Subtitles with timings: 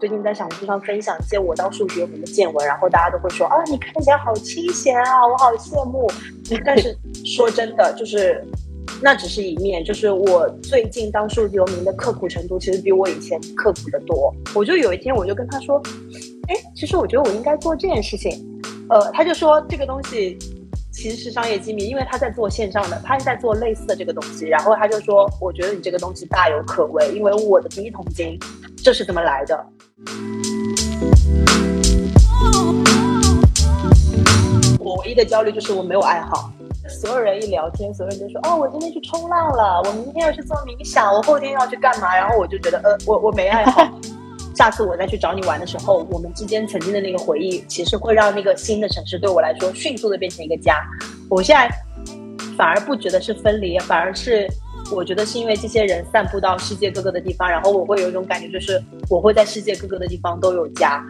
[0.00, 6.10] 最近在小红书上分享一些我当数据游民的见闻，然后大家都会说啊，你看起来好清闲啊，我好羡慕。
[6.64, 8.42] 但是 说真的，就是
[9.02, 14.34] 那只是一面，就是我最近当数据游民的刻苦程度，其实比我以前刻苦的多。
[14.54, 15.78] 我就有一天，我就跟他说，
[16.48, 18.32] 哎，其实我觉得我应该做这件事情。
[18.88, 20.38] 呃，他就说这个东西。
[20.92, 24.48] 其实是商业机密，因为他在做线上的，他在做类似的这个东西。
[24.48, 28.36] 然后他就说：“我觉得你这个东西大有可为，因为我的第一桶金
[28.82, 29.66] 就是怎么来的。”
[34.78, 36.50] 我唯一的焦虑就是我没有爱好。
[36.88, 43.86] 所有人一聊天，所有人就说：“哦，我今天去冲浪了，我明天要去做冥想，我后天要去干嘛？”然后我就觉得，呃，我我没爱好。
[44.56, 50.82] 下次我再去找你玩的时候，我们之间曾经的那个回忆，其实会让那个新的城市对我来说迅速的变成一个家。
[51.28, 51.70] 我现在
[52.56, 54.48] 反而不觉得是分离，反而是
[54.92, 61.04] 我觉得是因为这些人散布到世界各个的地方，然后我会有一种感觉，就是我会在世界各个的地方都有家。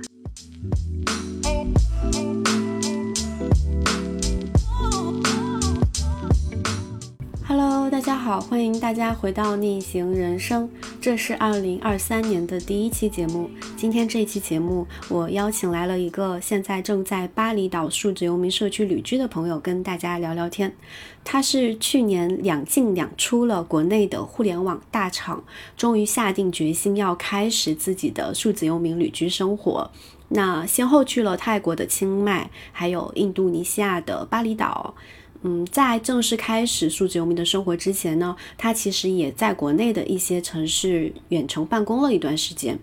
[7.46, 10.68] Hello，大家好，欢迎大家回到逆行人生。
[11.00, 13.48] 这是二零二三年的第一期节目。
[13.74, 20.76] 今天这期节目，我邀请来了一个现在正在巴厘岛数字游民社区旅居的朋友，跟大家聊聊天。
[21.24, 25.42] 他是去年两进两出了国内的互联网大厂，
[25.74, 29.90] 终于下定决心要开始自己的数字游民旅居生活。
[30.28, 34.94] 那先后去了泰国的清迈，还有印度尼西亚的巴厘岛。
[35.42, 42.78] 嗯，在正式开始数字游民的生活之前呢，他其实也在国内的一些城市远程办公了一段时间。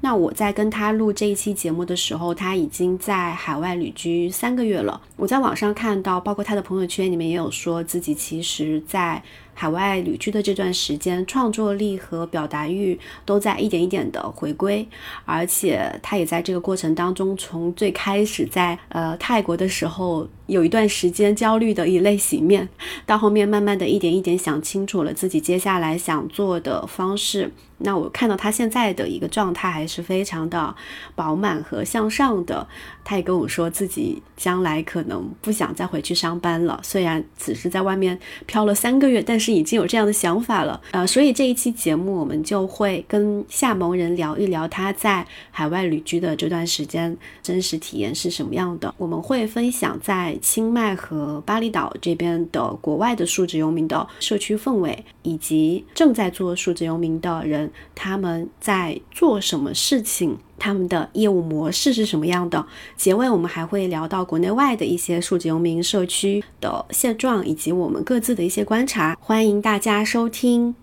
[0.00, 5.00] 那我在跟他录这一期节目的时候，他已经在海外旅居三个月了。
[5.16, 9.22] 我在网上看到，包括他的朋友圈里面也有说自己其实，在。
[9.58, 14.86] 海外旅居的这段时间，创作力和表达欲都在一点一点的回归，
[15.24, 22.68] 而且他也在这个过程当中，从最开始在呃泰国的时候有一段时间焦虑的以泪洗面，
[23.04, 27.50] 到后面慢慢的一点一点想清楚了自己接下来想做的方式。
[27.80, 30.74] 那我看到他现在的一个状态还是非常的
[31.14, 32.66] 饱满和向上的。
[33.04, 40.80] 他也跟我说自己将来可能不想再回去上班了，虽然只是在外面漂了三个月，但是已经有这样的想法了。
[40.90, 48.94] 呃，所以这一期节目我们就会跟夏萌人聊一聊他在海外旅居的这段时间真实体验是什么样的。
[48.98, 60.38] 我们会分享在清迈和巴厘岛这边的国外的数字游民的社区氛围，以及正在做数字游民的人他们在做什么事情。
[60.58, 62.66] 他们的业务模式是什么样的？
[62.96, 69.16] 结尾我们还会聊到国内外的一些数字游民社区的现状，以及我们各自的一些观察。
[69.20, 70.74] 欢迎大家收听。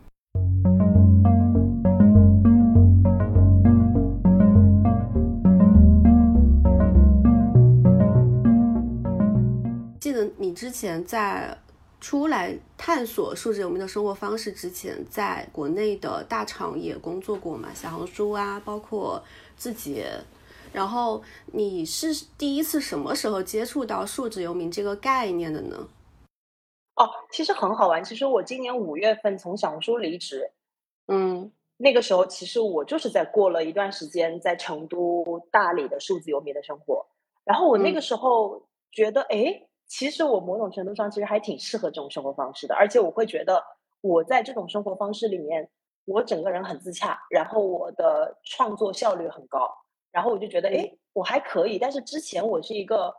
[10.00, 11.58] 记得你之前在
[12.00, 17.69] 出来探索数字游民的生活方式之前，在国内的大厂也工作过嘛？
[17.74, 19.22] 小红书啊，包括。
[19.56, 20.04] 自己，
[20.74, 21.22] 然后
[21.54, 22.08] 你是
[22.38, 25.88] 第一次什么时候接触到数字游民这个概念的呢？
[26.96, 28.04] 哦，其实很好玩。
[28.04, 30.52] 其实我今年五月份从小红书离职，
[31.08, 37.06] 嗯，那个时候其实我就是在过了一段时间在成都、大理的数字游民的生活。
[37.44, 38.62] 然后我那个时候
[38.92, 43.64] 觉得，哎，其实我某种程度上其实还挺适合这种生活方式的，而且我会觉得
[44.02, 45.70] 我在这种生活方式里面。
[46.06, 49.76] 我整个人很自洽，然后我的创作效率很高，
[50.12, 51.80] 然后我就觉得，哎，我还可以。
[51.80, 53.14] 但是之前我是一个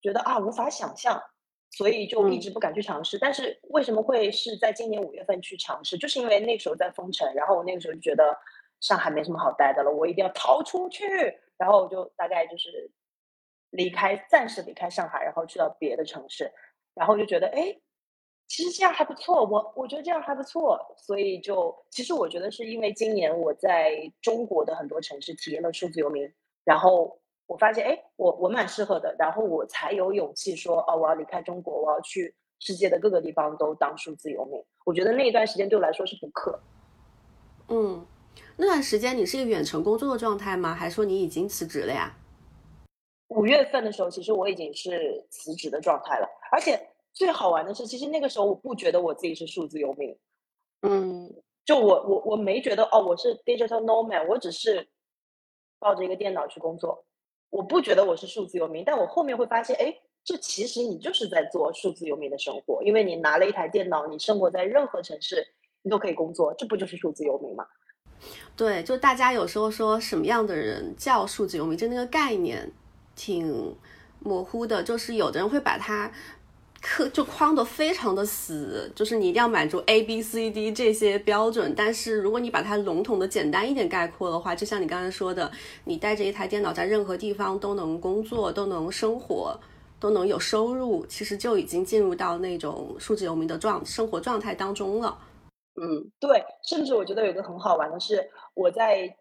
[0.00, 1.22] 觉得啊无法想象，
[1.70, 3.18] 所以就一直不敢去尝试。
[3.18, 5.98] 但是为什么会是在今年五月份去尝试？
[5.98, 8.36] 就是因为那时候在封城，然后我那个时候就觉得
[8.80, 11.06] 上海没什么好待的了，我一定要逃出去。
[11.58, 12.90] 然后我就大概就是
[13.70, 16.50] 离开，暂时离开上海，然后去到别的城市，
[16.94, 17.78] 然后就觉得，哎。
[18.48, 26.32] 其实这样还不错，我我觉得这样还不错，所以就其实我觉得是因为今年我在中国的很多城市体验了数字游民，
[26.64, 34.62] 然后我发现哎，我我蛮适合的，然后我才有勇气说哦，我要离开中国，我要去世界的各个地方都当数字游民。
[34.84, 36.56] 我觉得那一段时间对我来说是补课。
[37.68, 38.06] 嗯，
[38.56, 40.72] 那段时间你是一个远程工作的状态吗？
[40.72, 42.14] 还是说你已经辞职了呀？
[43.28, 46.80] 五月份的时候，其实我已经是辞职的状态了，而且。
[47.16, 50.14] 最好玩的是，其实那个时候我不觉得我自己是数字游民，
[50.82, 51.34] 嗯，
[51.64, 54.86] 就我我我没觉得哦，我是 digital nomad，我只是
[55.78, 57.06] 抱着一个电脑去工作，
[57.48, 58.84] 我不觉得我是数字游民。
[58.84, 65.42] 但我后面会发现，哎，这其实你就是在做数字游民的生活，因为你拿了一台电脑，你生活在任何城市，
[65.80, 67.66] 你都可以工作，这不就是数字游民吗？
[68.54, 72.70] 对，就大家有时候说什么样的人叫数字游民，就那个概念
[73.14, 73.74] 挺
[74.20, 74.82] 模糊的。
[74.82, 76.10] 就是有的人会把它
[76.86, 81.74] 刻就框的非常的死，就是你一定要满足 A B C D 这些标准。
[81.76, 85.50] 但是如果你把它笼统的简单一点概括的话，就像你刚才说的，
[85.84, 89.58] 你带着一台电脑在任何地方都能工作，都能生活，
[89.98, 95.18] 都能有收入，其实就已经进入到那种数字游民的状生活状态当中了。
[95.80, 99.14] 嗯，对，甚至我觉得有个很好玩的是，我在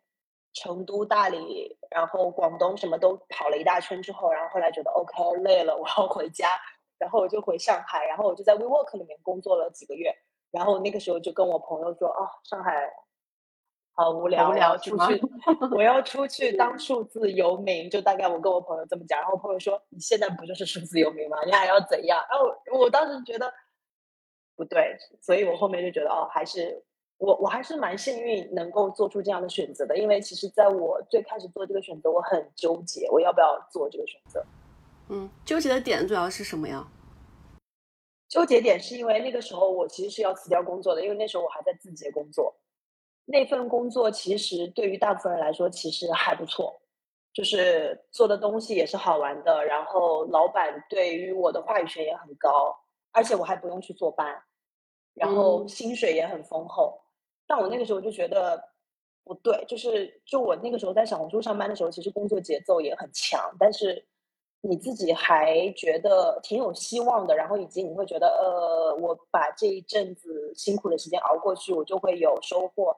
[0.54, 5.14] 成都、大理，然后广东什么都跑了一大圈之后，然后后来觉得 OK
[5.44, 6.48] 累了，我要回家，
[6.98, 10.14] 然后我就回上海，然后我就在 WeWork 里面工作了几个月，
[10.52, 12.90] 然后那个时候就跟我朋友说，哦，上海
[13.94, 15.22] 好无聊，无聊出去，
[15.76, 21.38] 我要出去 当数字游民，就大概我跟我朋友这么讲，然后我朋友说，你现在不就是数字游民吗？
[21.46, 22.24] 你还要怎样？
[22.30, 23.54] 然后我当时觉得。
[24.58, 26.82] 不对，所以我后面就觉得哦，还是
[27.18, 34.42] 我我还是蛮幸运能够做出这样的选择的，因为其实在我最开始做这个选择，我很纠结，我要不要做这个选择？
[35.10, 36.88] 嗯，纠结的点主要是什么呀？
[38.28, 42.56] 纠结点是因为那个时候我其实是要辞掉工作的，因为那时候我还在字节工作，
[43.26, 46.82] 那份工作其实对于大部分人来说其实还不错，
[47.34, 52.76] 就是做的东西也是好玩的，然后老板对于我的话语权也很高。
[53.18, 54.44] 而且我还不用去坐班，
[55.14, 57.00] 然后薪水也很丰厚。
[57.48, 58.62] 但我那个时候就觉得
[59.24, 64.06] 不对，就是就我那个时候在小红书上班的时候，其实工作节奏也很强，但是
[64.68, 67.36] 你自己还觉得挺有希望的。
[67.36, 72.96] 然后以及你会觉得，呃，我把这一阵子辛苦的时间熬过去，我就会有收获。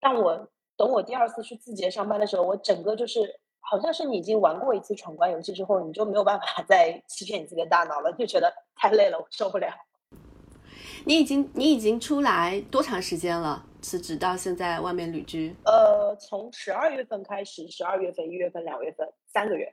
[0.00, 3.40] 但我等我第二次去字节上班的时候，我整个就是。
[3.64, 9.68] 好像是你已经玩过一次闯关游戏之后，你就没有办法 再欺骗你自己的大脑了，就觉得太累了，我受不了。
[11.06, 13.64] 你已经你已经出来多长时间了？
[13.80, 15.54] 辞职到现在外面旅居？
[15.64, 19.72] 呃，从十二月份开始，十二月份、一月份、两月份，三个月。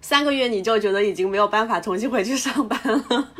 [0.00, 3.32] 三个月你就觉得已经没有办法重新回去上班了？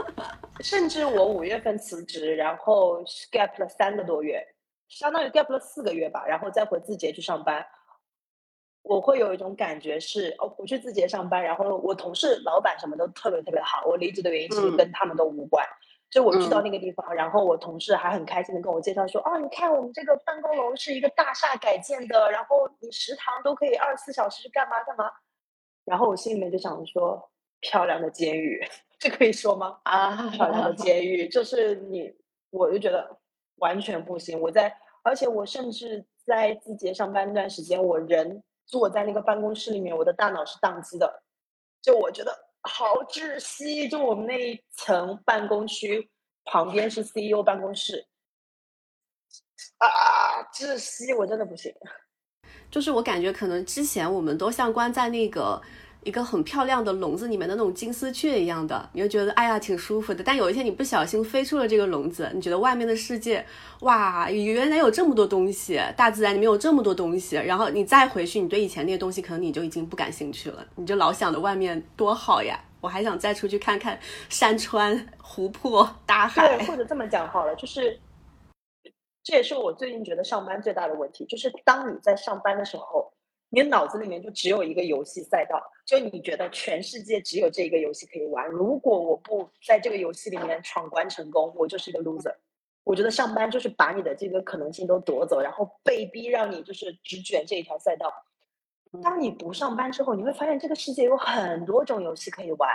[0.61, 3.03] 甚至我五月份辞职，然后
[3.33, 4.41] gap 了三个多月，
[4.89, 7.67] 相当于 gap 了四个月吧，然后再回字节去上班。
[8.83, 13.85] 我会有一种感觉是，哦，我去字节上班，然后我同事、老板什么都特别特别好。
[13.87, 15.67] 我离职的原因其实跟他们都无关，
[16.11, 25.11] 就我去到那个地方，然后我同事还很开心的跟我介绍说，哦，你看我们这个办公楼是一个大厦改建的，然后你食堂都可以二十四小时干嘛干嘛。
[25.85, 27.31] 然后我心里面就想说，
[27.61, 28.61] 漂亮的监狱，
[28.99, 29.79] 这可以说吗？
[29.85, 32.15] 啊，漂亮的 监狱，就是你，
[32.51, 33.19] 我就觉得
[33.57, 34.41] 完全不行。
[34.41, 38.43] 我在，而且我甚至在字节上班那段时间，我人。
[38.65, 41.23] 坐在那个办公室里面，我的大脑是宕机的，
[41.83, 42.33] 就我觉得
[42.63, 43.87] 好窒息。
[43.87, 46.09] 就我们那一层办公区
[46.45, 48.07] 旁边是 CEO 办公室，
[49.77, 49.89] 啊，
[50.55, 51.75] 窒息，我真的不行。
[52.73, 55.63] 就是我感觉可能之前我们都像关在那个。
[56.05, 60.21] 一个很漂亮的笼子里面的那种金丝雀一样的，你就觉得哎呀挺舒服的。
[60.25, 63.47] 但有一天你不小心飞出了这个笼子，你觉得外面的世界，
[63.83, 67.37] 哇，原来有这么多东西，大自然里面有这么多东西。
[67.37, 73.97] 然后你再回去，你对以前那些东西可能你就已经不感兴趣了，你就老想着外面多好呀，我还想再出去看看
[74.29, 76.57] 山川、湖泊、大海。
[76.57, 77.97] 对，或者这么讲好了，就是
[79.23, 83.13] 这也是我最近觉得上班最大的问题，就是当你在上班的时候。
[83.55, 88.49] 你脑子里面就只有一个游戏赛道，就你觉得全世界只有这一个游戏可以玩。
[88.49, 92.35] 如果我不在这个游戏里面闯关成功，我就是一个 loser。
[92.83, 98.11] 我觉得上班就是把你的这个可能性都夺走，然后被逼让你就是只卷这一条赛道。
[99.03, 102.71] 当你不上班之后，你会发现这个世界有很多种游戏可以玩。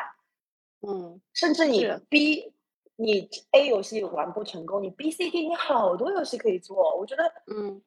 [0.87, 2.53] 嗯，甚至你 B
[2.97, 6.97] 你 A 游戏玩不成功，你 B、C、D 你好多游戏可以做。
[6.97, 7.81] 我觉得，嗯。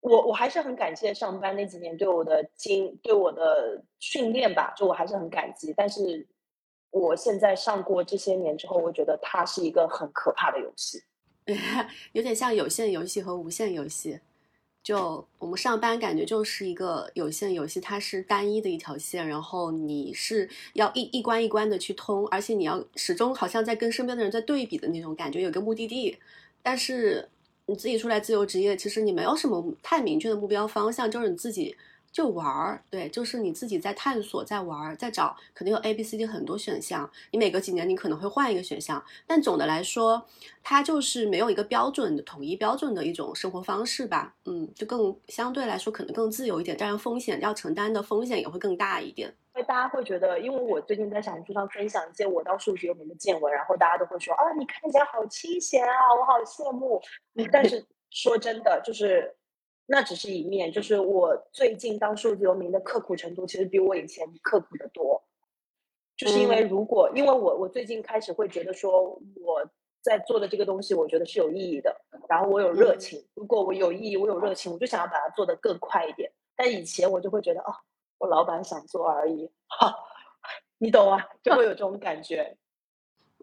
[0.00, 5.72] 我我还是很感谢上班那几年对我的经对我的训练吧，就我还是很感激。
[5.74, 6.28] 但是
[6.90, 11.02] 我现在上过这些年之后，我觉得它是一个很可怕的游戏，
[12.12, 14.20] 有点像有线游戏和无线游戏。
[14.84, 26.16] 就我们上班感觉就是一个有线游戏，它是单一的一条线，然后你是要一一关一关的去通，而且你要始终好像在跟身边的人在对比的那种感觉，有个目的地，
[26.62, 27.28] 但是。
[27.66, 31.74] 你自己出来自由职业，其实你没有什么太明确的目标方向，就是你自己
[32.14, 37.10] 就玩儿，对，就是你自己在探索，在玩儿，在找，肯定有 A、B、C、D 很多选项。
[37.32, 40.24] 你每隔几年你可能会换一个选项，但总的来说，
[40.62, 44.32] 它就是没有一个标准的统一标准的一种生活方式吧。
[44.44, 49.28] 嗯，就更相对来说可能更自由一点，当然风险要承担的风险也会更大一点。
[49.56, 57.02] 因为大家会觉得，因为我最近在小红书上分享一些我到数学有名的见闻，然后大家都会说啊，你看起来好清闲啊，我好羡慕。
[57.50, 59.34] 但是说真的，就是
[59.86, 65.22] 那只是一面，就是我最近当数字游民的刻苦程度，其实比我以前刻苦的多。
[66.16, 69.68] 就是因为如果，因为我我最近开始会觉得说，我
[70.00, 71.94] 在做的这个东西，我觉得是有意义的，
[72.28, 73.20] 然后我有热情。
[73.34, 76.30] 如果我有意义，我有热情，我就想要把它做得更快一点。
[76.54, 77.74] 但以前我就会觉得，哦，
[78.18, 79.92] 我老板想做而已， 哈，
[80.78, 81.28] 你懂啊？
[81.42, 82.56] 就会有这种感觉。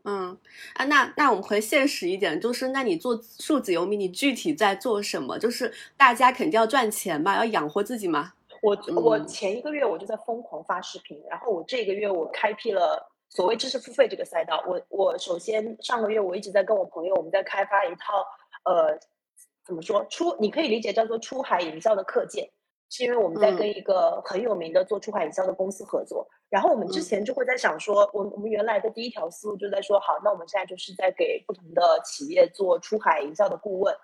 [0.04, 0.38] 嗯
[0.74, 5.38] 啊，那那我们回现实一点，就是那你做数字游民，你具体在做什么？
[5.38, 8.34] 就是大家肯定要赚钱嘛，要养活自己嘛。
[8.64, 14.64] 我我前一个月我就在疯狂发视频，然后我这个月我开辟了所谓知识付费这个赛道。
[14.68, 18.26] 我我首先上个月我一直在跟我朋友，我们在开发一套
[18.66, 19.00] 呃
[19.66, 22.50] 怎么说出你可以理解叫做出海营销的课件。
[22.92, 33.96] 是因为我们在跟一个很有名的做出海营销的公司合作，然后我们之前就会在想说，我我们原来的第一条思路就在说，好，那我们现在就是在给不同的企业做出海营销的顾问。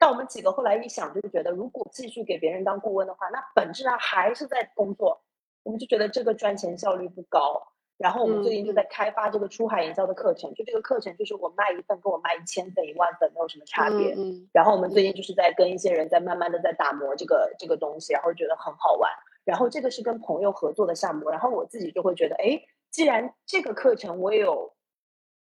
[0.00, 5.22] 但我们几个后来一想，就是觉得如果继续给别人当顾问的话，那本质上还是在工作，
[5.62, 7.62] 我们就觉得这个赚钱效率不高。
[7.96, 14.16] 然后我们最近就在开发这个出海营销的课程，就这个课程就是我卖一份跟我卖一千份、一万份没有什么差别。
[14.52, 19.10] 然后我们最近就是在跟一些人在慢慢的在打磨这个这个东西，然后觉得很好玩。
[19.44, 22.60] 然后这个是跟朋友合作的项目，然后我自己就会觉得，哎，
[22.90, 24.74] 既然这个课程我也有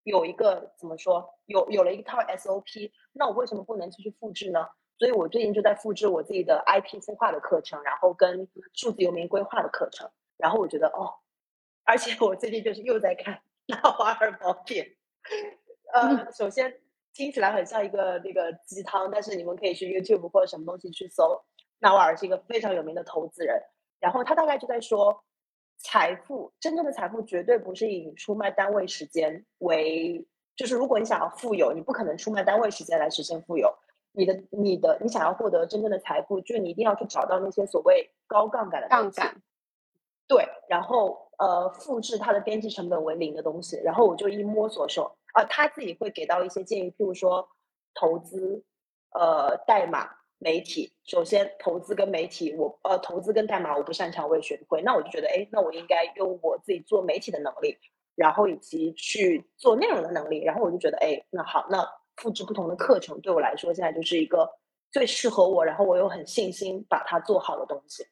[0.04, 4.66] 有一个怎么说，有有了一套 SOP，那我为什么不能继续复制呢？
[4.98, 11.14] 所以我最近就在复制我自己的 IP 孵化的课程，然后跟数字游民规划的课程，然后我觉得哦。
[11.84, 13.34] 而且我最近就是又在看
[13.68, 14.86] 《纳瓦尔宝典》，
[15.94, 16.74] 呃，首先
[17.14, 21.42] 听起来很像一个那个鸡汤，但是你们可以去 YouTube 或者什么东西去搜。
[21.80, 23.62] 纳瓦尔是一个非常有名的投资人，
[24.00, 25.24] 然后他大概就在说，
[25.78, 33.74] 财富真正的财富绝对不是以出卖单位时间为，就是如果你想要富有，你不可能出卖单位时间来实现富有。
[34.12, 39.42] 你的你的你想要获得真正的财富，就是你一定要去找到那些所谓高杠杆的杠杆。
[40.28, 47.48] 对，然后呃，复制它的边际成本为零的东西，然后我就一摸索说，啊，他自己会给到一些建议，譬如说
[47.94, 48.62] 投资，
[49.12, 50.94] 呃，代码媒体。
[51.06, 54.82] 首先，投资跟媒体，我呃，投资跟代码我不擅长，我也学不会。
[54.82, 57.78] 那我就觉得，哎，那我应该用我自己做媒体的能力，
[58.16, 60.44] 然后以及去做内容的能力。
[60.44, 64.50] 然后我就觉得，哎，那好，那复制不同的课程对我来说，现在就是一个
[64.92, 68.06] 最适合我，然后我又很信心把它做好的东西。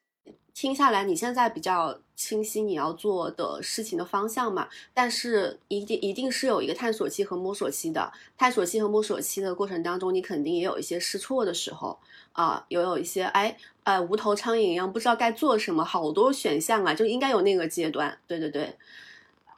[0.54, 4.68] 听下来，你现在比较清晰你要做的事情的方向嘛？
[4.92, 8.12] 但是一定一定是有一个探索期和摸索期的。
[8.36, 11.96] 探索期和摸索期的过程当中，你肯定也有一些试错的时候
[12.32, 18.18] 啊，有有一些哎呃无头苍蝇一样不知道该做什么，好多选项啊，就应该有那个阶段。
[18.26, 18.76] 对对对，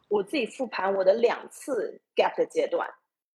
[0.09, 2.87] 我自己复盘我的两次 gap 的阶段，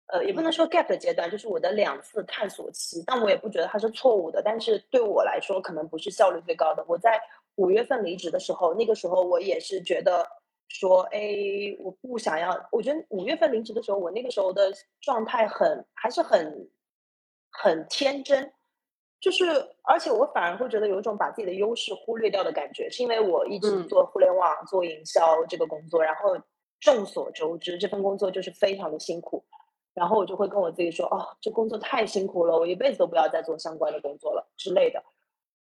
[0.07, 4.41] 呃，也不能说 gap 的阶段，就是我的两次探索期，但我也不觉得它是错误的。
[4.43, 6.83] 但是对我来说，可能不是效率最高的。
[6.87, 7.19] 我在
[7.55, 10.27] 五月份离职的时候，那个时候我也是觉得
[10.67, 11.19] 说，哎，
[11.79, 12.67] 我不想要。
[12.71, 16.69] 我觉得五月份离职的时候，我那个时候的状态很还是很
[17.51, 18.51] 很天真，
[19.19, 19.45] 就是
[19.83, 26.37] 而且我反而会觉得有一种把自己的优势忽略掉的感觉，是因为我一直做互联网、做营销这个工作，然后
[26.79, 29.43] 众所周知，这份工作就是非常的辛苦，
[29.93, 35.03] 然后我就会跟我自己说，哦，这工作太辛苦了，我一辈子都不要再做相关的工作了之类的。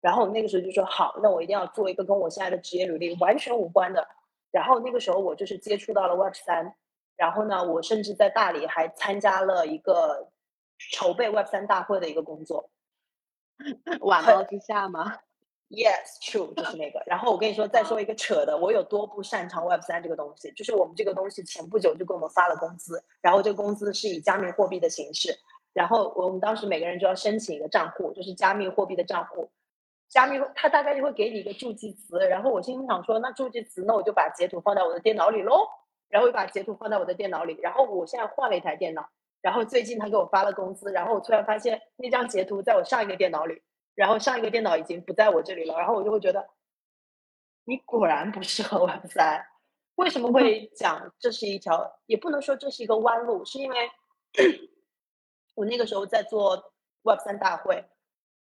[0.00, 4.06] 然后我那个时候就说好，那我一定要做一个跟我现在的职业履历完全无关的。
[4.50, 6.74] 然后那个时候我就是接触到了 Web 三，
[7.16, 10.28] 然后呢，我甚至在大理还参加了一个
[10.92, 12.70] 筹备 Web 三大会的一个工作。
[14.00, 15.18] 晚高之下吗
[15.70, 17.02] ？Yes, true，就是那个。
[17.06, 25.34] 然后我跟你说，再说一个扯的，我有多不擅长 Web 三这个东西，就是我们这个东西前不久就给我们发了工资，然后这个工资是以加密货币的形式，
[25.72, 29.48] 然后我们当时每个人就要申请一个账户，就是加密货币的账户。
[30.08, 35.68] 加密，他大概就会给你一个助记词，然后我心里想说，那助记词，那我就把截图放在我的电脑里喽。
[36.08, 39.08] 然后我把截图放在我的电脑里，然后我现在换了一台电脑，
[39.40, 43.62] 然后最近他给我发了工资，然后我突然发现那张截图在我上一个电脑里，
[44.00, 46.48] 然后上一个电脑已经不在我这里了，然后我就会觉得，
[47.64, 49.44] 你果然不适合 Web 三。
[49.96, 53.76] 为什么 会讲这是一条，也不能说这是一个弯路，是因为
[55.54, 57.84] 我那个时候在做 Web 三大会。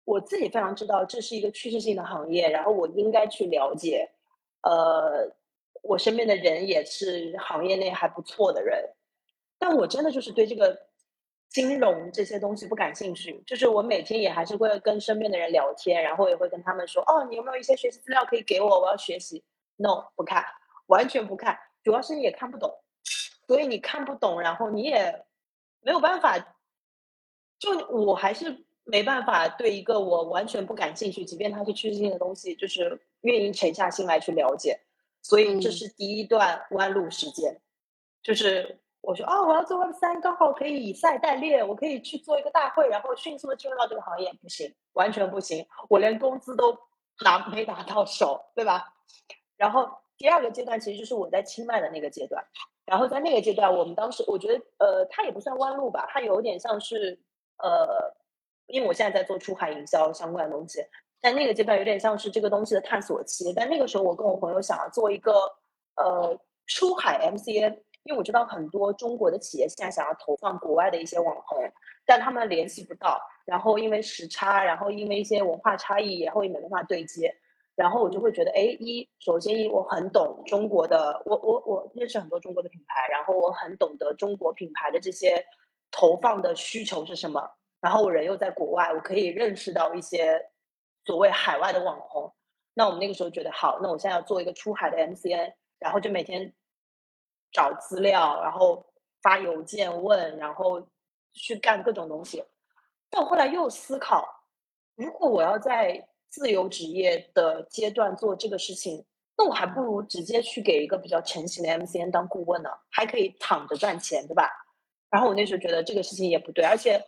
[0.07, 4.11] 我自己非常知道这是一个趋势性的行业，然后我应该去了解。
[4.63, 5.31] 呃，
[5.83, 8.95] 我身边的人也是行业内还不错的人，
[9.59, 10.89] 但我真的就是对这个
[11.49, 13.43] 金融这些东西不感兴趣。
[13.47, 18.81] 就是我每天也还是会跟身边的人聊天，然后也会跟他们说：“哦，你有没有一些学习资料可以给我？
[18.81, 19.43] 我要学习。
[19.77, 20.45] ”No，不看，
[20.87, 21.59] 完全不看。
[21.83, 22.73] 主要是你也看不懂，
[23.47, 25.25] 所以你看不懂，然后你也
[25.81, 26.57] 没有办法。
[27.59, 28.65] 就我还是。
[28.87, 34.79] 没办法对一个我完全不感兴趣，即便它是趋势性的东西，就是愿意沉下心来去了解。
[35.23, 37.59] 所以这是第一段弯路时间，
[38.23, 46.77] 就是我说哦，我要做 Web 三，刚好可以以赛代练，我可以去做一个大会，然后迅速的进入到这个行业，不行，完全不行，我连工资都
[47.25, 48.93] 拿没拿到手，对吧？
[49.57, 52.45] 然后第二个阶段其实就是我在清迈的那个阶段，
[52.85, 57.19] 然后在那个阶段，我们当时我觉得呃，它也不算弯路吧，它有点像是
[57.59, 58.15] 呃。
[58.67, 60.81] 因为我现在在做出海营销相关的东西，
[61.21, 63.53] 但那个阶段有点像是这个东西的探索期。
[63.55, 65.35] 但那个时候，我跟我朋友想要做一个
[65.97, 66.35] 呃
[66.67, 71.59] 出海 MCN，因为我知道很多中国的企业现在想要投放国外的一些网红，
[72.07, 77.35] 但他们联系不到，然后因为时差，然后因为一些文化差异，然后也没办法对接。
[77.77, 85.45] 然后我就会觉得，哎，一首先一我很懂中国的，我我我认识很多中国的品牌，然后我很懂得中国品牌的这些
[85.91, 87.51] 投放的需求是什么。
[87.81, 90.41] 然后我人又在国外，我可以认识到一些
[91.05, 92.33] 所谓海外的网红。
[92.75, 96.55] 那我们那个时候觉得好，那我现在要做一个出海的 MCN，然后就每天
[97.55, 98.85] 找资料，然后
[99.23, 100.87] 发邮件问，然后
[101.33, 102.45] 去干各种东西。
[103.09, 104.27] 但我后来又思考，
[104.97, 109.07] 如果我要在自由职业的阶段做这个事情，
[109.39, 114.51] 那我还不如直接去给一个比较成型的 MCN 当顾问呢，还可以躺着赚钱，对吧？
[115.09, 117.03] 然后我那时候觉得这个事情也不对，而且。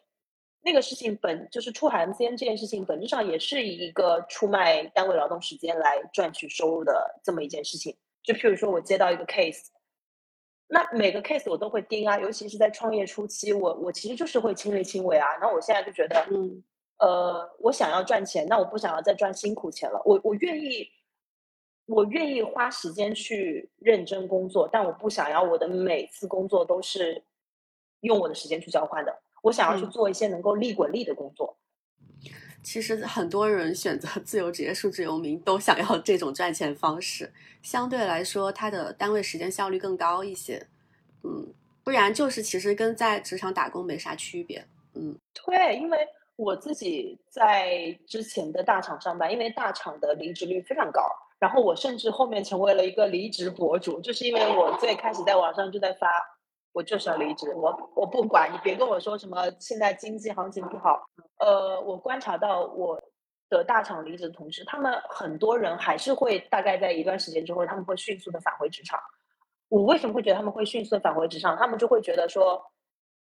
[0.62, 7.96] 那个事情本就是出海 MCN 这件事情，本质上也是一个出卖单位劳动时间来赚取收入的这么一件事情。
[8.24, 9.66] 就譬如说，我接到一个 case，
[10.68, 15.26] 那每个 case 我都会盯啊，尤其是在创业初期，我我其实就是会亲力亲为啊。
[15.40, 16.62] 然后我现在就觉得，嗯，
[16.98, 20.02] 呃，我想要赚钱，那我不想要再赚辛苦钱了。
[20.04, 20.90] 我我愿意，
[21.86, 27.22] 我愿意花时间去认真工作，但我不想要我的每次工作都是
[28.00, 29.16] 用我的时间去交换的。
[29.42, 31.55] 我想要去做一些能够利滚利的工作。
[32.66, 37.32] 其实很多人选择自由职业、数字游民，都想要这种赚钱方式。
[37.62, 40.60] 相对来说，他的单位时间效率更高一些。
[41.22, 41.46] 嗯，
[41.84, 44.66] 不然就是其实跟在职场打工没啥区别。
[44.94, 45.96] 嗯，对，因为
[46.34, 51.00] 我自己在之前的大厂上班，因为大厂的离职率非常高，
[51.38, 56.08] 然后我甚至后面成为了一个离职博主，就是因为我最开始在网上就在发。
[56.72, 61.08] 我就是要离职，我我不管你，别跟我说什么现在经济行情不好。
[61.38, 63.00] 呃，我观察到我
[63.48, 68.98] 的大厂离职的同事，他们很多人还是会大概在一段时间之后，他们会迅速的返回职场。
[69.68, 71.56] 我为什么会觉得他们会迅速的返回职场？
[71.56, 72.64] 他们就会觉得说，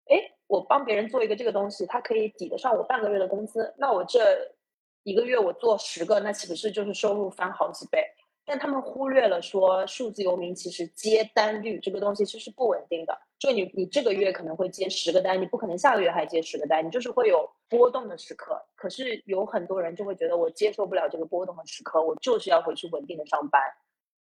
[0.07, 0.17] 哎，
[0.47, 4.55] 我帮别人做一个这个东西，它可以抵得上我半个月的工资，那我这
[5.03, 8.05] 一个月我做十个，那岂不是就是收入翻好几倍？
[8.47, 13.19] 但他们忽略了说，数字游民其实接单率这个东西其实是不稳定的。
[13.39, 18.59] 就你，你这个月可能会接十个单，你不可能下个月还接十个单，你就是会有波动的时刻。
[18.77, 23.61] 可是有很多人就会觉得，我接受不了这个波动的时刻，我就是要回去稳定的上班。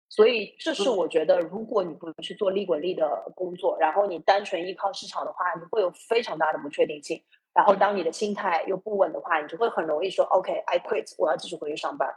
[0.09, 7.23] 所以这是我觉得，如果你不去做利滚利的工作，然后你单纯依靠市场的话，你会有非常大的不确定性。
[7.53, 12.13] 然后当你的心态又不稳的话，你就会很容易说，OK，I quit，我要继续回去上班。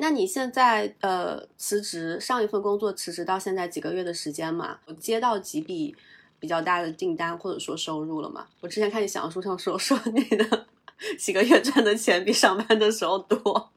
[0.00, 4.78] 那你现在呃辞职上一份工作辞职到现在几个月的时间嘛？
[4.98, 5.94] 接到几笔
[6.38, 8.46] 比较大的订单或者说收入了吗？
[8.60, 10.66] 我之前看你小红书上说 说你的
[11.18, 13.70] 几个月赚的钱比上班的时候多，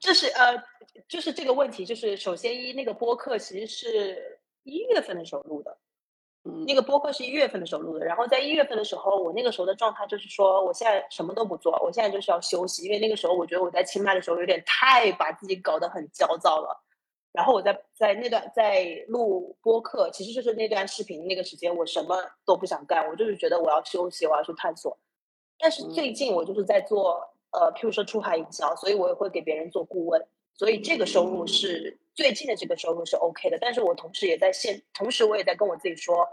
[0.00, 0.62] 这是呃
[1.08, 5.76] 就是这个问题，就是首先一那个播客其实是一月份的时候录的。
[6.66, 16.82] 那个播客是一月份的时候录的，然后在一月份的时候，我那个时候的状态就是说，我现在什么都不做，我现在就是要休息，因为那个时候我觉得我在清迈的时候有点太把自己搞得很焦躁了。
[17.32, 24.98] 然后我在在那段在录播客，其实就是那段视频那个时间，我什么都不想干，我就是觉得我要休息，我要去探索。
[25.58, 27.20] 但是最近我就是在做
[27.52, 30.20] 呃，譬如说出海营销，所以我也会给别人做顾问，
[30.62, 31.98] 所以这个收入是。
[32.14, 36.28] 最近的这个收入是 OK 的，但是我同时也在现，同时我也在跟我自己说，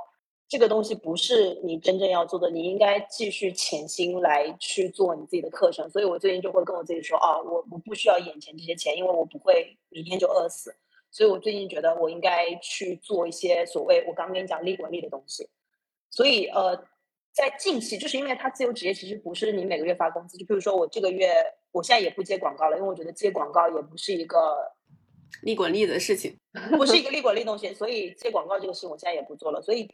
[0.48, 5.90] 这个东西不是你真正要做的，你应该继续潜心来去做你自己的课程。
[5.90, 10.76] 所以我最近就会跟我自己说，哦，我我不需要眼前这些钱，因为我不会明天就饿死。
[11.10, 15.50] 所以我最近觉得我应该去做一些所谓我刚跟你讲利滚利的东西。
[16.12, 16.76] 所以呃，
[17.32, 21.34] 在近期，就是因为它自由职业其实不是你每个月发工资，就比如说我这个月，
[21.72, 24.38] 我现在也不接广告了，因为我觉得接广告也不是一个。
[25.44, 26.36] 利滚利的事情
[26.76, 29.62] 不是一个 利滚利东西，所以接广告这个事我现在也不做了。
[29.62, 29.88] 所以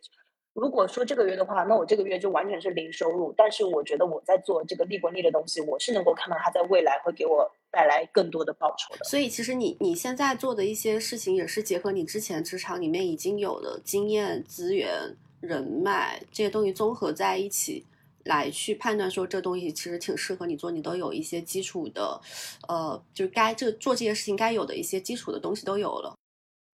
[0.53, 3.33] 如果说这个月的话，那我这个月就完全是零收入。
[3.35, 9.03] 但是我觉得我在做这个利滚利的东西，我是能够看到它在未来会给我带来更多的报酬的。
[9.03, 17.85] 所以其实你你现在做的一些事情，也是结合你之前职场里面已经有的经验、资源、人脉这些东西综合在一起。
[18.25, 22.19] 来去判断说这东西其实挺适合你做，你都有一些基础的，
[22.67, 26.15] 呃，就是该这做这些事情该有的一些基础的东西都有了。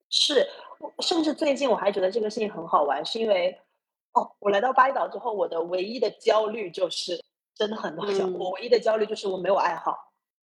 [0.09, 0.47] 是，
[0.99, 3.59] 甚至最近我还觉得这个事情很好玩，是因为
[4.13, 7.21] 哦，我来到巴厘岛之后，我的唯一的焦虑就是
[7.53, 9.97] 真的很多焦我唯一的焦虑就是我没有爱好，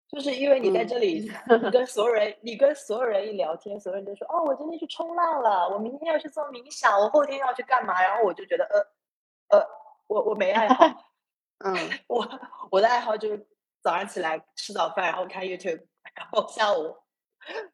[0.09, 1.27] 就是因为你在这里，
[1.63, 7.99] 你跟所有人，你跟所有人一聊天，所有人都说哦，我今天去冲浪了，我明天要去做冥想，我后天要去干嘛？
[7.99, 9.82] 然后我就觉得呃呃。
[10.13, 10.85] 我我没爱好，
[11.65, 11.75] 嗯，
[12.07, 12.29] 我
[12.69, 13.47] 我的爱好就是
[13.81, 15.81] 早上起来吃早饭，然后看 YouTube，
[16.13, 16.95] 然后下午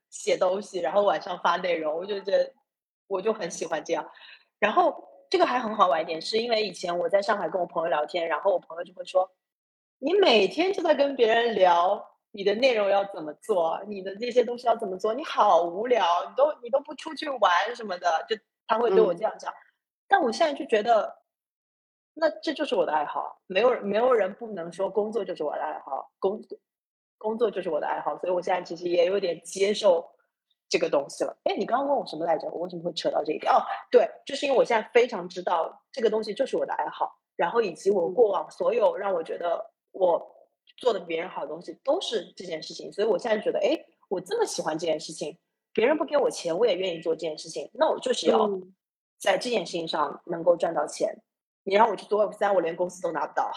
[0.09, 1.93] 写东西，然后晚上发内容。
[1.93, 2.53] 我就觉得
[3.07, 4.09] 我就很喜欢这样。
[4.57, 9.29] 然后这个还很好玩一点，是因为以前我在上海跟我朋友聊天，然后我朋友就会说
[9.99, 19.53] ：“你每天就在跟别人聊你的内容要怎么做，你的这些东西要怎么做，你好无聊，你都你都不出去玩什么的。”就他会对我这样讲。
[20.07, 21.18] 但我现在就觉得。
[22.13, 26.41] 那这就是我的爱好，没有没有人不能说工作就是我的爱好，工
[27.17, 30.05] 工作就是我的爱好，所以我现在其实也有点接受
[30.67, 31.37] 这个东西了。
[31.43, 32.49] 哎，你刚刚问我什么来着？
[32.49, 33.51] 我为什么会扯到这一点？
[33.51, 40.35] 哦，对，就是因为我现在非常知道这个东西就是我的爱好，然后以及我过往所有让我觉得我
[40.77, 43.77] 做的别人好的东西都是这件事情，所以我现在觉得，哎，
[44.09, 45.37] 我这么喜欢这件事情，
[45.73, 48.49] 别人不给我钱，我也愿意做这件事情，那我就是要
[49.19, 51.21] 在这件事情上能够赚到钱。
[51.69, 53.51] 你让我去做 Web 三，我连公司都拿不到。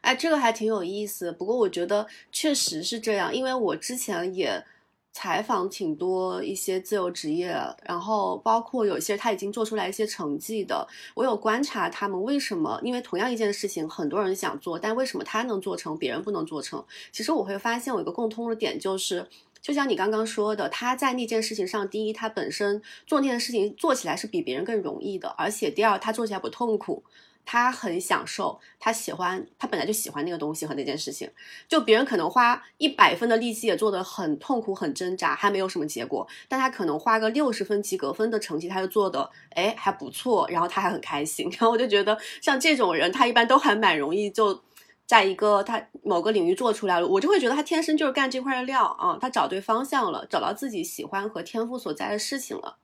[0.00, 1.30] 哎，这个还挺有意思。
[1.30, 4.64] 不过我觉得确实是这样，因为我之前也
[5.12, 16.84] 采访挺多一些自由职业，然后包括有些他已经做出来一些成绩的，我有观察他们为什么，因为同样一件事情，很多人想做，但为什么他能做成，别人不能做成？
[17.12, 19.28] 其实我会发现有一个共通的点，就是
[19.60, 27.02] 就像你刚刚说的，他在那件事情上，第一，他本身做那件事情做起来是比别人更容易的，而且第二，他做起来不痛苦。
[27.50, 31.26] 他很享受，他喜欢，他本来就喜欢那个东西和那件事情。
[31.66, 36.28] 就别人可能花一百分的力气也做得很痛苦、很挣扎，还没有什么结果。
[36.46, 41.48] 但他可能花个六十分及格分的成绩，他就做的哎还不错，然后他还很开心。
[41.56, 44.62] 然后我就觉得像这种人，他一般都还蛮容易就
[45.06, 47.08] 在一个他某个领域做出来了。
[47.08, 52.76] 我就会觉得他天生就是干这块的料啊，他找对方向了，找到自己喜欢和天赋所在的事情了。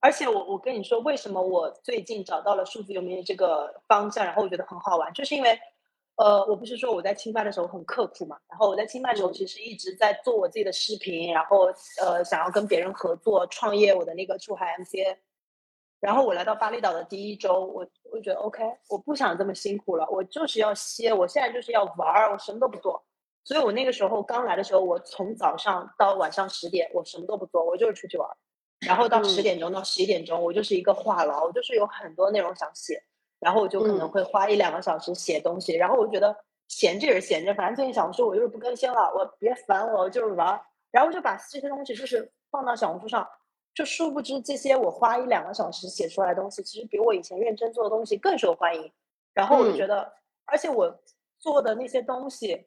[0.00, 5.58] 而且我我跟你说，为什么我最近找到了数字游民这个方向，然后我觉得很好玩，就是因为，
[6.16, 11.66] 呃，我不是说我在清迈的时候很刻苦嘛，然后我在清迈的时候其实一直在做我自己的视频，然后
[12.02, 15.16] 呃想要跟别人合作创业我的那个出海 MCA，
[16.00, 23.04] 然后我来到巴厘岛的第一周，我我觉得 OK，我不想这么辛苦了，我就是要歇，我现在就是要玩儿，我什么都不做，
[23.44, 28.28] 所以我那个时候刚来的时候，我从早上到晚上十点，我什么都不做，我就是出去玩。
[28.80, 33.02] 然后到十点钟到十一点钟，我就是一个话痨，我就是有很多内容想写，
[33.38, 35.74] 然后我就可能会花一两个小时写东西。
[35.74, 36.36] 然后我觉得
[36.68, 40.60] 闲着也是闲着，反正最近小红书我就是不更新了，我别烦我，就是玩。
[40.90, 43.26] 然后我就把这些东西就是放到小红书上，
[43.74, 48.92] 就殊不知这些我花一两个小时写出来的东西，其实比我以前认真做的东西更受欢迎。
[49.32, 50.12] 然后我就觉得，
[50.44, 50.94] 而且我
[51.38, 52.66] 做的那些东西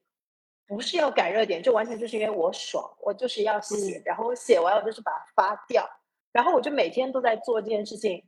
[0.68, 5.88] 不是要赶热点，就完全就是因为我爽，我就是要写，然后写完我就是把它发掉。
[6.32, 8.24] 然后我就每天都在做这件事情，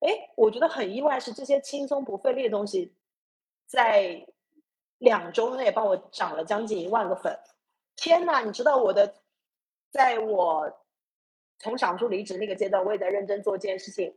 [0.00, 2.94] 哎，我觉得很意外，是这些轻松不费力的东西，
[3.66, 4.26] 在
[4.98, 7.38] 两周内帮我涨了将近一万个粉。
[7.96, 9.14] 天呐，你知道我的，
[9.90, 10.70] 在我
[11.58, 14.14] 从小红书离职那个阶段，我也在认真做这件事情，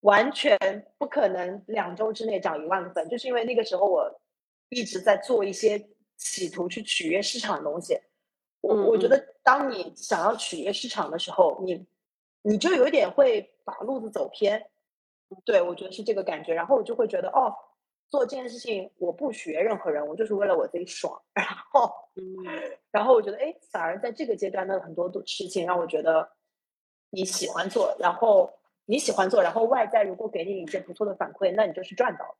[0.00, 0.58] 完全
[0.98, 4.20] 不可能两周之内涨一万个粉，就是因为那个时候我
[4.70, 7.96] 一直在做一些企图去取悦市场的东西。
[8.60, 11.86] 我我觉得，当你想要取悦市场的时候，你。
[12.42, 14.70] 你就有点会把路子走偏，
[15.44, 17.52] 对我觉得是这个感觉，然后我就会觉得哦，
[18.08, 21.92] 做这件事情我不学任何人，我就是为了我自己爽， 然后，
[22.90, 26.30] 然后我觉得哎，反而在这个阶段的很多事情让我觉得
[27.10, 28.50] 你喜欢做，然后
[28.86, 32.36] 你喜欢做，然后外在如果给你一些不错的反馈，那你就是赚到了。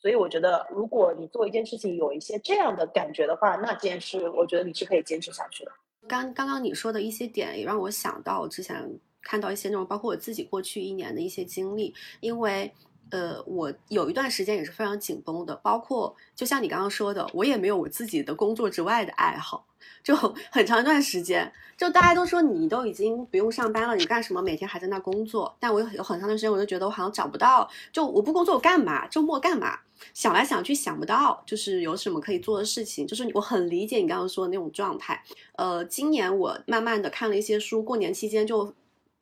[0.00, 5.70] 所以我觉得，如果你做一件事情有一些这样的感觉的话，那这件事我觉得你是可以坚持下去的。
[6.08, 8.98] 刚刚刚你说的一些点也让我想到之前。
[9.22, 12.72] 看到一些内容，包括我自己过去一年的一些经历，因为
[13.10, 19.66] 呃，我有一段时间也是非常紧绷的，包括就像你刚刚说的，我也没有我自己的工作之外的爱好。
[20.02, 20.16] 就
[20.50, 24.40] 很长一段时间，就大家都说你都已经不用上班了，你干什么？
[24.40, 25.54] 每天还在那工作。
[25.60, 29.06] 但我有有很长的时间，我就觉得我好像找不到，就我不工作我干嘛？
[29.08, 29.78] 周末干嘛？
[30.14, 33.06] 想来想去想不到，就是有什么可以做的事情。
[33.06, 35.22] 就是我很理解你刚刚说的那种状态。
[35.56, 38.72] 呃，今年我慢慢的看了一些书，过年期间就。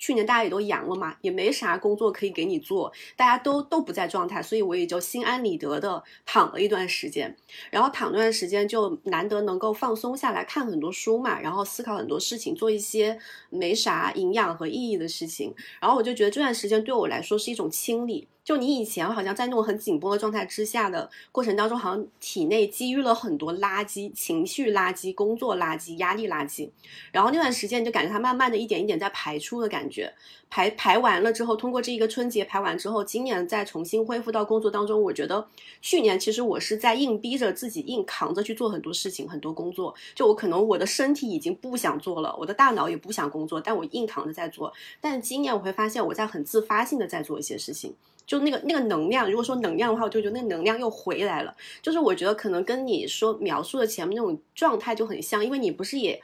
[0.00, 7.36] 去年大家也都阳了嘛，也没啥工作可以给你做，大家都都不在状态，所以我也就心安理得的躺了一段时间。
[7.70, 13.18] 然后躺段时间就难得能够放松下来，看很多书嘛，然后思考很多事情，做一些
[13.50, 15.54] 没啥营养和意义的事情。
[15.80, 18.26] 然后我就觉得这段时间对我来说是一种清理。
[18.42, 26.68] 就你以前好像在那种很紧绷的状态之下的过程当中，好像体内积郁了很多垃圾、情绪垃圾、工作垃圾、压力垃圾，
[27.12, 30.12] 然后那段时间就感觉它慢慢的一点一点在排出的感觉。
[30.52, 35.00] 排排完了之后，通过这一个春节排完之后，今年再重新恢复到工作当中。
[35.00, 35.46] 我觉得
[35.80, 39.94] 去年其实我是在硬逼着自己，硬扛着去做很多事情、很多工作。
[40.12, 44.72] 就我可能我的身体已经不想做了，我的大脑也不想工作，但我硬扛着在做。
[45.00, 47.94] 但今年我会发现我在很自发性的在做一些事情。
[48.30, 51.52] 就那个那个能量，如果说能量的话，我就觉得那个能量又回来了。
[51.82, 56.22] 就是我觉得可能跟你说描述的前面那种状态就很像，因为你不是也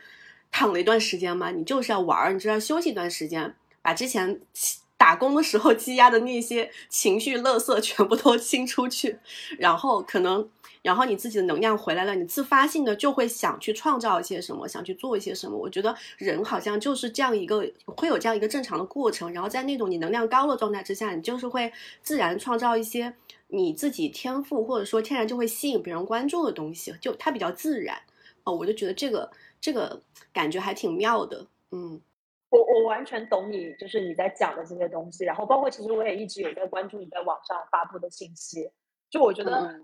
[0.53, 1.51] 躺了一段时间吗？
[1.51, 4.41] 你就是要玩儿，你知道休息一段时间，把之前
[4.97, 9.19] 打工的时候 积压的那些情绪垃圾全部都清出去，
[9.59, 10.49] 然后可能。
[10.87, 15.59] 然后你自己的能量回来了，你自发性的就会想去创造一些什么，想去做一些什么。
[15.59, 19.33] 我觉得人好像就是这样一个会有这样一个正常的过程。
[19.33, 21.73] 然后在那种你能量高的状态之下，你就是会
[22.03, 23.13] 自然创造一些
[23.49, 27.99] 你自己天赋或者说天然就会吸引别人关注的东西，就它比较自然。
[28.45, 29.29] 哦，我就觉得这个
[29.61, 30.01] 这个
[30.33, 31.45] 感觉还挺妙的。
[31.73, 32.01] 嗯，
[32.51, 35.25] 我我完全懂你，就是你在讲的这些东西。
[35.25, 38.71] 然后包括其实我也一直有在关注你在网上发布的信息。
[39.11, 39.81] 就我觉得。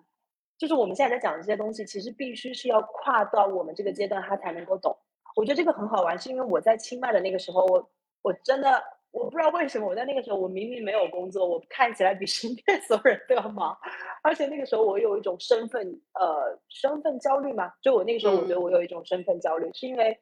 [0.62, 4.96] 就是我们现在在讲的这些东西，其实必须是要跨到我们这个阶段，他才能够懂。
[5.34, 7.90] 我觉得这个很好玩，是因为我在清迈的那个时候，我
[8.22, 13.76] 我真的我不知道为什么，我在那个时候我明明没有工作，我看起来比身边 所有人都要忙，
[14.22, 17.72] 而且那个时候我有一种身份呃身份焦虑嘛。
[17.82, 20.16] 就我那个时候，我觉得我有一种身份焦虑，是因为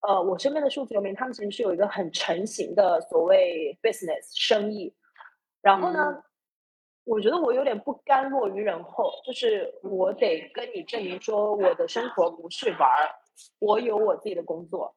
[0.00, 4.92] 呃我身边的数字游民，他们其实是有一个很成型的所谓 business 生意，
[5.62, 6.24] 然后呢。
[7.06, 13.08] 我觉得我有点不甘落于人后，就是我得跟你证明说我的生活不是玩儿，
[13.60, 14.92] 我有我自己的工作。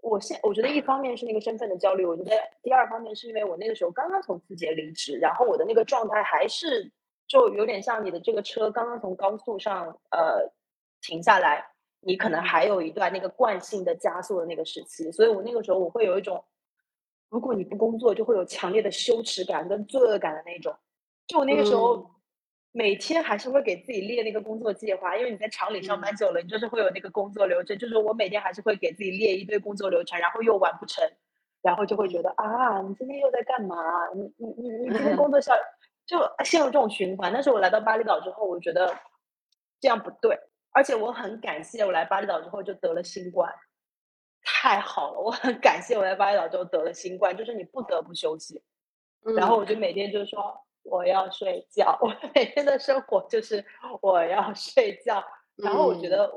[0.00, 2.30] 我现我觉得一方面是那个身份的焦虑，我觉得
[2.62, 6.90] 第二方面是因为我那个时候刚刚从字节离职，然后我的那个状态还是
[7.28, 10.50] 就有点像你的这个车刚刚从高速上呃
[11.02, 11.62] 停下来，
[12.00, 16.42] 你可能还有一段那个惯性的加速的那个时期，所以我那个时候我会有一种，
[17.28, 20.74] 如果你不工作，就会有强烈的羞耻感跟罪恶感的那种。
[21.26, 22.10] 就我那个时候，
[22.72, 27.76] 每天还是会给自己列那个工作计划，因为你在厂里上班久了，你就是会有那个工作流程。
[27.78, 31.04] 就是我每天还是会给自己列一堆工作流程，然后又完不成，
[31.62, 33.76] 然后就会觉得啊，你今天又在干嘛？
[34.14, 35.52] 你你你你今天工作效
[36.06, 37.32] 就陷入这种循环。
[37.32, 38.94] 但是我来到巴厘岛之后，我觉得
[39.80, 40.38] 这样不对，
[40.72, 43.52] 而且我很感谢我来巴厘岛之后就得了新冠，
[44.42, 48.62] 太好了，我很感谢我来巴厘岛之后得了新冠，就是你不得不休息，
[49.36, 50.58] 然后我就每天就说。
[50.82, 53.64] 我要睡觉，我 每天的生活就是
[54.00, 55.22] 我要 睡觉。
[55.56, 56.32] 然后我觉得，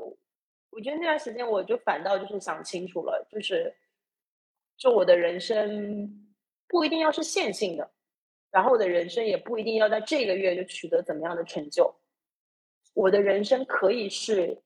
[0.70, 3.74] 我觉得那段时间我就反倒就是想清楚了，就是，
[4.76, 6.28] 就我的人生
[6.68, 7.90] 不一定要是线性的，
[8.50, 11.92] 然后我的人生也不一定要在这个月就取得怎么样的成就。
[12.92, 14.62] 我的人生可以是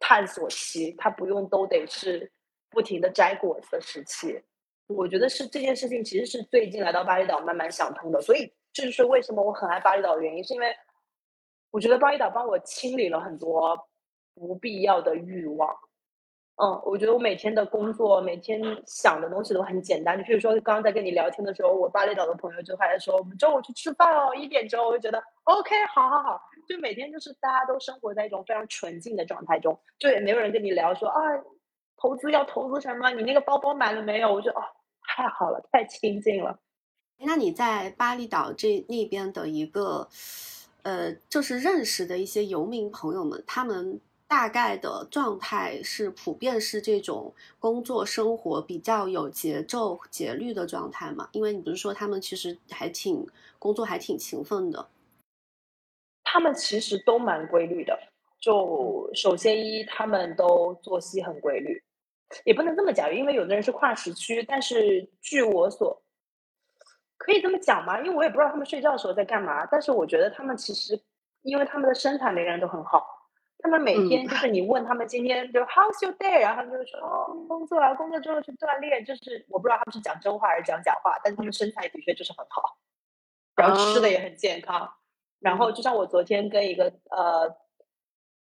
[0.00, 2.30] 探索期，它不用都得是
[2.70, 4.42] 不停的摘果子的时期。
[4.88, 8.52] 我觉得是这件事情其实是最近来到巴厘岛慢慢想通的，所以。
[8.72, 10.74] 这就是为什么我很爱巴厘岛的原因，是因为
[11.70, 13.88] 我觉得巴厘岛帮我清理了很多
[14.34, 15.74] 不必要的欲望。
[16.56, 20.18] 嗯，我觉得我每天的工作，每天想的东西都很简单。
[20.18, 26.40] 就比如说刚刚在跟你聊天的时候，我巴厘岛的朋友就还在说我们中午去吃饭哦，一点钟我就觉得 OK，好好好。
[26.68, 31.20] 就每天就是大家都生活在一种非常纯净的状态中，就也没有人跟你聊说啊，
[31.96, 33.10] 投资要投资什么？
[33.10, 34.32] 你那个包包买了没有？
[34.32, 34.62] 我觉得哦，
[35.08, 36.56] 太好了，太清静了。
[37.24, 40.08] 那你在巴厘岛这那边的一个，
[40.82, 51.28] 呃，就是认识的一些游民朋友们，他们大概的状态是普遍是这种工作生活比较有节奏、节律的状态嘛？
[51.32, 53.26] 因为你不是说他们其实还挺
[53.58, 54.88] 工作还挺勤奋的，
[56.24, 57.98] 他们其实都蛮规律的。
[58.40, 61.80] 就首先一，他们都作息很规律，
[62.44, 66.01] 也不能这么讲，因为有的人是跨时区，但是据我所。
[67.24, 68.00] 可以这么讲吗？
[68.00, 71.00] 因为我也不知道他们睡觉的时候在干嘛，但是我觉得他们其实，
[71.42, 73.06] 因为他们的身材每个人都很好，
[73.58, 82.76] 他们每天就是你问他们今天就 How's your day，然后他们就说哦工作啊，工作之后去锻炼，就是我不知道他们是讲真话还是讲假话，但是他们身材的确就是很好，
[83.54, 84.92] 然后吃的也很健康，
[85.38, 87.62] 然后就像我昨天跟一个呃。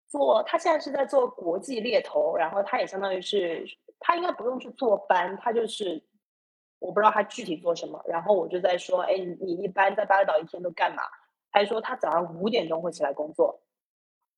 [0.09, 3.67] 做他现在是在做国际猎头，然后他也相当于是
[3.99, 6.01] 他应该不用去坐班，他就是
[6.79, 8.01] 我不知道他具体做什么。
[8.07, 11.03] 然后我就在说，哎，你你一般在巴厘岛一天都干嘛？
[11.51, 13.61] 他说他早上五点钟会起来工作。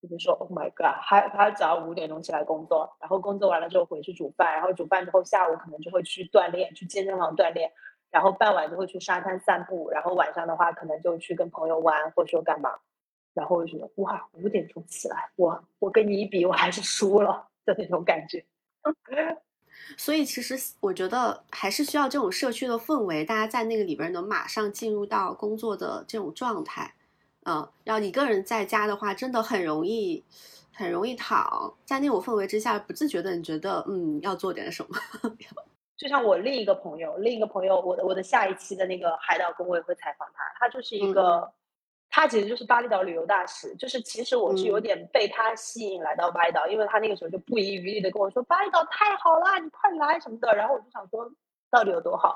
[0.02, 7.70] 我就说，Oh my god，他他早上五点钟起来工作，然后工作完了之后回去煮饭，然后煮饭之后下午可能就会去锻炼，去健身房锻炼，
[8.10, 12.72] 然后傍晚就会去沙滩散步，然后晚上的话可能就去跟朋友玩，或者说干嘛。
[13.34, 18.46] 然后我就觉得哇，五点钟起来，我我跟你一比，我还是输了的那种感觉。
[19.98, 26.94] 所以其实我觉得还是需要这种社区的氛围，大家在那个里边能马上进入到工作的这种状态。
[27.46, 30.24] 嗯，然后一个人在家的话，真的很容易
[30.72, 34.98] 很容易躺在那种氛围之下，不自觉的你觉得嗯要做点什么。
[35.98, 41.52] 就像我另一个朋友，另一个朋友，我的我的下一期的那个海岛工，我也会采访他，他就是一个。
[42.12, 50.52] 他其实就是巴厘岛旅游大使，就是其实我是有点被他吸引来到巴厘岛，因为他那个时候就不遗余力的跟我说巴厘岛太好啦，你快来什么的。
[50.56, 51.32] 然后我就想说
[51.70, 52.36] 到底有多好，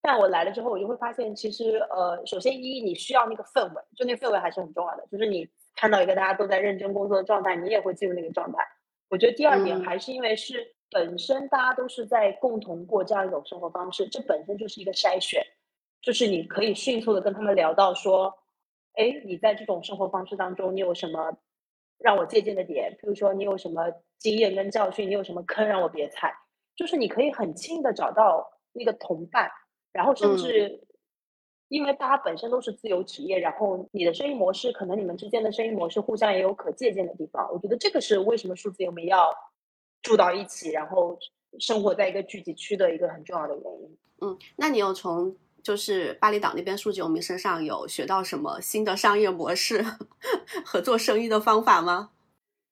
[0.00, 8.58] 但我来了之后，我就会发现其实呃，首先一你需要那个氛围，就那氛围还是很重要的，就是你看到一个大家都在认真工作的状态，你也会进入那个状态。
[9.08, 15.44] 我觉得第二点还是因为是本身大家都是在共同过这样一种生活方式，这本身就是一个筛选，
[16.00, 18.32] 就是你可以迅速的跟他们聊到说。
[18.98, 21.38] 哎，你在这种生活方式当中，你有什么
[21.98, 22.98] 让我借鉴的点？
[23.00, 23.84] 比如说，你有什么
[24.18, 25.08] 经验跟教训？
[25.08, 26.34] 你有什么坑让我别踩？
[26.74, 29.48] 就是你可以很轻易的找到那个同伴，
[29.92, 30.84] 然后甚至
[31.68, 37.48] 因为大家本身都是自由职业，然后你的生意模式，可能你们之间的生意模式互相也有可借鉴的地方。
[37.52, 39.32] 我觉得这个是为什么数字游民要
[40.02, 41.16] 住到一起，然后
[41.60, 43.98] 生活在一个聚集区的一个很重要的原因。
[44.22, 45.36] 嗯，那你有从？
[45.68, 49.84] 就是巴厘岛那边数据我们身上有学到什么新的商业模式
[50.64, 52.08] 和做生意的方法吗？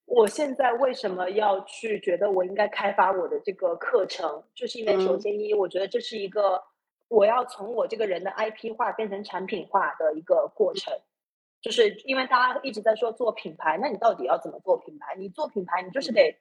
[0.06, 4.42] 我现在为什么要去觉得我应该开发我的这个课程？
[4.54, 6.64] 就是因为首先一，我觉得这是一个
[7.09, 10.98] 我要从我这个人的 IP 化变成产品化的一个过程。
[11.61, 15.14] 就是因为大家一直在说做品牌，那你到底要怎么做品牌？
[15.18, 16.35] 你做品牌，你就是得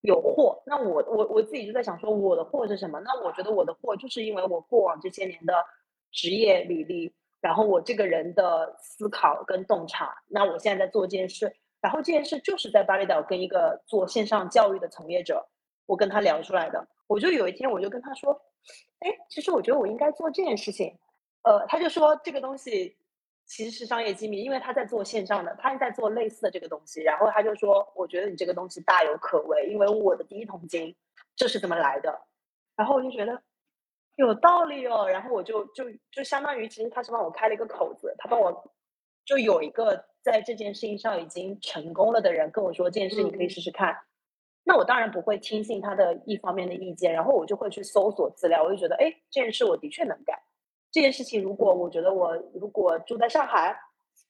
[0.00, 0.62] 有货。
[0.64, 2.98] 那我我我自己就在想说，我的货是什么？
[3.00, 5.52] 那我觉得我的货就是因为我过往这些年的。
[6.10, 15.48] 职业履历，然后我这个人的思考跟洞察，那我现在在做这件事，然后这件事就是在巴厘岛跟一个做线上教育的从业者，
[15.86, 16.88] 我跟他聊出来的。
[17.06, 18.32] 我就有一天我就跟他说，
[19.00, 20.98] 哎，其实我觉得我应该做这件事情。
[21.42, 22.96] 呃，他就说这个东西
[23.46, 27.02] 其实是商业机密，因为他在做线上的，他在做类似的这个东西。
[27.02, 30.94] 然后他就说，我觉得你这个东西大有可为，因为我的第一桶金
[31.36, 32.20] 就是这么来的。
[32.76, 33.42] 然后我就觉得。
[34.18, 38.52] 有道理哦，然后我就就就相当于，其实他是帮我开了一个口子，他帮我
[39.24, 43.96] 就有一个在这件事情上已经成功了的人跟我说这件事你可以试试看，
[44.64, 50.36] 那我当然不会听信他的一方面的意见，然后我就会去搜索资料，我就觉得哎这件事我的确能干，
[50.90, 53.78] 这件事情如果我觉得我如果住在上海，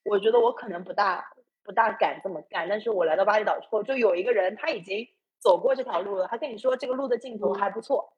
[0.05, 1.25] 我觉得我可能不大
[1.65, 5.07] 不大敢这么干，但是我来到巴厘岛之后，就有一个人他已经
[5.41, 8.13] 走过这条路了，他跟你说这个路的尽头还不错。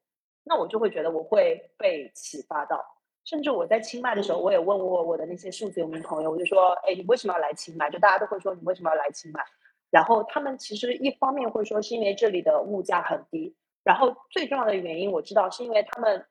[0.45, 2.85] 那我就会觉得我会被启发到，
[3.25, 9.45] 甚至我在清迈的时候，我也问过我的那些数字游民朋友，我就说：“哎，你为什么要来清迈？”就大家都会说：“你为什么要来清迈？”
[9.91, 16.25] 然后他们其实一方面会说是因为这里的物价很低，然后最重要的原因我知道是因为他们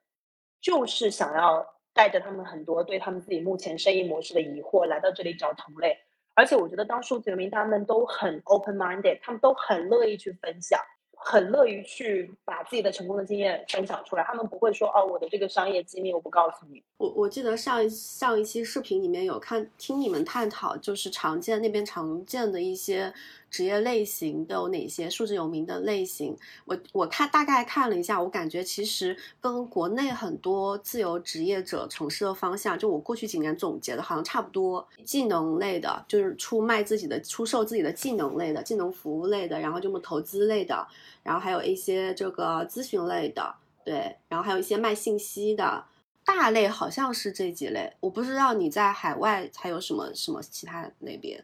[0.61, 5.97] 就是想要带着他们很多对他们自己目前生意模式的疑惑来到这里找同类，
[6.35, 10.79] 而且我觉得当数字游民他们都很 open minded，他们都很乐意去分享。
[11.21, 16.81] 很乐于去把自己的成功的经验分享出来，他们不会说哦，我的这个商业机密我不告诉你。
[16.97, 23.13] 我我记得上一上一期视频里面有看听你们探讨，就是常见那边常见的一些。
[23.49, 25.09] 职业类型都有哪些？
[25.09, 34.87] 数字游民的类型，我我看大概看了一下，我感觉其实跟国内很多自由职业者从事的方向，就我过去几年总结的，好像差不多。
[35.03, 40.87] 技能类的，就是出卖自己的、出售自己的技能类的、技能服务类的，然后这么投资类的，
[41.23, 45.83] 然后还有一些这个咨询类的，对，然后还有一些卖信息的，
[46.23, 47.91] 大类好像是这几类。
[47.99, 51.43] 我不知道你在海外还有什么什么其他那边。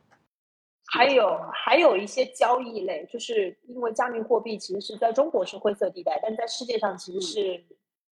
[0.95, 7.63] 还有还有一些交易类，就是因为加密货币其实是在中国是灰色地带，但在世界上其实是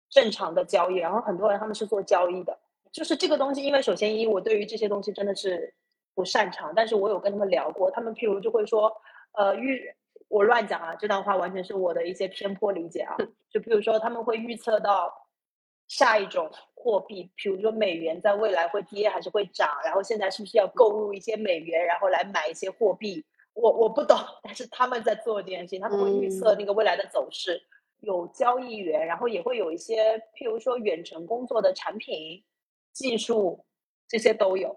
[0.08, 0.96] 正常的交易。
[0.96, 2.58] 然后很多人他们是做交易的，
[2.90, 5.74] 就是这个东西，因为首先一我对于这些东西真的是
[6.14, 8.90] 不擅长，但是我有跟他们聊过，他们譬如就会说，
[9.32, 9.92] 呃预
[10.28, 13.16] 我乱讲啊，这段话完全是我的一些偏颇理解啊，
[13.50, 15.12] 就比如说他们会预测到
[15.90, 23.24] 下一种货币，比如说美元在未来会跌还是会涨，然后现在是不是要购入一些美元，然后来买一些货币。
[23.54, 27.60] 我我不懂，但是他们在做这件事情，他们会预测那个未来的走势，
[27.98, 32.40] 有交易员，然后也会有一些，譬如说远程工作的产品、
[32.92, 33.64] 技术，
[34.08, 34.74] 这些都有。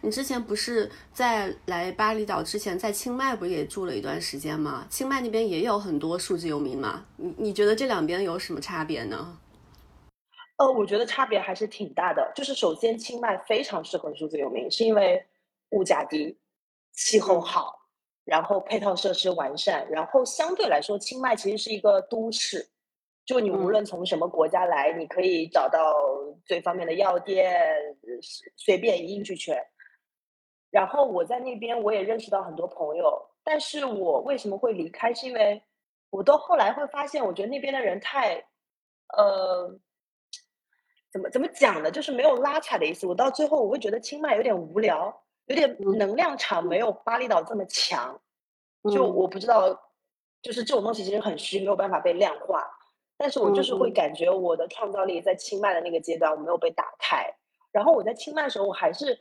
[0.00, 4.86] 你之前不是在来巴厘岛之前，在清迈不也住了一段时间吗？
[4.88, 9.38] 清迈那边也有很多数字游民嘛，你你觉得这两边有什么差别呢？
[10.58, 12.32] 呃，我觉得差别还是挺大的。
[12.34, 15.24] 就是首先，清迈非常适合数字游民，是因为
[15.70, 16.38] 物价低，
[16.92, 17.74] 气候好。
[18.24, 22.68] 然后配套设施完善，然后相对来说，清迈其实是一个都市，
[23.24, 25.94] 就你无论从什么国家来，你可以找到
[26.44, 27.56] 最方便的药店，
[28.56, 29.56] 随便一应俱全。
[30.72, 35.14] 然后我在那边我也认识到很多朋友，但是我为什么会离开？
[35.14, 35.62] 是因为
[36.10, 38.44] 我到后来会发现，我觉得那边的人太，
[39.16, 39.72] 呃，
[41.12, 41.90] 怎么怎么讲呢？
[41.90, 43.06] 就是没有拉踩的意思。
[43.06, 45.22] 我到最后我会觉得清迈有点无聊。
[45.46, 48.20] 有点能量场没有巴厘岛这么强，
[48.92, 49.68] 就我不知道，
[50.42, 52.68] 就是这种东西其实很虚，没有办法被量化。
[53.16, 57.32] 但是我就是会感觉我的创造力在清迈的那个阶段我没有被打开。
[57.70, 59.16] 然后我在清迈的时候，我还是，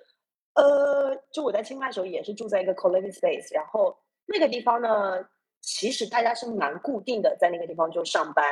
[0.55, 5.23] 呃，就我在清迈的时候也是住在一个 co-living space，然后那个地方呢，
[5.61, 8.43] 其实大家是蛮固定的，在那个地方就上班，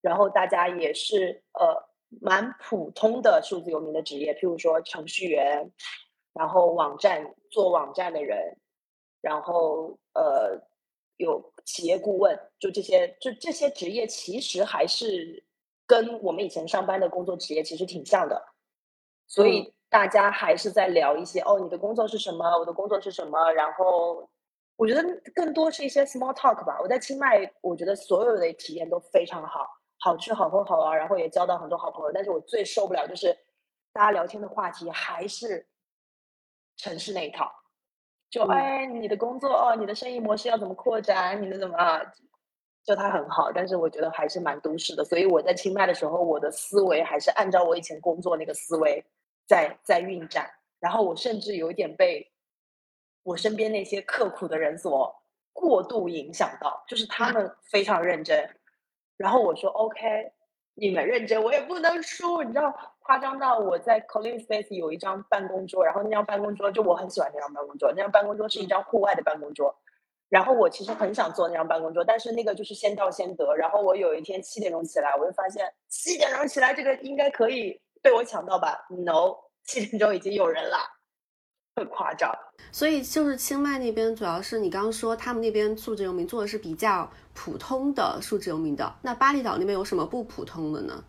[0.00, 1.88] 然后大家也是呃
[2.20, 5.72] 蛮普通的数字游民的职业，譬如说程序员。
[6.34, 8.56] 然后网站做网站的人，
[9.20, 10.58] 然后呃
[11.18, 15.44] 有企业顾问，就这些，就这些职业其实还是
[15.86, 18.42] 跟我们以前上班的工作职业其实挺像的，
[19.26, 22.58] 所以大家还是在聊一些哦，你的工作是什么？
[22.58, 23.52] 我的工作是什么？
[23.52, 24.26] 然后
[24.76, 25.02] 我觉得
[25.34, 26.78] 更多是一些 small talk 吧。
[26.80, 29.66] 我在清迈，我觉得所有的体验都非常好，
[30.02, 32.12] 好吃好喝好玩，然后也交到很多好朋友。
[32.12, 33.36] 但是我最受不了就是
[33.92, 35.66] 大家聊天的话题还是。
[36.78, 37.52] 城市那一套，
[38.30, 41.40] 就哎，你的工作哦，你的生意模式要怎么扩展？
[41.40, 42.00] 你的怎么啊？
[42.82, 45.04] 就它很好，但是我觉得还是蛮都市的。
[45.04, 49.04] 所以我在清迈的时候，我的思维还是按照我以前工作那个思维
[49.46, 50.50] 在在运转。
[50.80, 52.26] 然后我甚至有一点被
[53.22, 55.14] 我身边那些刻苦的人所
[55.52, 58.48] 过度影响到，就是他们非常认真，
[59.22, 60.32] 然后我说 OK。
[60.74, 62.42] 你们认真，我也不能输。
[62.42, 67.92] 你知道，夸张到我在 Colin Space 有一张办公桌，然后那张办公桌就我很喜欢那张办公桌。
[67.94, 69.76] 那张办公桌是一张户外的办公桌，
[70.30, 73.54] 然后我其实很想坐那张办公桌，但是那个就是先到先得。
[73.54, 80.78] 然后我有一天七点钟起来，我就发现七点钟起来这个应该可以被我抢到吧？No，七点钟已经有人了，
[81.76, 82.32] 很夸张。
[82.70, 87.10] 所以就是清迈那边，主要是你刚刚说他们那边数字游民做的是比较。
[87.34, 91.02] 普通的数字游民的，那巴厘岛那边有什么不普通的呢？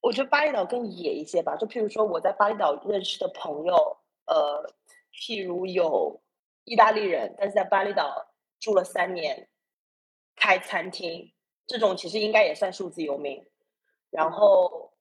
[0.00, 1.54] 我觉得巴厘岛更野一些吧。
[1.56, 3.96] 就譬如说，我在巴厘岛认识的朋友，
[4.26, 4.68] 呃，
[5.14, 6.20] 譬如有
[6.64, 8.26] 意大利人，但是在巴厘岛
[8.58, 9.48] 住了三年，
[10.34, 11.32] 开餐厅，
[11.68, 13.40] 这种其实应该也算数字游民。
[14.10, 14.92] 然后，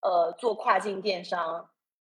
[0.00, 1.68] 呃，做跨境电商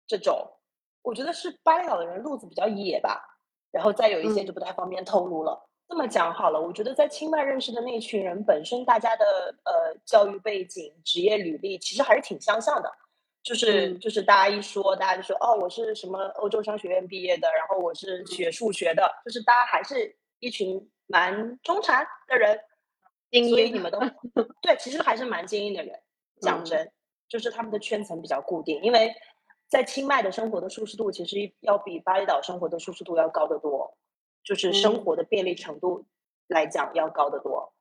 [0.06, 0.57] 这种，
[1.02, 3.34] 我觉得是巴厘岛的人路子比较野吧。
[3.70, 5.68] 然后再有一些就不太方便透露了。
[5.86, 9.24] 这么讲好了，我觉得在清迈认识的那群人，本身大家的
[9.64, 12.90] 呃教育背景、职业履历其实还是挺相像的，
[13.42, 22.58] 就是就是大家一说，大家就说哦，我是什么欧洲商学院毕业的，然后我是学数学的，就是大家还是一群蛮中产的人，
[23.50, 23.98] 所以你们都
[24.62, 26.00] 对，其实还是蛮精英的人。
[26.40, 26.90] 讲真，
[27.28, 29.14] 就是他们的圈层比较固定，因为
[29.68, 33.98] 在清迈的生活的舒适度其实要比巴厘岛生活的舒适度要高得多。
[34.48, 36.06] 就是生活的便利程度
[36.46, 37.74] 来讲要高得多。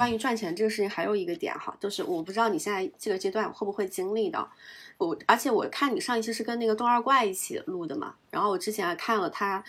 [0.00, 4.48] 关于赚钱这个事情，还有一个点哈，就是我不知道你现在这个阶段会不会经历的。
[4.96, 9.62] 我而且我看你上一期是跟那个东二怪一起录的嘛，然后我之前还看了他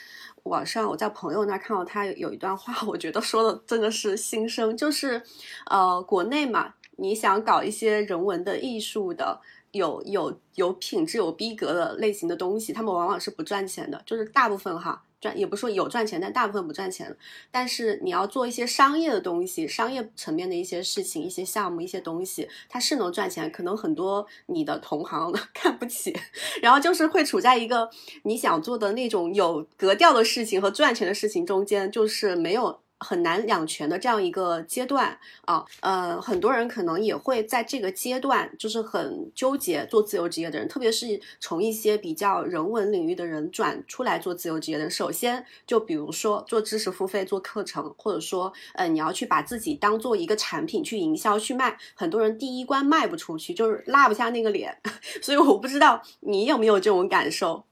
[0.43, 5.21] 网上我在朋友那看到他有一段话，我觉得说的真的是心声，就是
[5.65, 9.37] 呃国内嘛，你想搞一些人文的艺术的，
[9.71, 15.03] 有有有品质有逼格的类型的东西，他们往往是不赚钱的，就是大部分哈。
[15.21, 17.15] 赚，也不说有赚钱，但大部分不赚钱。
[17.51, 23.49] 但是你要做一些商业的东西，商业层面的一些事情、一些项目、一些东西，它是能赚钱。
[23.51, 26.13] 可能很多你的同行 看不起，
[26.61, 27.89] 然后就是会处在一个
[28.23, 32.81] 你想做的那种有格调的事情和赚钱的事情中间，就是没有。
[33.03, 44.89] 很难两全的这样一个阶段啊，呃，很多人可能也会在这个阶段就是很纠结做自由职业的人，特别是从一些比较人文领域的人转出来做自由职业的。
[44.89, 54.77] 首先，就比如说做知识付费、做课程，或者说，呃，你要去把自己当做一个产品去营销去卖，很多人第一关卖不出去，就是拉不下那个脸。
[55.21, 57.63] 所以我不知道你有没有这种感受。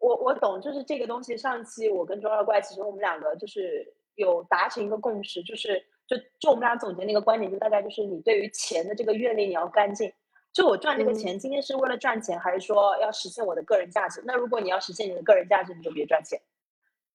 [0.00, 1.36] 我我懂，就是这个东西。
[1.36, 3.86] 上期我跟周二怪，其实我们两个就是。
[4.14, 10.12] 有达成一个共识，就是就就我们俩总结那个观点，就大概就是你对于钱的这个阅历你要干净。
[10.52, 14.22] 就我赚这个钱，今天是为了赚钱，还是说要实现我的个人价值？
[14.26, 16.38] 那如果你要实现你的个人价值，你就别赚钱。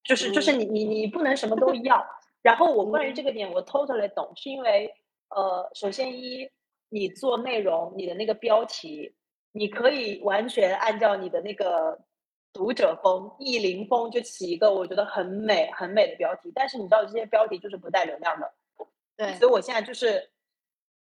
[0.04, 2.04] 就是就是你你你不能什么都要。
[2.42, 4.92] 然后我关于这个点我 totally 懂，是因为
[5.30, 6.50] 呃，首先一
[6.90, 9.14] 你做内容，你的那个标题，
[9.52, 12.00] 你可以完全按照你的那个。
[12.54, 18.52] 读者风、意林风就起一个我觉得很美、很美的标题，但是你知道这些标题就是不带流量的，
[19.16, 20.32] 对，所以我现在就是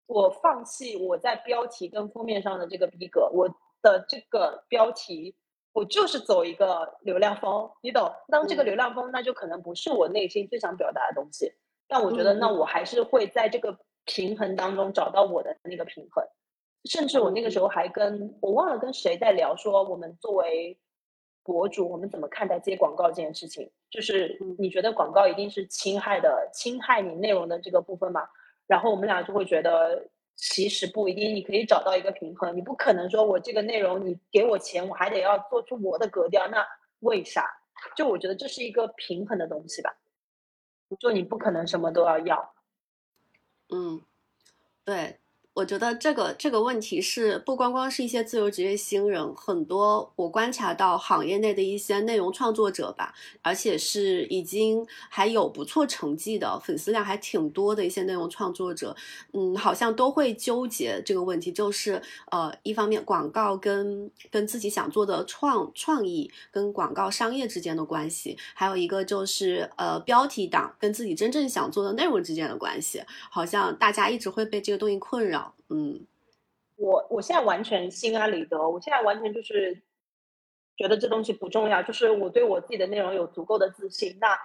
[0.06, 3.48] 我放弃我在标题跟封面上的这个逼格，我
[3.80, 5.34] 的这个标题
[5.72, 8.12] 我就是走一个流量风，你懂？
[8.28, 11.50] 当这个流量风，那就可能不是我内心最想表达的东西，
[11.88, 16.22] 但我觉得那我还是会在这个平衡当中找到我的那个平衡，
[16.84, 20.78] 甚至我那个时候还跟我忘了跟谁在聊，说我们作为。
[21.50, 23.68] 博主，我们怎么看待接广告这件事情？
[23.90, 28.28] 就是你觉得广告一定是侵害的，侵害你内容的这个部分吗？
[28.68, 32.56] 然后我们俩就会觉得，其实不一定，你可以找到一个平衡。
[32.56, 36.64] 你不可能说我这个内容你给我钱，我还得要做出我的格调，那
[37.00, 37.44] 为啥？
[37.96, 39.92] 就我觉得这是一个平衡的东西吧。
[41.00, 42.54] 就你不可能什么都要要。
[43.70, 44.00] 嗯，
[44.84, 45.18] 对。
[45.60, 58.96] 我觉得这个这个问题是不光光是一些自由职业新人，很多我观察到行业内的一些内容创作者吧，而且是已经还有不错成绩的粉丝量还挺多的一些内容创作者，
[59.34, 62.00] 嗯，好像都会纠结这个问题，就是
[62.30, 75.49] 呃，一方面广告跟跟自己想做的创创意跟广告商业之间的关系，还有一个就是呃标题党跟自己真正想做的内容之间的关系，好像大家一直会被这个东西困扰。
[75.68, 76.06] 嗯，
[76.76, 79.82] 我我现在完全心安理得，我现在完全就是
[80.76, 84.16] 觉得这东西不重要，就是我对我自己的内容有足够的自信。
[84.20, 84.36] 那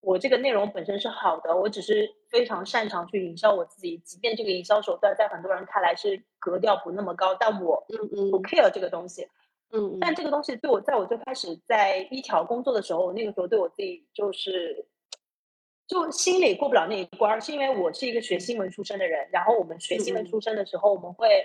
[0.00, 7.84] 我这个内容本身是好的，我只是非常擅长去营销我自己，即便这个营销手段在很多人看来是格调不那么高，但我
[8.30, 9.26] 不 care 这个东西。
[9.72, 14.86] 嗯，但这个东西对我，在我最开始在一条工作的时候，那个时候对我自己就是。
[15.86, 19.28] 就心里过不了那一关，是因为我是一个学新闻出身的人。
[19.30, 21.44] 然后我们学新闻出身的时候，我们会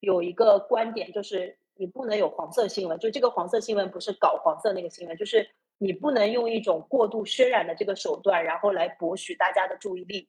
[0.00, 2.98] 有一个观点，就是你不能有黄色新闻。
[2.98, 10.26] 就这个黄色新闻不是搞黄色那个新闻，就是你不能用一种过度渲染的这个手段，然后来博取大家的注意力。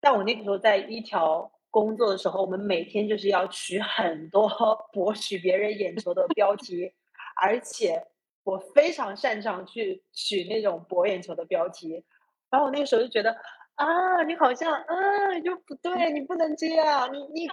[0.00, 4.48] 但我那个时候在一条工作的时候，我们每天就是要取很多
[4.94, 6.90] 博取别人眼球的标题，
[7.36, 8.02] 而且
[8.44, 12.02] 我非常擅长去取那种博眼球的标题。
[12.50, 13.30] 然后我那个时候就觉得
[13.76, 17.48] 啊，你好像啊，就不对，你不能这样，你你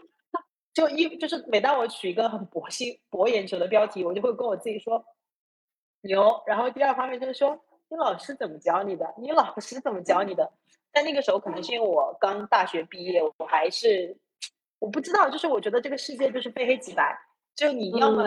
[0.73, 5.05] 就一就是每当我取一个很博心博眼球的标题，我就会跟我自己说
[6.01, 6.41] 牛。
[6.45, 7.57] 然后第二方面就是说，
[7.89, 9.13] 你老师怎么教你的？
[9.17, 10.51] 你老师怎么教你的？
[10.91, 14.17] 但那个时候可能是因为我刚大学毕业，我还是
[14.79, 17.17] 我不知道，就是我觉得这个世界就是非黑即白，
[17.55, 18.23] 就你要么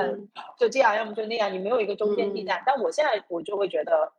[0.56, 2.62] 就这样，要么就那样，你没有一个中间地带。
[2.64, 4.12] 但我现在我就会觉得。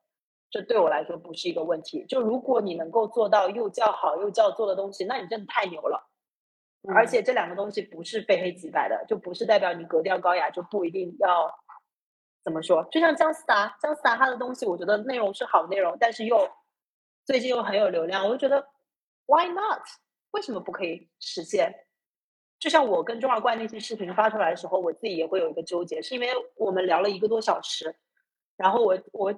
[0.52, 2.06] 这对我来说不是一个问题。
[2.06, 6.10] 就如果你能够做到又叫好又叫座的东西，那你真的太牛了。
[6.94, 11.50] 而且这两个东西不是非黑即白的，就不是代表你格调高雅就不一定要
[12.44, 12.84] 怎么说。
[12.92, 16.50] 就像姜思达，姜思达他的东西，我觉得内容是好内容，但是又
[17.24, 18.68] 最近又很有流量，我就觉得
[19.28, 19.84] Why not？
[20.32, 21.72] 为什么不可以实现？
[22.60, 27.96] 就像我跟中二怪那期视频发出来的时候，我自己也会有一个纠结，是因为我们聊了一个多小时，
[28.58, 29.34] 然后我我。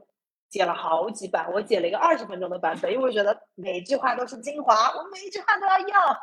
[0.53, 6.17] 剪了好几版，我剪了一个二十分钟的版本，因为我觉得每一句话都是精华，我每一句话都要要。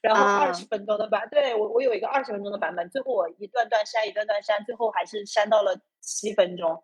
[0.00, 6.80] 然后二十分钟的版，对我我有一个二十分钟的版本，最后我一段段删，一段段删，最后还是删到了七分钟。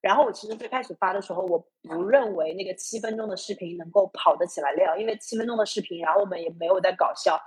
[0.00, 7.40] 然后我其实最开始发的时候，我不认为那个七分钟的视频能够跑得起来量，因为七分钟的视频，然后我们也没有在搞笑，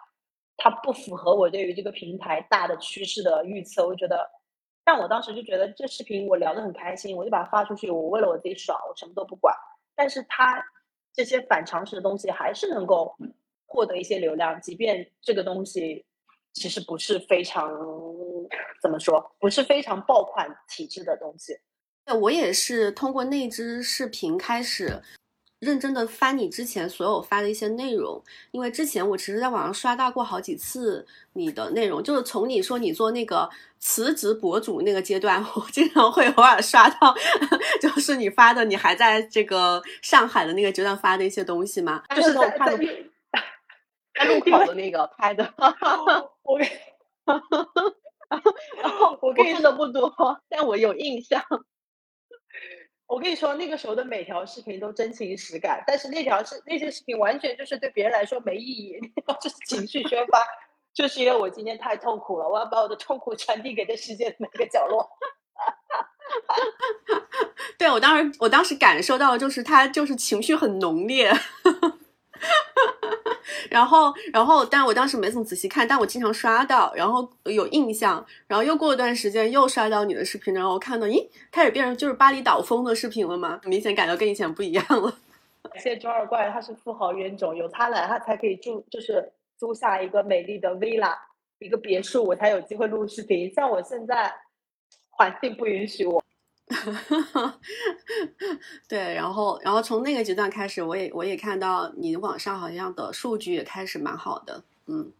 [0.56, 4.30] 它不符合我对于这个平台大的趋势的预测，我觉得
[4.84, 9.56] 但我当时就觉得这视频我聊得很开心，我就把它发出去，我为了我自己爽，我什么都不管。
[9.96, 10.64] 但是它
[11.14, 13.16] 这些反常识的东西还是能够
[13.66, 16.04] 获得一些流量，即便这个东西
[16.54, 17.72] 其实不是非常
[18.82, 21.58] 怎么说，不是非常爆款体质的东西。
[22.06, 25.02] 对，我也是通过那支视频开始。
[25.64, 33.50] 认真的翻你之前所有发的一些内容，因为之前我其实在网上刷到过好几次你的内容，就是从你说你做那个
[33.80, 37.16] 辞职博主那个阶段， 我经常会偶尔刷到，
[37.82, 42.86] 就是你发的你还在这个上海的那个阶段发的一些东西嘛，就是我看的，
[44.14, 45.54] 在路口的那个拍的，
[46.44, 46.70] 我给，
[48.82, 50.12] 然后我看的不多，
[50.50, 51.42] 但我有印象。
[53.14, 59.00] 我跟你说，那个时候的每条视频都真情实感，但是那条是那些视频完全就是对别人来说没意义，
[59.40, 60.44] 就是情绪宣发，
[60.96, 65.08] 就是因为我今天太痛苦了，我要把我的痛苦传递给这世界的每个角落。
[67.78, 71.32] 对我当时，我当时感受到就是他就是情绪很浓烈。
[73.70, 83.60] 然后，然后，但我当时没怎么仔细看，但我经常刷到，然后有印象，然后又过一段时间又刷到你的视频，然后我看到，咦，开始变成就是巴厘岛风的视频了吗？
[83.64, 85.18] 明显感觉跟以前不一样了。
[85.72, 91.16] 感谢周二怪，他是富豪冤种，有他来，他才可以住，就是租下一个美丽的 villa，
[91.60, 93.52] 一个别墅，我才有机会录视频。
[93.54, 94.34] 像我现在，
[95.10, 96.23] 环境不允许我。
[98.88, 104.64] 对，然后，然后从那个阶段开始，我也我也看到你网上好像的数据也开始蛮好的。
[104.88, 105.12] 嗯，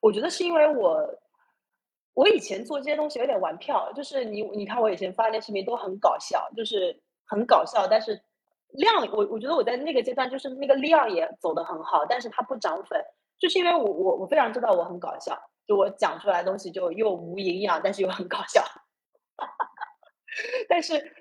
[0.00, 0.98] 我觉得是因为我，
[2.14, 8.20] 我以前做这些东西有点玩票，就是你你看我以前发那视频都很搞笑，就是很搞笑，但是
[8.70, 13.00] 量我我觉得我在那个阶段就是那个量也走得很好，但是它不涨粉，
[13.38, 18.64] 就是因为我我我非常知道我很搞笑，就我讲出来东西就又无营养，但是又很搞笑。
[20.68, 21.12] 但是，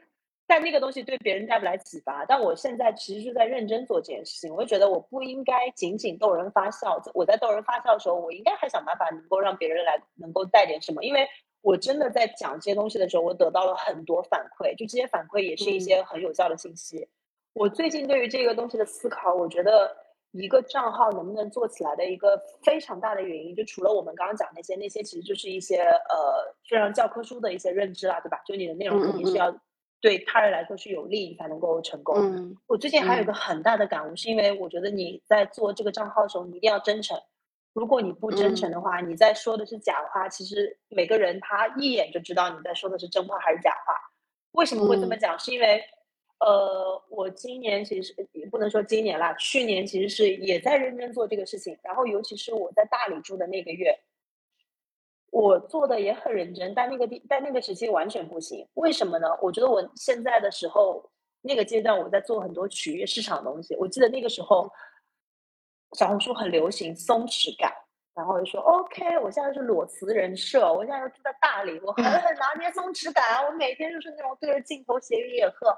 [0.48, 2.26] 但那个东西对别人带不来启发。
[2.26, 4.54] 但我现在其实是在认真做这件事情。
[4.54, 7.02] 我就觉得我不应该仅仅逗人发笑。
[7.14, 11.04] 我在逗人发笑的时候，我应该还想办法能够让别人来能够带点什么。
[11.04, 11.28] 因为
[11.62, 17.08] 我真的在讲这些东西的时候，我得到了很多反馈，就这些反馈也是一些很有效的信息。
[17.54, 19.96] 我最近对于这个东西的思考，我觉得
[20.38, 28.42] 一个账号能不能做起来的一个非常大的原因，就除了我们刚刚讲那些，那些其实就是一些呃非常教科书的一些认知啦，对吧？
[28.46, 29.56] 就你的内容肯定是要
[30.02, 32.56] 对他人来说是有利，你才能够成功。
[32.68, 37.18] 我最近还有一个很大的感悟，是因为我觉得你在做这个账号的时候，你一定要真诚。
[37.74, 43.94] 如果你不真诚的话，你在说的是假话，其实每个人他一眼就知道你在说的是真话还是假话。
[44.52, 45.38] 为什么会这么讲？
[45.40, 45.82] 是因为。
[46.46, 51.76] 呃，我今年其实也不能说今年啦，去年其实是也在认真做这个事情。
[51.82, 53.98] 然后，尤其是我在大理住的那个月，
[55.32, 58.68] 我做的也很认真，但那个地，但那个时期完全不行。
[58.76, 59.28] 为什么呢？
[59.42, 61.10] 我觉得我现在的时候，
[61.42, 63.76] 那个阶段我在做很多取悦市场的东西。
[63.78, 64.72] 我记得那个时候，
[65.98, 67.74] 小红书很流行松弛感，
[68.14, 75.76] 然后就说 OK，我现在是裸辞人设，我现在住在大理，我狠狠拿捏松弛感，我每天就是那种对着镜头斜鱼野鹤。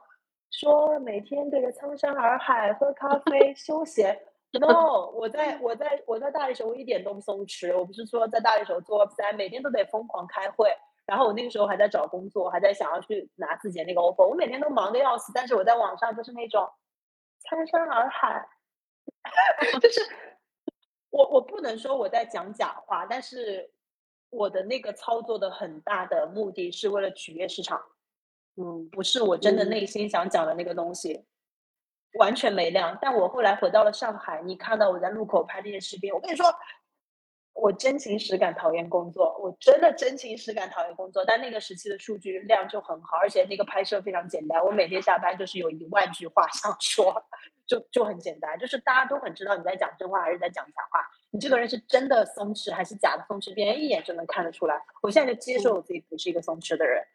[0.60, 4.20] 说每天对着苍山洱海喝咖 啡休闲
[4.60, 16.68] ，no， 我在我在我在大理时候我一点都不松弛，我不是说在大理时候做 web 每天都得疯狂开会，然后我那个时候还在找工作，还在想要去拿自己的那个 offer，我每天都忙得要死，但是我在网上就是那种
[17.38, 18.50] 苍山洱海，
[19.80, 20.02] 就是
[21.12, 23.72] 我我不能说我在讲假话，但是
[24.32, 27.80] 我的那个操作的很大的目的是为了取悦市场。
[28.60, 31.24] 嗯，不是我真的内心想讲的那个东西，
[32.18, 32.98] 完全没亮。
[33.00, 36.46] 但我后来回到了上海，你看到我在路口拍那些视频，我跟你说，
[37.54, 41.24] 我真情实感讨厌工作，我真的真情实感讨厌工作。
[41.24, 47.14] 但那个时期的数据量就很好，而且那个拍摄非常简单，我每天下班就是有一万句话想说，
[47.68, 54.82] 就就很简单，就是大家都很知道你在讲真话还是在讲假话，你这个人是真的松弛还是假的松弛，别人一眼就能看得出来。
[55.04, 57.06] 我现在就接受我自己不是一个松弛的人。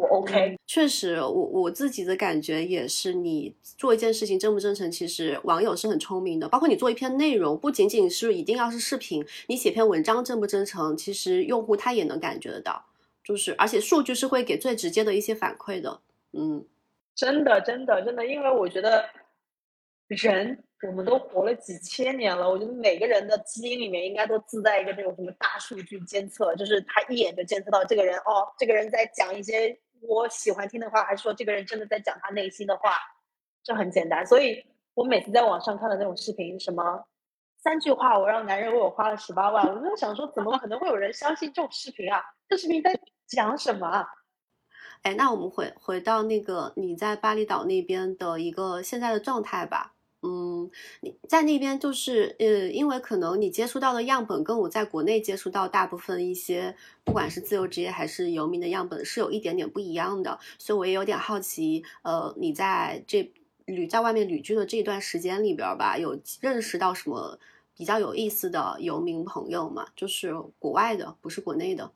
[0.00, 6.48] 我 OK，确实，我我自己的感觉也是，你做一件事情真不真诚，其实网友是很聪明的。
[6.48, 12.86] 包括你做一篇内容，不仅仅是一定要是视频，你写篇文章真不真诚，其实用户他也能感觉得到。
[13.22, 16.00] 就是，而且数据是会给最直接的一些反馈的。
[16.32, 16.64] 嗯，
[17.14, 19.04] 真的，真的，真的，因为我觉得
[20.08, 29.78] 人我们都活了几千年了，我觉得每个人的基因里面应该都自带一个这种什么大数据监测，就是他一眼就监测到这个人哦，这个人在讲一些。
[30.00, 32.92] 我喜欢听的话，还是说这个人真的在讲他内心的话？
[33.62, 34.24] 这很简单。
[34.26, 37.04] 所以我每次在网上看的那种视频，什么
[37.58, 42.22] 三句话我让男人为我花了十八万，我就在想说，怎么可能会有人相信这种视频啊？
[42.48, 44.06] 这视频在讲什么？
[45.02, 49.94] 哎，那我们回回到那个你在巴厘岛那边的一个现在的状态吧。
[50.22, 63.32] 嗯，你在那边就是呃，因为可能你接触到的样本跟我在国内接触到大部分一些，不管是自由职业还是游民的样本是有一点点不一样的，所以我也有点好奇，呃，你在这
[63.64, 67.38] 旅在外面旅居的这段时间里边吧，有认识到什么
[67.74, 69.86] 比较有意思的游民朋友吗？
[69.96, 71.92] 就是国外的，不是国内的。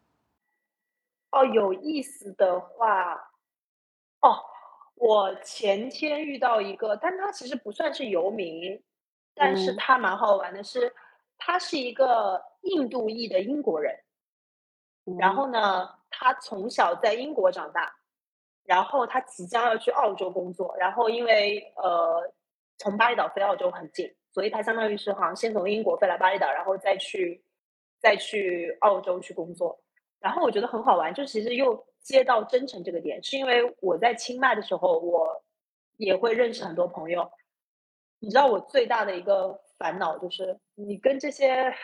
[1.30, 3.30] 哦，有意思的话，
[4.22, 4.53] 哦。
[4.96, 8.80] 我前天遇到一个，但他其实不算是游民，
[9.34, 10.94] 但是他蛮好玩的，是
[11.36, 13.94] 他是一个印度裔的英国人，
[15.18, 17.94] 然后呢，他从小在英国长大，
[18.64, 22.32] 然后他即将要去澳洲工作，然后因为呃
[22.78, 27.44] 从巴厘岛飞澳洲很近，所以他相当于是好像先从英国飞来巴厘岛，然后再去
[27.98, 29.78] 再去澳洲去工作，
[30.20, 31.84] 然后我觉得很好玩，就其实又。
[32.04, 35.42] 接到真诚这个点，是因为我在清迈的时候，我
[35.96, 37.28] 也会认识很多朋友。
[38.20, 41.74] 你知道我最大的一个烦恼就是，你跟这些，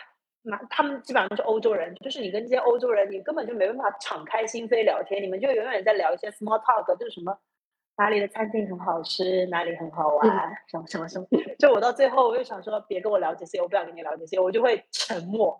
[0.69, 7.35] 他们基本上都是欧洲人，就是你跟这些欧洲人，你根本就没办法敞开心扉聊天，你们就永远在聊一些 small talk，就是什么
[7.97, 10.27] 哪里的餐厅很好吃，哪里很好玩，
[10.67, 11.25] 什么什么什么。
[11.57, 15.59] 就我到最后，我就想说，别跟我聊这些，我不想跟你聊这些，我就会沉默。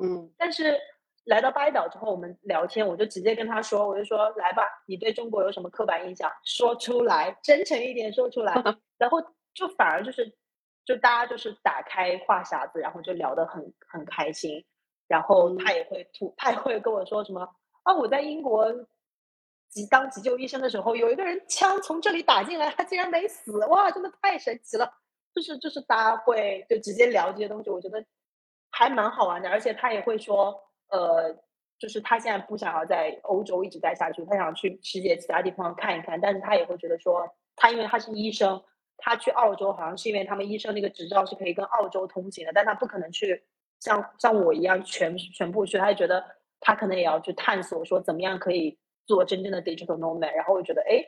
[0.00, 0.78] 嗯，但是。
[1.24, 6.30] 来到巴厘岛之后，我们聊天，我就直接跟他说，我就说来吧，你对中国有什么刻板印象？
[6.44, 8.52] 说出来，真诚一点说出来。
[8.98, 9.18] 然后
[9.54, 10.30] 就反而就是，
[10.84, 14.62] 就大家就是打开话匣子，然后就聊得很很开心。
[15.08, 17.40] 然后他也会吐，他也会跟我说什么
[17.84, 17.94] 啊？
[17.94, 18.70] 我在英国
[19.70, 24.92] 急当急救医生的时候，有一个人枪从这里打进来，他竟然没死，哇，真的太神奇了！
[25.34, 28.04] 就是就是大家会就直接聊这些东西，我觉得
[28.70, 30.60] 还蛮好玩的，而且他也会说。
[30.94, 31.36] 呃，
[31.76, 36.20] 就是他现在不想要在欧洲一直待下去，他想去世界其他地方看一看。
[36.20, 38.62] 但是他也会觉得说，他因为他是医生，
[38.96, 43.42] 他去澳洲好像是因为他们医生那个执照是可以跟澳洲通行的，但他不可能去
[43.80, 45.76] 像像我一样全全部去。
[45.76, 46.24] 他就觉得
[46.60, 50.32] 他可能也要去探索，说怎么样可以做真正的 digital nomad。
[50.34, 51.04] 然后我觉得，哎，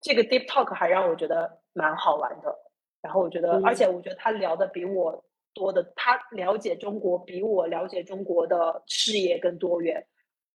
[0.00, 2.56] 这个 deep talk 还让我觉得蛮好玩的。
[3.02, 5.22] 然后我觉得，而且我觉得他聊的比我。
[5.54, 10.06] 多的，他了解中国比我了解中国的视野更多元。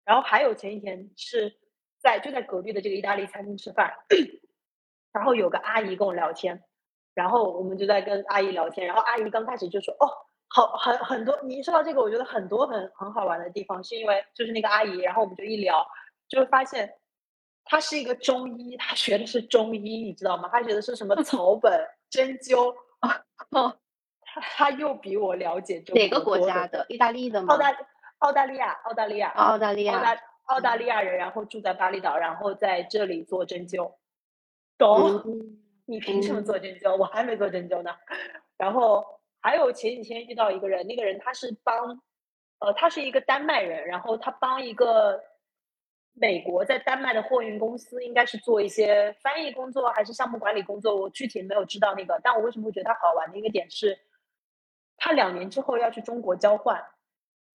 [0.06, 1.54] 然后还有前几天是
[2.00, 3.94] 在就在隔壁的这个意大利餐厅吃饭，
[5.12, 6.64] 然后有个阿姨跟我聊天，
[7.14, 10.08] 然后我们就在跟阿姨聊天，然后阿姨刚开始就说：“哦，
[10.48, 15.86] 好很很多。”你说到这个，我觉得很多很很好玩的地方，是因为就是那个阿姨，然后我们就一聊，
[16.30, 16.90] 就会发现
[17.66, 20.48] 她是一个中医，她学的是中医，你知道吗？
[20.50, 22.74] 她学的是什么 草本针灸
[23.52, 23.78] 哦。
[24.40, 26.86] 他又比我了解中哪个国家的？
[26.90, 27.54] 意大利的吗？
[27.54, 27.78] 澳大
[28.20, 33.94] 澳大利亚，澳大利亚，澳大利亚，澳大澳大利亚人，然后住在巴厘岛，然后在这里做针灸。
[34.78, 35.24] 懂？
[35.86, 36.96] 你凭什么做针灸？
[36.96, 37.96] 我还没做针灸呢。
[38.58, 39.06] 然后
[39.42, 42.02] 还有前几天遇到一个人，那个人他是帮，
[42.60, 45.22] 呃，他是一个丹麦人，然后他帮一个
[46.14, 52.20] 美国在丹麦的货运公司，应该是做一些翻译工作还是项目管理工作，我具体没有知道那个。
[52.24, 53.98] 但我为什么会觉得他好玩的一个点是？
[54.98, 56.84] 他两年之后要去中国交换，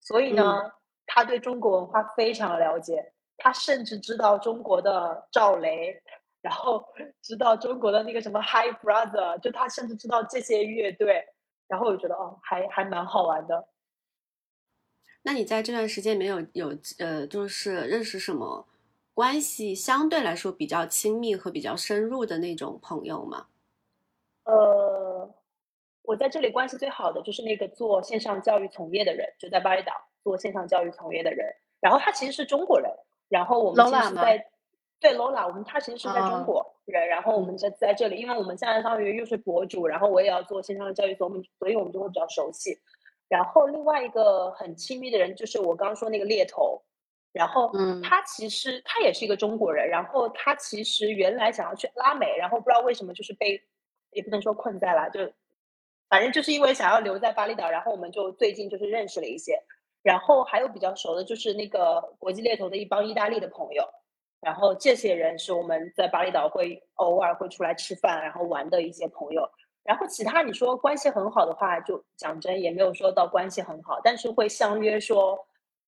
[0.01, 0.72] 所以呢，
[1.07, 3.12] 他对中国文化非常了解。
[3.36, 6.01] 他甚至知道中国的赵雷，
[6.40, 6.84] 然后
[7.20, 11.24] 知道中国的那个什么 Hi Brother，就他甚至知道这些乐队。
[11.66, 13.68] 然后我觉得哦，还还蛮好玩的。
[15.22, 18.68] 那你在这段时间没有有呃，就是认识什么
[19.14, 23.47] 关系相对来说比较亲密和比较深入的那种朋友吗？
[24.45, 25.12] 呃。
[26.03, 29.93] 我在这里关系最好的就是那个做线上教育从业的人，就在巴厘岛
[30.23, 31.47] 做线上教育从业的人。
[31.81, 32.89] 然后他其实是中国人，
[33.29, 34.47] 然后我们其实在
[35.01, 42.79] 对 Lola，我们他其实是在中国人，然后我们在在这里，因为我们现在相当于又是博主，然后我也要做线上教育，所以所以我们就会比较熟悉。
[43.29, 46.81] 然后另外一个很亲密的人就是我刚刚说那个猎头，
[47.33, 47.73] 然后
[48.03, 53.61] 他其实他也是一个中国人，然后他其实原来想要去拉美，然后不知道为什么就是被
[54.11, 55.33] 也不能说困在了，就。
[56.13, 59.59] 反正就是因为想要留在巴厘岛，然后我们就最近就是认识了一些，
[60.03, 63.83] 然后还有比较熟的，就是那个国际猎头的一帮意大利的朋友，
[64.39, 69.49] 然后这些人是我们在巴厘岛会偶尔会出来吃饭，然后玩的一些朋友。
[69.85, 75.39] 然后其他你说关系很好的话，就讲真也没有说到关系很好，但是会相约说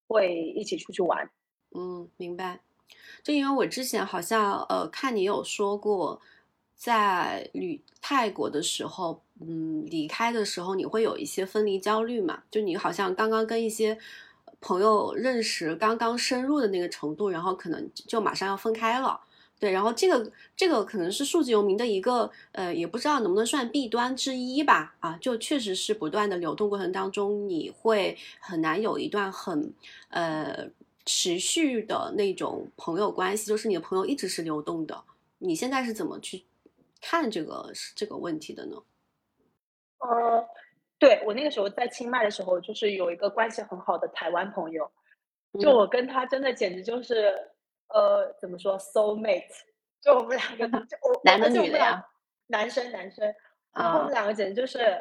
[0.09, 1.31] 会一起出去玩。
[1.77, 2.61] 嗯，明白。
[3.22, 6.18] 就因为我之前好像呃看你有说过。
[6.85, 12.43] 在旅泰国的时候，嗯，离开的时候你会有一些分离焦虑嘛？
[12.51, 13.97] 就你好像刚刚跟一些
[14.61, 19.18] 朋友认识刚刚深入的那个程度，然后可能就马上要分开了。
[19.59, 24.95] 对，然后这个这个可能是数字游民的一个呃，也不知道能不能算弊端之一吧。
[25.01, 29.72] 啊，就确实是不断的流动过程当中，你会很难有一段很
[30.11, 30.68] 呃
[31.07, 35.03] 持续的那种朋友关系，就是你的朋友一直是流动的。
[35.39, 36.43] 你现在是怎么去
[37.05, 38.76] 看这个这个问题的呢？
[39.98, 40.48] 呃，
[40.98, 44.90] 对我那个时候在清迈的时候，就是有一个关系很好的台湾朋友，
[45.61, 47.50] 就我跟他真的简直就是。
[47.88, 49.44] 呃，怎么说？soul mate，
[50.00, 52.05] 就我们两个， 就我男的女的呀？
[52.46, 53.32] 男生，男生。
[53.72, 55.00] 然后我们两个简直就是，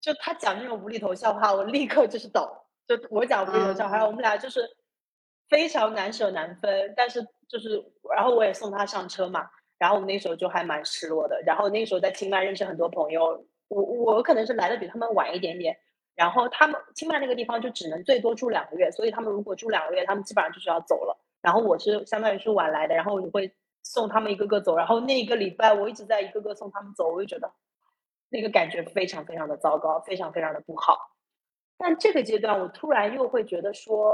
[0.00, 2.42] 就他讲那种无厘头笑话，我立刻就是抖；
[2.86, 4.68] 就我讲无厘头笑话，我们俩就是
[5.48, 6.92] 非常难舍难分。
[6.96, 7.82] 但是就是，
[8.14, 9.48] 然后我也送他上车嘛。
[9.78, 11.42] 然后我们那时候就还蛮失落的。
[11.46, 15.76] 然后那时候在清迈认识很多朋友，我我可能是来的比他们晚一点点。
[16.14, 21.14] 然后他们清迈那个地方就只能最多住两个月，所以他们如果住两个月，他们基本上就是要走了。
[21.42, 23.52] 然后我是相当于是晚来的，然后我会
[23.82, 27.52] 送他们一个个走，然后那一个礼拜我一直在一个个送他们走，我就觉得
[28.30, 30.98] 那个感觉非常非常的糟糕，非常非常的不好。
[31.76, 34.10] 但这个阶段我突然又会觉得说，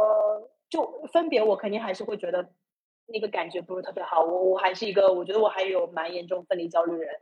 [0.69, 2.51] 就分别我肯定还是会觉得
[3.07, 4.23] 那个感觉不是特别好。
[4.23, 7.15] 我我还是一个，我觉得我还有蛮严重分离焦虑的人。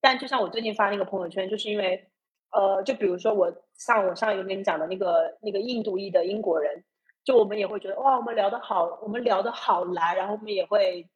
[0.00, 2.08] 但就像我最近发那个朋友圈，就是因为
[2.50, 6.84] 呃，就比如说我像我上一个跟你讲的那个那个印度裔的英国人。
[7.24, 11.08] 就我们也会觉得哇，我们聊得好，我们聊得好来，然后我们也会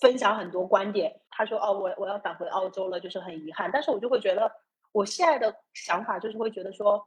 [0.00, 1.20] 分享很多观点。
[1.28, 4.50] 他说：“哦，我我要返回澳洲了，就是很遗憾。”但是我就会觉得，
[4.92, 7.06] 我现在的想法就是会觉得说，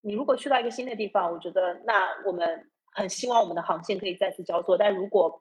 [0.00, 4.76] 你如果去到一个新的地方，我觉得那我们很希望我们的航线可以再次交错。
[4.76, 5.40] 但如果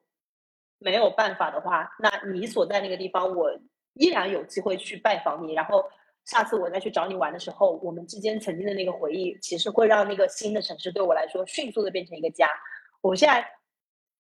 [0.84, 3.52] 没有办法的话，那你所在那个地方，我
[3.94, 5.84] 依然有机会去拜访你，然后。
[6.26, 12.48] 下次我再去找你玩的时候，我们之间曾经的那个回忆，其实会让那个新的城市对我来说迅速的变成一个家。
[13.02, 13.46] 我现在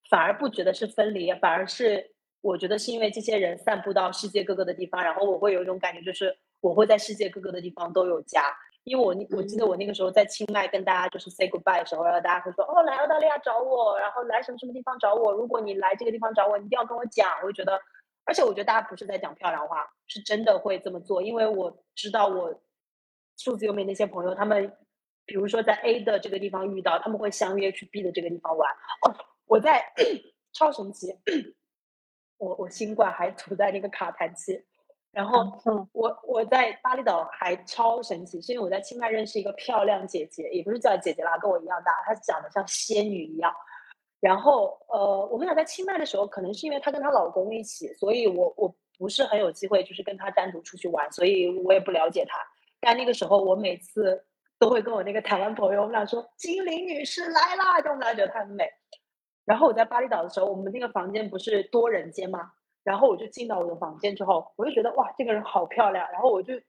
[0.10, 2.12] 反而不觉得是分离，反而是
[2.42, 8.54] 我觉得是因为这些人散布到世界各个的地方，然后我会有一种感觉，就是我会在世界各个的地方都有家。
[8.84, 15.32] 因为我我记得我那个时候在清迈跟大家就是 say goodbye 的时候，然后大家会说哦来澳大利亚找我，然后来什么什么地方找我。
[15.34, 17.30] 如果你来这个地方找我，你一定要跟我讲。
[17.42, 17.80] 我就觉得。
[18.26, 22.58] 而且我觉得大家不是在讲漂亮话，是真的会这么做，因为我知道我
[23.36, 24.78] 数字游民那些朋友，他们
[25.26, 28.72] 比如说在 A 的这个地方遇到，他们会相约去 B 的这个地方玩。
[29.02, 29.14] 哦，
[29.46, 29.84] 我在
[30.56, 31.14] 超神奇，
[32.40, 34.64] 我我新冠还处在那个卡痰期，
[35.14, 35.46] 然后
[35.94, 43.54] 我我在巴厘岛还超神奇，是因为我在清迈认识一个漂亮姐姐，也不是叫姐姐啦，跟我一样大，她长得像仙女一样。
[44.20, 52.40] 然后，呃，我们俩在清迈的时候，可能是因为她跟她老公一起，所以我我不是很有机会，就是跟她单独出去玩，所以我也不了解她。
[52.80, 54.26] 但那个时候，我每次
[54.58, 58.68] 都会跟我那个台湾朋友，我们俩说：“精灵女士来啦！”就我们俩觉得她很美。
[59.46, 62.52] 然后我在巴厘岛的时候，我们那个房间不是多人间吗？
[62.84, 66.08] 然后我就进到我的房间之后，我就觉得哇，这个人好漂亮。
[66.12, 66.60] 然后我就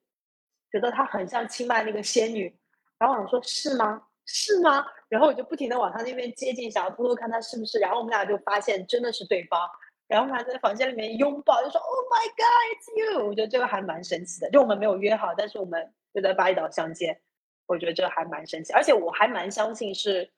[0.70, 2.56] 觉得她很像清迈那个仙女。
[2.98, 4.00] 然后我说：“是吗？
[4.24, 7.78] 是吗？”然后我就不停的往他那边接近，想要偷偷看他是不是。
[7.78, 9.60] 然后我们俩就发现真的是对方，
[10.06, 14.48] 然后我们俩在房间里面拥抱，就说 “Oh my God, it's you！” 我觉得这个还蛮神奇的。
[14.50, 17.20] 就我们没有约好，但是我们就在巴厘岛相见，
[17.66, 18.72] 我觉得这个还蛮神奇。
[18.72, 20.30] 而且我还蛮相信是，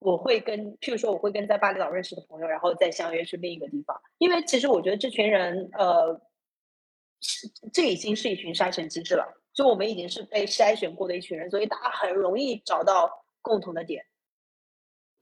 [0.00, 3.98] 我会跟，譬如说我会跟在巴厘岛认识的朋友，然后再相约去另一个地方。
[4.18, 6.20] 因为其实我觉得这群人，呃，
[7.20, 9.40] 是这已经是一群筛选机制了。
[9.52, 13.24] 就我们已经是被筛选过的一群人，所以大家很容易找到。
[13.42, 14.04] 共同的点，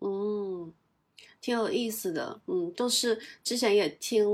[0.01, 0.75] 嗯，
[1.41, 4.27] 挺有意思的，嗯，都是之前也听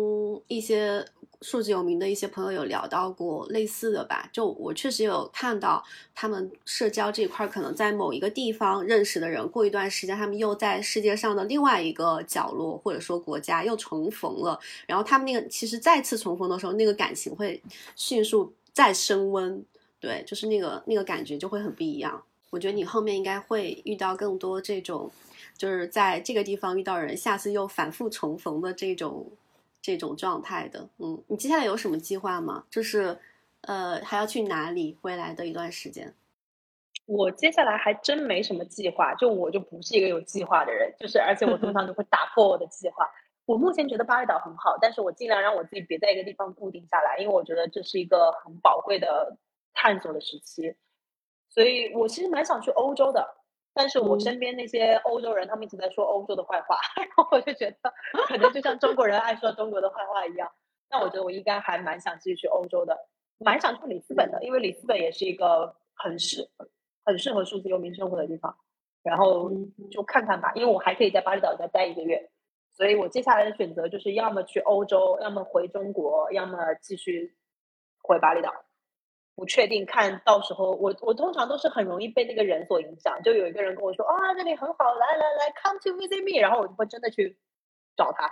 [0.46, 1.06] 一些
[1.44, 5.84] 数字有名的一些朋友有聊到过类似的吧，就我确实有看到
[6.14, 17.62] 他们社交这一块，可能在某一个地方认识的人，过一段时间他们又在世界上的另外一个角落或者说国家又重逢了，然后他们那个其实再次重逢的时候，那个感情会
[17.94, 19.62] 迅速再升温，
[20.00, 22.22] 对，就是那个那个感觉就会很不一样。
[22.48, 25.10] 我觉得你后面应该会遇到更多这种，
[25.58, 29.26] 就是在这个地方遇到人，下次又反复重逢的这种
[29.84, 30.88] 这种状态的。
[30.96, 32.64] 嗯，你接下来有什么计划吗？
[32.70, 33.18] 就是
[33.60, 34.96] 呃，还要去哪里？
[35.02, 36.14] 未来的一段时间，
[37.04, 39.14] 我接下来还真没什么计划。
[39.16, 43.06] 就我就不是一个有计划的人，就是而且我通常都会打破我的计划。
[43.44, 49.36] 我目前觉得巴厘岛很好，但是我尽量让我自己别在一个地方固定下来，因为我觉得这是一个很宝贵的
[49.74, 50.74] 探索的时期。
[51.50, 53.36] 所以我其实蛮想去欧洲的，
[53.74, 57.92] 但是我身边那些欧洲人，他们一直在说欧洲的坏话， 然后我就觉得
[58.28, 60.50] 可能就像中国人爱说中国的坏话一样。
[60.90, 62.96] 那我觉得我应该还蛮想继续去欧洲的，
[63.38, 66.48] 蛮想去里斯本的，因为里斯本也是一个很适
[67.04, 68.56] 很适合数字游民生活的地方。
[69.02, 69.50] 然后
[69.90, 72.30] 就看看吧，因为我还可以在巴厘岛再待一个月，
[72.72, 77.34] 所以我接下来的选择就是要么去欧洲，要么回中国，要么继续
[78.02, 78.50] 回巴厘岛。
[79.36, 87.36] 不确定，看到时候我我通常都是很容易被那个人所影响，就有一个人跟我说啊这里很好，来来来，come to visit me，然后我就会真的去
[87.96, 88.30] 找他。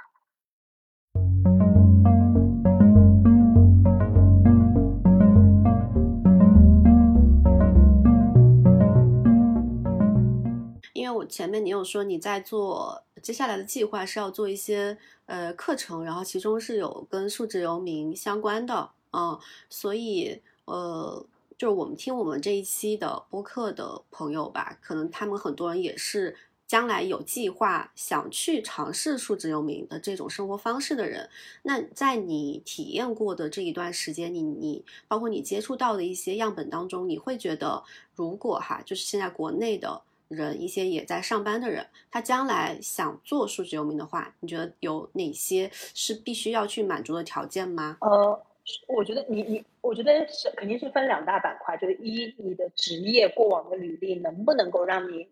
[10.93, 14.97] 因为我前面你有说你在做接下来的计划是要做一些
[15.27, 19.37] 呃课程，然后其中是有跟数字游民相关的，嗯，
[19.69, 20.41] 所以。
[20.65, 21.27] 呃，
[21.59, 26.37] 就是我们听我们这一期的播客的朋友吧，可能他们很多人也是
[26.67, 31.29] 将来有计划想去尝试数字游民的这种生活方式的人。
[31.63, 37.83] 那在你体验过的这一段时间，你你包括你接触到的一些样本当中，你会觉得，
[38.15, 47.99] 如果哈，就是现在国内的人，一些也在上班的人，他将来想做数字游民的话，你觉得有哪些是必须要去满足的条件吗？
[48.01, 48.43] 呃。
[48.87, 55.29] 我觉得你你，我觉得是肯定是分两大板块，就是一你的职业过往的履历能不能够让你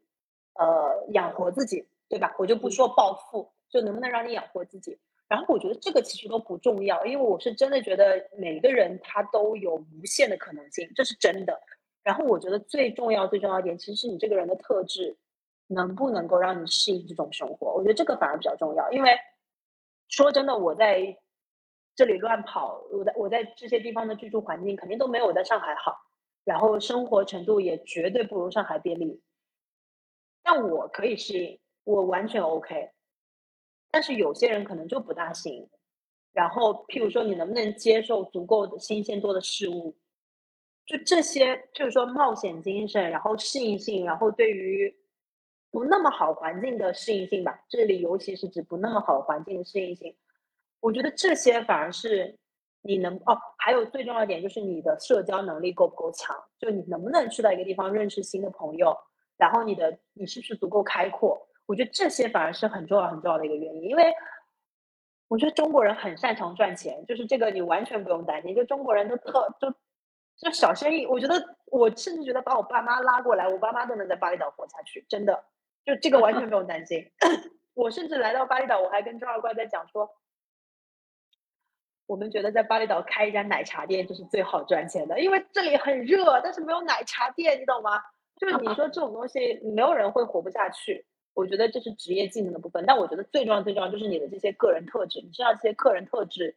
[0.54, 2.34] 呃养活自己，对吧？
[2.38, 4.98] 我就不说暴富，就能不能让你养活自己。
[5.28, 11.60] 然后我觉得这个其实都不重要，因为我是真的觉得每个人他都有无限的可能性，这是真的。
[12.02, 15.16] 然后我觉得最重要最重要一点，其实是你这个人的特质
[15.68, 17.72] 能不能够让你适应这种生活。
[17.74, 19.16] 我觉得这个反而比较重要，因为
[20.08, 21.16] 说真的，我在。
[22.00, 25.94] 这里乱跑，我在我在这些地方的居住环境肯定都没有我在上海好，
[26.44, 29.20] 然后生活程度也绝对不如上海便利。
[30.42, 32.88] 但我可以适应，我完全 OK。
[33.90, 35.68] 但是有些人可能就不大行。
[36.32, 39.94] 然后，譬如说，你能不能接受足够的新鲜多的事物？
[40.86, 44.96] 就这些，就是说冒险精神，然后适应性，然后对于
[45.70, 47.62] 不那么好环境的适应性吧。
[47.68, 50.16] 这里尤其是指不那么好环境的适应性。
[50.80, 52.38] 我觉得这些反而是
[52.82, 58.96] 你能哦，还有最重要一点就是你的社交能力够不够强，就你能不能去到一个地方认识新的朋友，
[59.36, 61.46] 然后你的你是不是足够开阔？
[61.66, 64.12] 我觉得这些反而是很重要很重要的一个原因，因为
[65.28, 69.70] 我觉得中国人很擅长赚钱，就是这个你完全不用担心，就中国人都特就
[70.38, 75.44] 就小生意，我觉得我甚至觉得把我爸妈拉过来，我爸妈都能在巴厘岛活下去，真的，
[75.84, 77.04] 就这个完全不用担心。
[77.74, 80.10] 我甚至来到巴厘岛，我还跟周二怪在讲说。
[82.10, 88.02] 我们觉得在巴厘岛开一家奶茶店就是最好赚钱的，因为这里很热，但是没有奶茶店，你懂吗？
[88.36, 91.06] 就是你说这种东西，没有人会活不下去。
[91.34, 95.20] 我觉得这是职业技能的部分，但我觉得最重要、最重要就是你的这些个人特质。
[95.20, 96.56] 你知道这些个人特质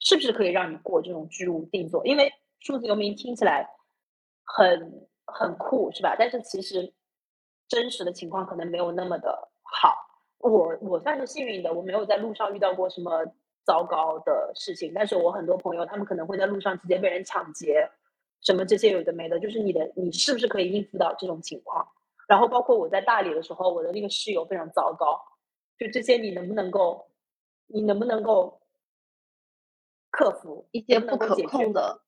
[0.00, 2.06] 是不是可以让你过这种居无定所？
[2.06, 3.68] 因为数字游民听起来
[4.42, 6.16] 很很酷，是吧？
[6.18, 6.94] 但是其实
[7.68, 9.94] 真实的情况可能没有那么的好。
[10.38, 13.22] 我我算是幸运的，我没有在路上遇到过什么。
[13.64, 17.88] 糟糕的事情，但是我很多朋友他们可能会在路上直接被人抢劫，
[18.40, 21.86] 什么这些有的没的，就是你的你是不是可以应付到这种情况？
[22.28, 25.20] 然后包括我在大理的时候，我的那个室友非常糟糕，
[25.78, 27.06] 就这些你能不能够，
[27.66, 28.60] 你能不能够
[30.10, 32.00] 克服一些不可控的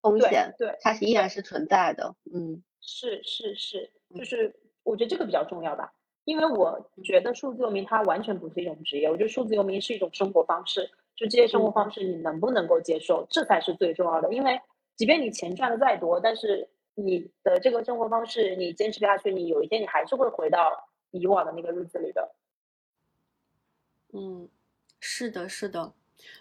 [0.00, 0.54] 风险？
[0.58, 2.14] 对，它是依然是存在的。
[2.32, 4.54] 嗯，是是是，就是
[4.84, 5.92] 我觉得这个比较重要吧。
[6.28, 14.30] 因为我觉得数字游民它完全不是一种职业，我觉得数字游民是一种生活方式，就这些生活方式你能不能够接受，这才是最重要的。
[14.34, 14.60] 因为
[14.94, 20.70] 即便你钱赚的再多，但是你的这个生活方式你坚持不下去，你有一天你还是会回到
[21.12, 22.34] 以往的那个日子里的。
[24.12, 24.50] 嗯，
[25.00, 25.94] 是的，是的。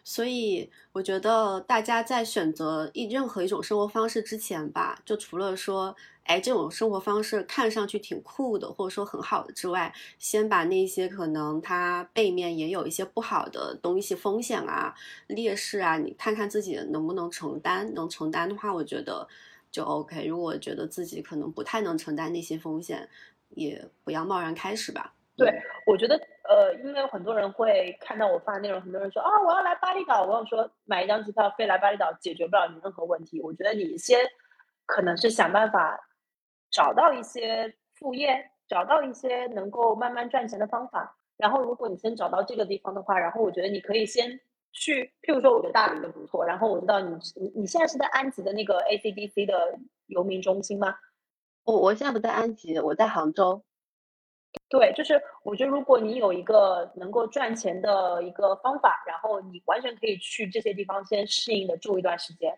[0.04, 5.96] 所以我觉得大家在选择一任何一种生活方式之前吧，就除了说，
[6.28, 14.94] 哎，这种生活方式看上去挺酷的，或者说很好的之外，先把那些可能它背面也有一些不好的东西、风险啊、
[15.28, 17.94] 劣势啊，你看看自己能不能承担。
[17.94, 19.28] 能承担的话，我觉得
[19.72, 20.26] 就 OK。
[20.26, 23.08] 如果觉得自己可能不太能承担那些风险，
[23.50, 25.14] 也不要贸然开始吧。
[25.38, 25.54] 对，
[25.86, 26.16] 我觉得
[26.50, 33.40] 呃，因为有很多人会看到我发的内容，很多人说啊，我要来巴厘岛，我要说买一张机票飞来巴厘岛，解决不了你任何问题。
[33.42, 34.20] 我觉得你先
[34.88, 36.07] 可能是想办法
[36.72, 41.18] 找到一些副业，找到一些能够慢慢赚钱的方法。
[41.38, 44.40] 然后，如果你先找到这个地方的话，然后我觉得你可以先
[44.72, 46.44] 去，譬如说，我觉得大理就不错。
[46.46, 50.96] 然后我知道你你你现在是在安吉的那个 ACDC 的游民中心吗？
[51.64, 53.64] 我我现在不在安吉，我在杭州。
[54.70, 62.57] 对，就是我觉得，如果你有一个能够赚钱的一个方法，然后你完全可以去这些地方先适应的住一段时间。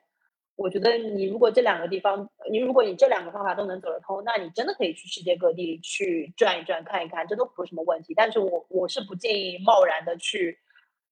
[0.59, 8.13] 我觉得你如果这两个地方，你如果你这两个方法都能走得通，那你真的可以去世界各地去转一转、看一看，这都不是什么问题。
[8.13, 10.59] 但是我我是不建议贸然的去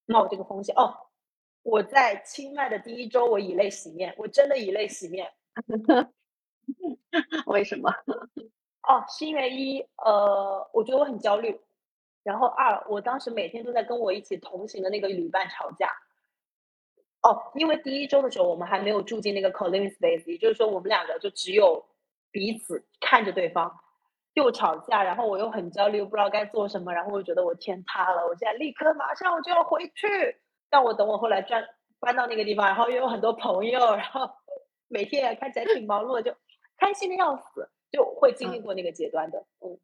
[0.04, 0.74] 冒这个风险。
[0.76, 0.94] 哦，
[1.62, 5.26] 我在清迈的第一周，我以泪洗面，我真的以泪洗面。
[7.46, 7.90] 为什么？
[8.86, 11.58] 哦，是因为一呃，我觉得我很焦虑，
[12.22, 15.88] 然后二，我当时每天都在跟我一起同行的那个旅伴吵架。
[17.22, 21.84] 哦，因为第一周的时候我们还没有住进那个 co-living space，也就是说我们两个就只有
[22.30, 23.74] 彼此看着对方，
[24.34, 30.36] 又吵架，然后我又很焦虑，又不知道该做什么，然后我觉得我天塌了，我现在立刻马上我就要回去。
[30.70, 31.64] 但我等我后来转
[31.98, 34.30] 搬到那个地方，然后又有很多朋友，然后
[34.86, 36.36] 每天也看起来挺忙碌的，就
[36.76, 39.44] 开心的要死，就会经历过那个阶段的。
[39.60, 39.76] 嗯，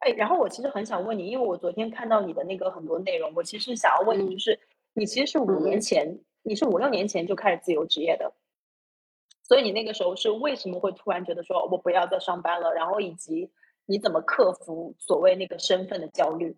[0.00, 4.60] 哎，然后我其实很想问你，因为我昨天看到你的那个很多内容，我其实想要问你，就是
[4.92, 6.18] 你其实是五年前。
[6.44, 8.34] 你是五六年前就开始自由职业的，
[9.42, 12.72] 所以你那个时候是为什么会突然觉得说我不要再上班了？
[12.74, 13.50] 然后以及
[13.86, 16.56] 你怎么克服所谓那个身份的焦虑？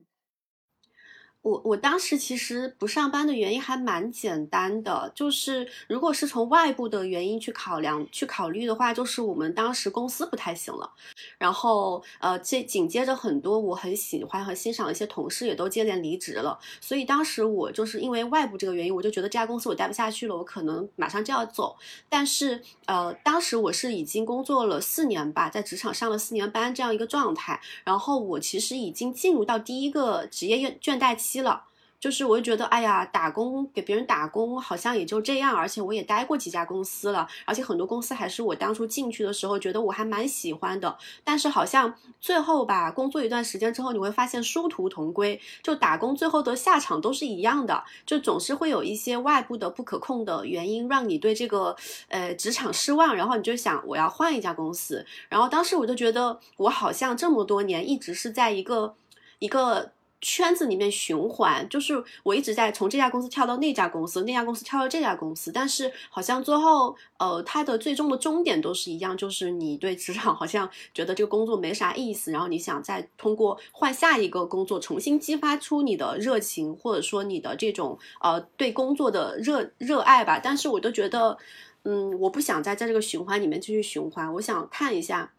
[1.43, 10.91] 我我当时其实不上班的原因还蛮简单的，就是如果是从外部的原因去考量、去考虑的话，就是我们当时公司不太行了，
[11.39, 21.76] 然后呃这紧接着很多我很喜欢和欣赏的一些同事也都接连离职了，所以当时我就是因为外部这个原因，我就觉得这家公司我待不下去了，我可能马上就要走。
[22.09, 31.36] 但是呃当时我是已经工作了四年吧，在职场上了四年班这样一个状态，然后我其实已经进入到第一个职业倦倦怠期。
[31.43, 31.64] 了，
[31.99, 51.74] 就是我就觉得，哎呀，打工给别人打工好像也就这样，而且我也待过几家公司了，而且很多公司还是我当初进去的时候觉得我还蛮喜欢的，但是好像最后吧，工作一段时间之后，你会发现殊途同归，就打工最后的下场都是一样的，就总是会有一些外部的不可控的原因让你对这个
[52.09, 58.95] 呃职场失望，然后你就想我要换一家公司，然后当时我就觉得我好像这么多年一直是在一个
[59.39, 59.95] 一个。
[60.20, 80.40] 圈子里面循环，就是我一直在从这家公司跳到那家公司，那家公司跳到这家公司，但是好像最后，呃，它的最终的终点都是一样，就是你对职场好像觉得这个工作没啥意思，然后你想再通过换下一个工作，重新激发出你的热情，或者说你的这种呃对工作的热热爱吧。
[80.42, 81.36] 但是我都觉得，
[81.84, 85.32] 嗯，我不想再在这个循环里面继续循环，我想看一下。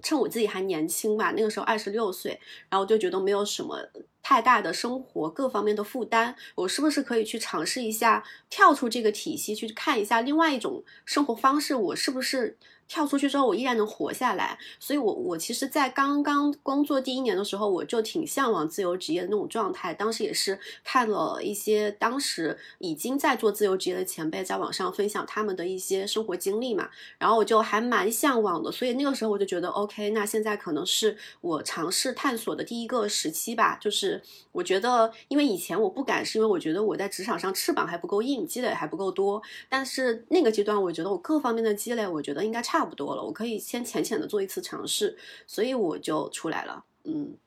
[0.00, 3.76] 趁我自己还年轻吧，那个时候二十六岁，然后就觉得没有什么
[4.22, 11.74] 太大的生活各方面的负担，我是不是可以去尝试一下跳出这个体系，去看一下另外一种生活方式？
[11.74, 12.56] 我是不是？
[12.92, 19.94] 跳出去之后，我依然能活下来，所以，我我其实，在刚刚工作第一年的时候，我就挺向往自由职业的那种状态。
[19.94, 28.70] 当时也是看了一些当时已经在做自由职业的前辈在网上分享他们的一些生活经历嘛，然后我就还蛮向往的。
[28.70, 33.78] 所以那个时候我就觉得，OK，那现在可能是我尝试探索的第一个时期吧。
[33.80, 34.20] 就是
[34.52, 39.40] 我觉得，因为以前我不敢，是因为我觉得我在职场上翅膀还不够硬，积累还不够多。
[39.70, 42.81] 但是那个阶段，我觉得我各方面的积累，我觉得应该差。
[42.82, 45.16] 差不多了，我可以先浅浅的做一次尝试，
[45.46, 46.84] 所以我就出来了。
[47.04, 47.38] 嗯，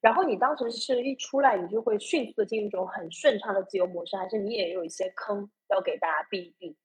[0.00, 6.76] 然后你当时是一出来，你就会迅速的进入一种很顺畅的自由模式，还是你也有一些坑要给大家避一避？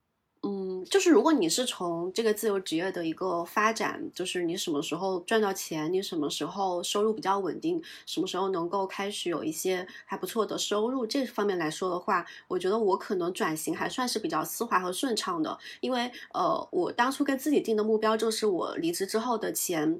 [0.43, 19.99] 嗯，就是如果你是从这个自由职业的一个发展，就是你什么时候赚到钱，你什么时候收入比较稳定，什么时候能够开始有一些还不错的收入，这方面来说的话，我觉得我可能转型还算是比较丝滑和顺畅的，因为呃，我当初跟自己定的目标就是我离职之后的钱。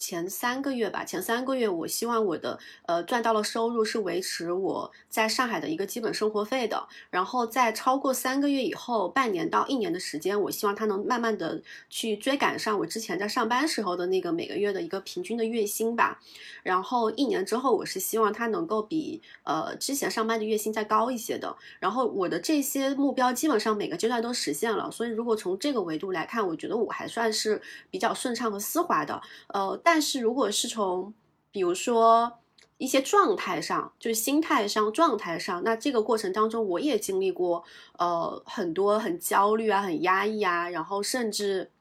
[0.00, 16.18] 前三个月吧，前三个月我希望我的呃赚到了收入是维持我在上海的一个基本生活费的，然后在超过三个月以后，半年到一年的时间，我希望它能慢慢的去追赶上我之前在上班时候的那个每个月的一个平均的月薪吧。
[16.62, 21.54] 然后一年之后，我是希望它能够比呃之前上班的月薪再高一些的。
[21.78, 27.60] 然后我的这些目标基本上每个阶段都实现了，所以如果从这个维度来看，我觉得我还算是
[27.90, 29.78] 比较顺畅和丝滑的，呃。
[29.92, 31.12] 但是，如果是从，
[31.50, 32.38] 比如说
[32.78, 37.64] 一些状态上，就是心态上、状态上，那这个过程当中，我也经历过，
[37.98, 41.72] 呃，很多很焦虑啊、很压抑啊，然后甚至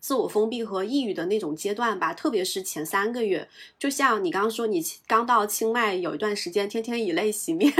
[0.00, 3.48] 自我封闭和抑郁的那种阶段吧，特别是前三个月，
[3.78, 7.72] 就像你刚刚说，你刚到清迈有一段时间，天天以泪洗面。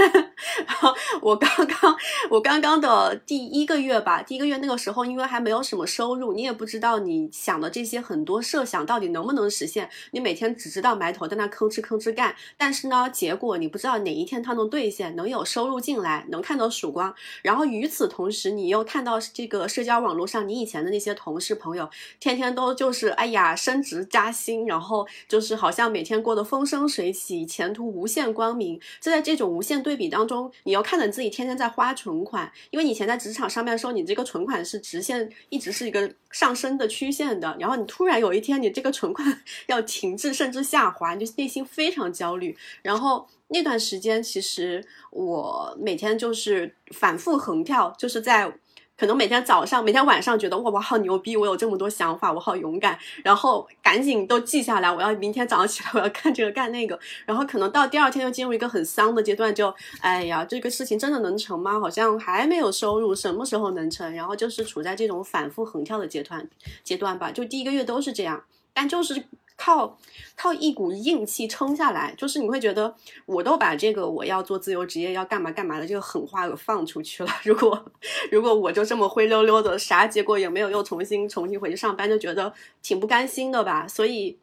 [0.65, 1.95] 然后我刚刚，
[2.29, 17.13] 我刚刚的第一个月吧，第一个月那个时候，因为还没有什么收入，你也不知道你想的这些很多设想到底能不能实现，你每天只知道埋头在那吭哧吭哧干，但是呢，结果你不知道哪一天它能兑现，能有收入进来，能看到曙光。
[17.41, 21.89] 然后与此同时，你又看到这个社交网络上你以前的那些同事朋友。
[22.19, 28.79] 天天都就是哎呀，升职加薪，然后就是好像每天过得风生水起，前途无限光明。
[28.99, 37.55] 就在这种无限对比当中，你又看着自己天天在花存款，因为以前在职场上面的时候，你这个存款是直线，一直是一个上升的曲线的。
[37.59, 42.55] 然后你突然有一天，你这个存款 要停滞甚至下滑，你就内心非常焦虑。
[42.81, 48.53] 然后那段时间，其实我每天就是反复横跳，就是在。
[48.97, 61.79] 可能每天早上、每天晚上觉得哇，我好牛逼，我有这么多想法，我好勇敢，然后赶紧都记下来，我要明天早上起来我要干这个干那个，然后可能到第二天又进入一个很丧的阶段，就哎呀，这个事情真的能成吗？
[61.79, 64.11] 好像还没有收入，什么时候能成？
[64.15, 66.49] 然后就是处在这种反复横跳的阶段
[66.83, 68.43] 阶段吧，就第一个月都是这样，
[68.73, 69.23] 但就是。
[69.57, 69.97] 靠
[70.35, 77.29] 靠一股硬气撑下来，就是你会觉得我都把这个我要做自由职业要干嘛干嘛的这个狠话给放出去了。
[77.43, 77.91] 如果
[78.31, 83.87] 如果我就这么灰溜溜的，啥结果也没有，又重新重新回去上班，就觉得挺不甘心的吧。
[83.87, 84.37] 所以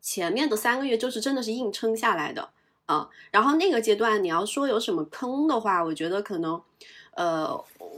[0.00, 2.50] 前面的三个月就是真的是硬撑下来的
[2.86, 3.10] 啊。
[3.32, 6.62] 然后那个阶段你要说有什么坑的话，我觉得可能。
[7.16, 7.48] 呃，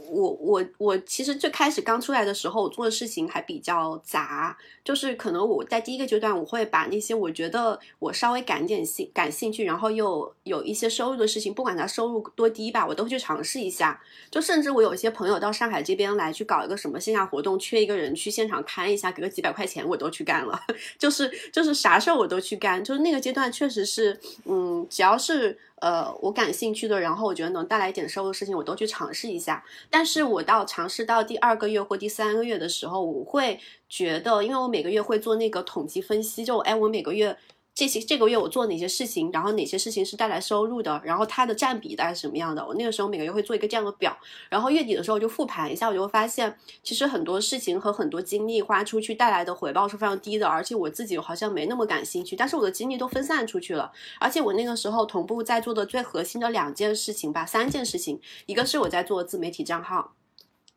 [0.09, 14.01] 我我我其实最开始刚出来的时候，我做的事情还比较杂，就是可能我在第一个阶段，我会把那些我觉得我稍微感点兴感兴趣，然后又有一些收入的事情，不管它收入多低吧，我都去尝试一下。
[14.31, 20.59] 就甚至我有一些朋友到上海这边来去搞一个什么线下活动，缺一个人去现场看一下，给个几百块钱，我都去干了。
[20.97, 25.59] 就是就是啥事儿我都去干，就是那个阶段确实是，嗯，只要是。
[25.81, 29.63] 呃，我感兴趣的，然后我觉得能带来一点收入的事情，我都去尝试一下。
[29.89, 37.37] 但是我到尝试到第二个月或第三个月的时候，我会觉得，因为我每个月会做那个统计分析，就哎，我每个月。
[37.79, 42.67] 这些这个月我做哪些事情，然后哪些事情是带来收入的，然后它的占比大概是什么样的？
[42.67, 44.17] 我那个时候每个月会做一个这样的表，
[44.49, 46.53] 然后月底的时候就复盘一下，我就会发现，
[46.83, 60.15] 其实很多事情和很多精力花出去带来的回报是非常低的，而且我自己好像没那么感兴趣，但是我的精力都分散出去了，而且我那个时候同步在做的最核心的两件事情吧，三件事情，一个是我在做自媒体账号。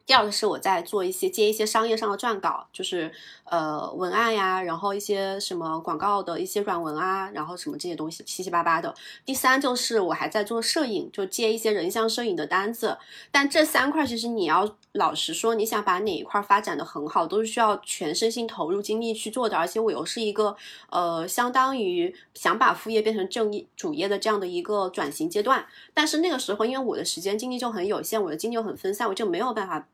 [0.05, 3.11] 第二个是我在做一些接一些商业上的撰稿，就是
[3.45, 8.95] 呃文案呀，然后一些什么广告的一些软文啊，然后什么这些东西七七八八的。
[9.25, 12.99] 第三就是我还在做摄影，就接一些人像摄影的单子。
[13.31, 19.57] 但这三块其实你要老实说，你想把哪一块发展的很好，都是需要全身心投入精力去做的。
[19.57, 20.55] 而且我又是一个
[20.91, 25.67] 呃相当于想把副业变成正业主业的这样的一个转型阶段。
[25.95, 29.89] 但是那个时候因为我的时间精力就很有限，我的精力又很分散，我就没有办法。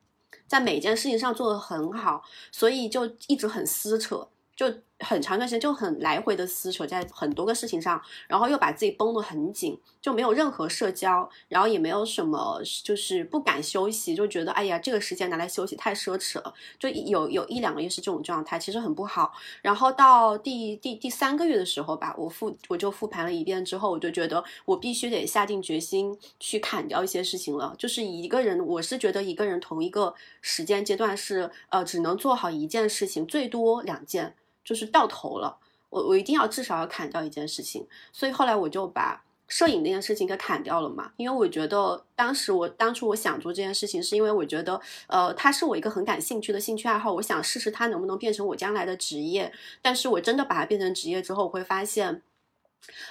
[0.46, 4.66] 在每件事情上做的很好，所以就一直很撕扯，就。
[5.00, 19.32] 很长一段时间就很来回的撕扯在很多个事情上，然后又把自己绷得很紧，就没有任何社交，然后也没有什么就是不敢休息，就觉得哎呀这个时间拿来休息太奢侈了，就有有一两个月是这种状态，其实很不好。
[19.62, 27.72] 然后到第第第三个月的时候吧，我复我就复盘了一遍之后，我就觉得我必须得下定决心去砍掉一些事情了。
[27.78, 34.34] 就是一个人，我是觉得一个人同一个时间阶段是呃只能做好一件事情，最多两件。
[34.68, 35.56] 就是到头了，
[35.88, 49.50] 我我一定要至少要砍掉一件事情，所以后来我就把摄影那件事情给砍掉了嘛，因为我觉得当时我当初我想做这件事情，是因为我觉得呃它是我一个很感兴趣的兴趣爱好，我想试试它能不能变成我将来的职业，
[49.80, 52.20] 但是我真的把它变成职业之后，我会发现。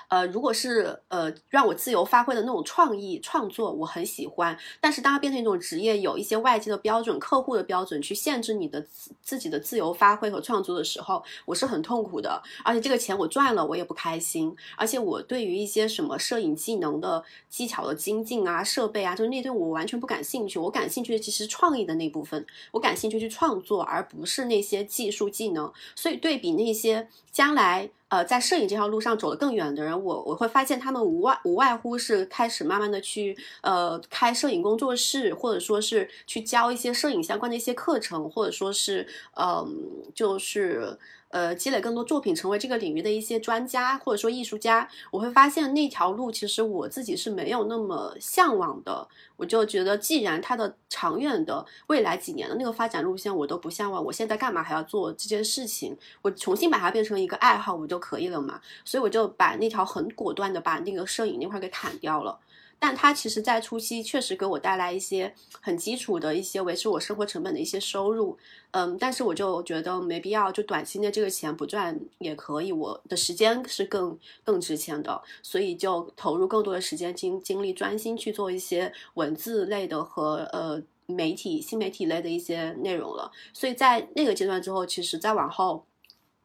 [0.08, 4.58] 呃，如果是呃让我自由发挥的那种创意创作，我很喜欢。
[4.82, 8.84] 但是当它变成一种职业，有一些外界的标准、客户的标准去限制你的
[9.22, 12.42] 自己的自由发挥和创作的时候，我是很痛苦的。
[12.64, 14.56] 而且这个钱我赚了，我也不开心。
[14.76, 20.58] 而且我对于一些什么摄影技能的技巧的精进啊、设备啊，就是那对我完全不感兴趣。
[20.58, 25.72] 我感兴趣的其实创意的那部分，我感兴趣去创作，而不是那些技术技能。
[25.96, 27.92] 所以对比那些将来。
[28.10, 39.06] 呃，在摄影这条路上走得更远的人，我我会发现他们无外无外乎是开始慢慢的去呃开摄影工作室，或者说是去教一些摄影相关的一些课程，或者说是
[39.36, 39.68] 嗯
[40.16, 40.98] 就是
[41.30, 49.08] 呃，积累更多作品，成为这个领域的一些专家或者说艺术家，我会发现那条路其实我自己是没有那么向往的。
[49.36, 55.98] 我就觉得，既然它的长远的未来几年的那个发展路线我都不向往，我现在干嘛还要做这件事情？
[56.22, 58.62] 我重新把它变成一个爱好，不就可以了嘛？
[58.86, 62.40] 所以我就把那条很果断的把那个摄影那块给砍掉了。
[62.80, 68.38] 但它其实，在初期确实给我带来一些很基础的一些维持我生活成本的一些收入，
[68.72, 83.32] 嗯，但是我就觉得没必要，就短期内这个钱不赚也可以，我的时间是更更值钱的，所以就投入更多的时间精精力，专心去做一些文字类的和呃媒体新媒体类的一些内容了。
[83.54, 85.84] 所以在那个阶段之后，其实再往后。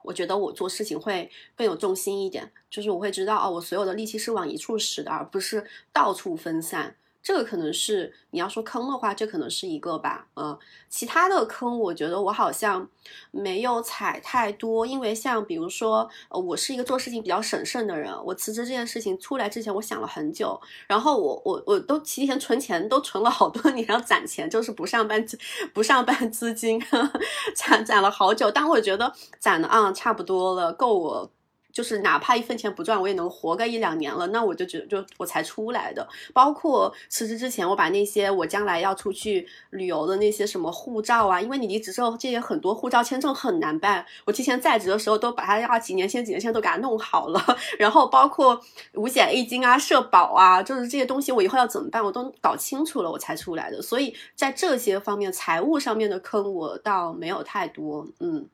[0.03, 6.97] 我觉得我做事情会更有重心一点，就是我会知道哦，我所有的力气是往一处使的，而不是到处分散。
[7.23, 10.27] 这个可能是你要说坑的话，这可能是一个吧。
[10.35, 10.59] 呃，
[10.89, 12.89] 其他的坑，我觉得我好像
[13.31, 18.13] 没有踩太多，因为像比如说，呃，我是一个做事情比较审慎的人。
[18.25, 25.25] 我辞职这件事情出来之前，我想了很久，然后我我我都提前存钱，都存了好多年，然后攒钱，就是不上班
[25.73, 26.83] 不上班资金，
[27.55, 28.51] 攒攒了好久。
[28.51, 31.31] 但我觉得攒的啊，差不多了，够我。
[31.73, 34.27] 就是哪怕一分钱不赚，我也能活个一两年了。
[34.29, 36.07] 那我就觉得，就我才出来的。
[36.33, 44.05] 包括辞职之前，我把那些我将来要出去旅游的那些什么护照啊，因为你离职之后，这些很多护照签证很难办。
[44.27, 47.43] 我提前在职的时候，都把它要几年前、几年前都给它弄好了。
[47.79, 48.61] 然后包括
[48.95, 53.81] 五险一金啊、社保啊，就是这些东西，我以后要怎么办，我都搞清楚了，我才出来的。
[53.81, 58.07] 所以在这些方面，财务上面的坑，我倒没有太多。
[58.21, 58.49] 嗯。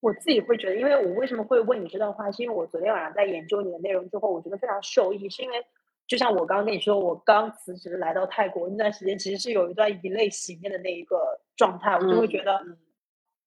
[0.00, 5.28] 我自己会觉得，因为我为什么会问你这段话，是因为我昨天晚上在研究你的内容之后，我觉得非常受益。
[5.28, 5.56] 是因为
[6.06, 12.60] 就像我刚刚跟你说，我刚辞职来到泰国那段时间，其实是有一段以泪洗面的那一个状态，我就会觉得，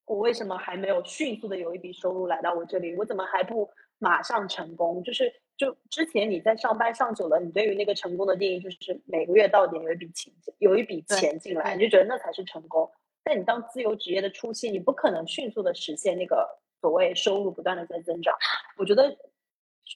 [0.06, 2.96] 我为什么还没有迅速的有一笔收入来到我这里？
[2.98, 5.02] 我怎么还不马上成功？
[5.04, 12.92] 就是就之前你在上班上久了，你对于那个成功的定义就是每个月到点有一笔钱，有一笔钱进来，你就觉得那才是成功。
[13.24, 16.48] 但你当自由职业的初期，你不可能迅速的实现那个
[16.80, 18.36] 所谓收入不断的在增长。
[18.78, 19.16] 我觉得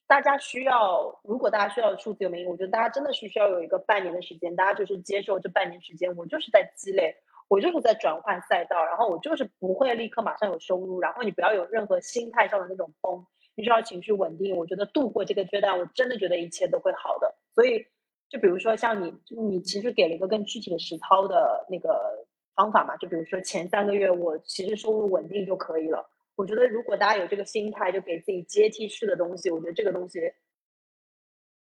[0.06, 7.16] 大家需要，如果大家需要数字游民，我觉得大家真的是需要有一个半年的时间，大家就是接受这半年时间，我就是在积累，
[7.48, 13.26] 我就是在转换赛道，然后我就是不会立刻马上有收入，然后你不要有任何心态上的那种崩，
[13.56, 14.56] 你需要情绪稳定。
[14.56, 17.36] 我觉得度过这个阶段，我真的觉得一切都会好的。
[17.56, 17.84] 所以，
[18.30, 22.15] 就比如说像你，你其实给了一个更具体的实操的那个。
[22.56, 26.10] 方法嘛，就比如说前三个月我其实收入稳定就可以了。
[26.38, 30.20] 我觉得如果大家有这个心态，就给自己阶梯式的东西，我觉得这个东西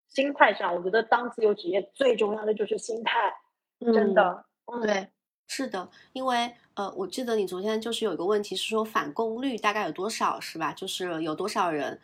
[0.09, 3.35] 心态上，我觉得当自由职业最重要的就是心态，
[3.81, 4.45] 真的，
[4.83, 5.09] 对，
[5.47, 10.73] 是的，因为呃，我记得你昨天就是有一个问题是说返工率大概有多少，是吧？
[10.73, 12.01] 就是有多少人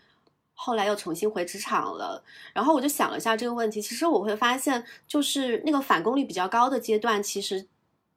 [0.53, 2.23] 后来又重新回职场了？
[2.53, 7.67] 然后我就想了一下这个问题，其实我会发现，就是那个返工率比较高的阶段，其实。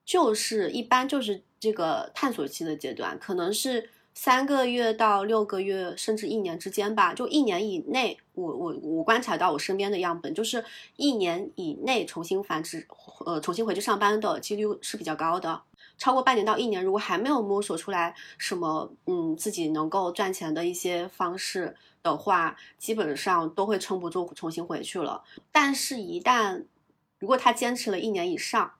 [0.05, 7.13] 就是一般就是这个探索期的阶段，可能是三个月到六个月，甚至一年之间吧。
[7.13, 10.63] 就一年以内，我我我观察到我身边的样本，就是
[10.97, 12.85] 一年以内重新繁殖，
[13.25, 15.61] 呃，重新回去上班的几率是比较高的。
[15.97, 25.23] 超过半年到一年，如果还没有摸索出来什么嗯自己能够赚钱的一些方式的话，基本上都会撑不住，重新回去了。
[25.51, 26.65] 但是，一旦
[27.19, 28.73] 如果他坚持了一年以上，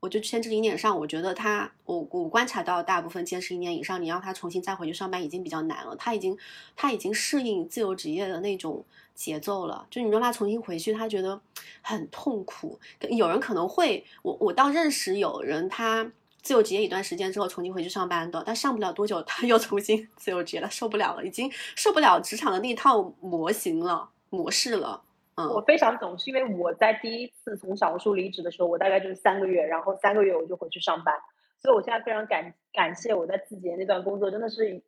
[0.00, 5.96] 我就坚持一年以上，我觉得他，我我观察到大部分坚持一年以上，你让他重新再回去上班已经比较难了。
[5.96, 6.38] 他已经
[6.76, 8.84] 他已经适应自由职业的那种
[9.14, 9.86] 节奏了。
[9.90, 11.40] 就你让他重新回去，他觉得
[11.82, 12.78] 很痛苦。
[13.10, 16.08] 有人可能会，我我倒认识有人，他
[16.42, 25.02] 自由职业一段时间之后重新回去上班的，但上不了多久他又重新 自由职业了，受不了了，已经受不了职场的那套模型了模式了。
[25.46, 31.14] 我非常懂，是因为我在第一次从小红书离职的时候，我大概就是三个月，然后三个月我就回去上班，
[31.60, 34.82] 所以我现在非常感感谢我在字节那段工作，真的是，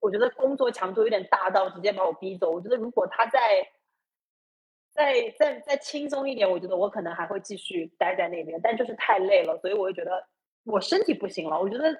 [0.00, 2.50] 我觉得工作强度有点大到直接把我逼走。
[2.50, 3.40] 我觉得如果他再
[4.92, 10.22] 再再再轻松一点，我觉得我可能还会继续待在那边，但就是太累了，所以我就觉得
[10.64, 11.58] 我身体不行了。
[11.58, 11.90] 我觉得，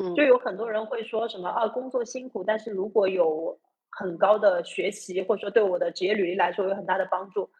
[0.00, 3.58] 嗯，就有很多人会说什么啊，工作辛苦，但是如果有。
[3.98, 7.50] 很高的学习，或者说对我的职业履历来说有很大的帮助。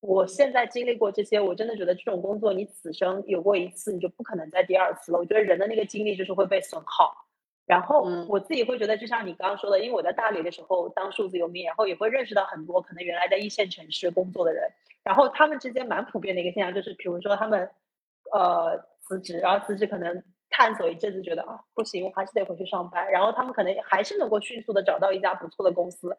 [0.00, 5.18] 我现在经历过这些，我真的觉得这种工作你此生有过一次，你就不可能再第二次了。
[5.18, 7.14] 我觉得人的那个精力就是会被损耗。
[7.66, 14.68] 然后我自己会觉得，就像你刚刚说的，因为我在大理的时候当数字游民，然后也会认识到很多可能原来在一线城市工作的人，
[15.04, 17.70] 然后他们之间蛮普遍的一个现象就是，比如说他们
[18.32, 20.22] 呃辞职，然后辞职可能
[20.52, 23.10] 探索一阵子，觉得啊不行，我还是得回去上班。
[23.10, 26.16] 然后他们可能还是能够迅速的找到一家不错的公司。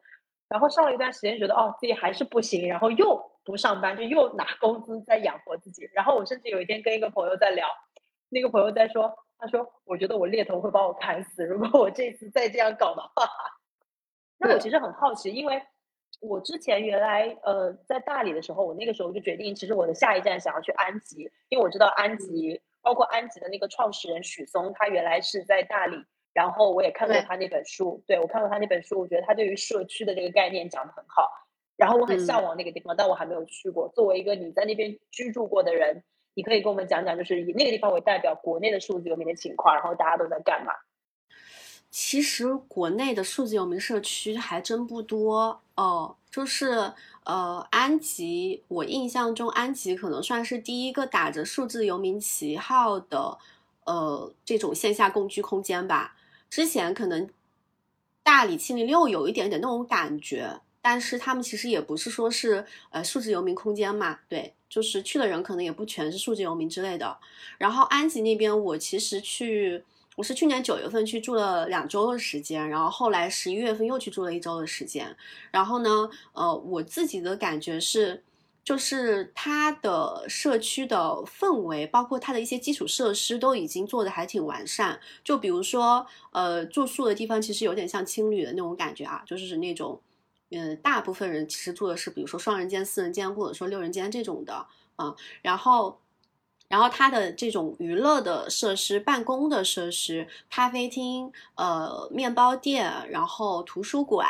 [0.49, 5.89] 然后上了一段时间，觉得哦自己还是不行，然后又不上班，就又拿工资在养活自己。
[5.93, 7.67] 然后我甚至有一天跟一个朋友在聊，
[8.29, 13.27] 那个朋友在说，他说我觉得我猎头会把我砍死，如果我这次再这样搞的话。
[14.37, 15.61] 那我其实很好奇，因为
[16.19, 25.97] 我之前原来呃在大理的时候，我那个时候就决定，其实我的下一站想要去安吉，因为我知道安吉，包括安吉的那个创始人许嵩，他原来是在大理。
[26.33, 31.29] 然后我也看过他那本书，对我看过他那本书，我觉得他对于社区的这个概念讲得很好。
[31.77, 33.87] 然后我很向往那个地方，但我还没有去过。
[33.89, 36.03] 作为一个你在那边居住过的人，
[36.33, 40.73] 你可以跟我们讲讲，就是以那个地方为代表，国内的数字游民的情况，然后大家都在干嘛？
[41.93, 46.91] 其实国内的数字游民社区还真不多哦，就是
[47.23, 53.37] 呃，安吉，我印象中安吉可能算是第一个打着数字游民旗号的
[53.83, 56.15] 呃这种线下共居空间吧。
[56.49, 57.29] 之前可能
[58.23, 67.19] 大理七零六有一点点那种感觉，但是他们其实也不是说是呃数字游民空间嘛，对，就是去的人可能也不全是数字游民之类的。
[67.59, 69.83] 然后安吉那边，我其实去，
[70.15, 75.15] 我是去年九月份去住了两周的时间，然后后来十一月份又去住了一周的时间。
[75.51, 78.23] 然后呢，呃，我自己的感觉是。
[78.65, 84.97] 就是它的社区的氛围，包括它的一些基础设施都已经做的还挺完善。
[85.21, 89.99] 就比如说，呃，住宿的地方其实有点像青旅的那种感觉啊，就是那种，
[90.51, 94.65] 嗯，大部分人其实住的是比如说双人间、四人间或者说六人间这种的
[94.95, 95.99] 啊，然后。
[96.73, 104.27] 然后它的这种娱乐的设施、办公的设施、咖啡厅、呃面包店，然后图书馆，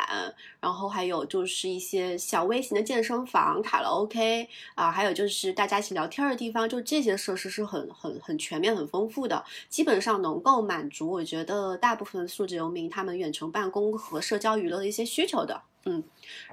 [0.60, 15.62] 然后还有就是一些小微型的健身房、卡拉 OK 啊，还有就是大家一起聊天的地方，就这些设施是很很很全面、很丰富的，基本上能够满足我觉得大部分素质游民他们远程办公和社交娱乐的一些需求的。
[15.86, 16.02] 嗯，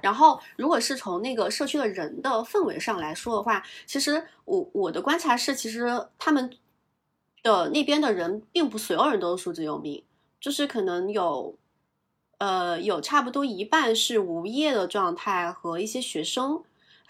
[0.02, 5.88] 然后如果是从那个社区的人的氛围上来说的话，其实我我的观察是，其实
[6.18, 6.50] 他们
[7.42, 10.02] 的那边的人并不所有人都是数字游民，
[10.40, 11.56] 就是可能有，
[12.38, 16.62] 呃，有差不多一半是无业的状态和一些学生。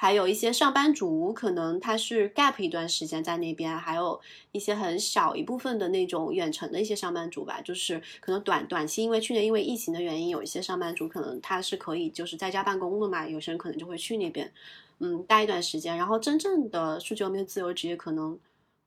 [0.03, 4.21] 还有一些上班族，可能他是 gap 一段时间在那边，还有
[4.51, 14.53] 一些很小一部分的那种远程的一些上班族吧，就是可能短短期，因为去年因为疫情的原因，有一些上班族可能他是可以就是在家办公的嘛，有些人可能就会去那边，
[14.99, 15.97] 嗯，待一段时间。
[15.97, 18.37] 然后真正的数据游民自由职业可能，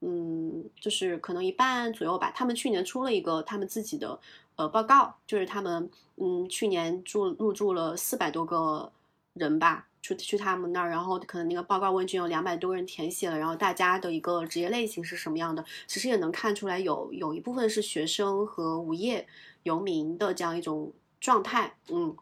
[0.02, 2.30] 嗯，就是可能一半左右吧。
[2.36, 4.20] 他们去年出了一个他们自己的
[4.58, 8.92] 呃报告，就是他们嗯去年住入住了四百多个
[9.34, 9.88] 人吧。
[10.06, 19.26] 去去他们那儿，然后可能那个报告问卷有两百多人填写了，然后大家的一个职业类型是什么样的，其实也能看出来，有有一部分是学生和无业
[19.64, 22.16] 游民的这样一种状态，嗯，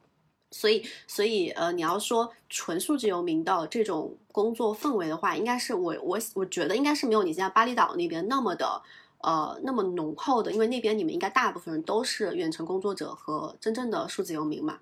[0.52, 8.82] 所以所以呃，你要说纯数字游民的这种工作氛围的话，应该是我我我觉得应该是没有你在巴厘岛那边那么的
[9.20, 14.80] 呃那么浓厚的，因为那边你们应该大部分人都是远程工作者和真正的数字游民嘛。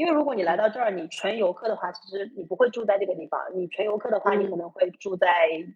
[0.00, 3.38] 因为如果你来到这儿，你纯游客的话，其实你不会住在这个地方。
[3.52, 5.28] 你纯游客的话，你可能会住在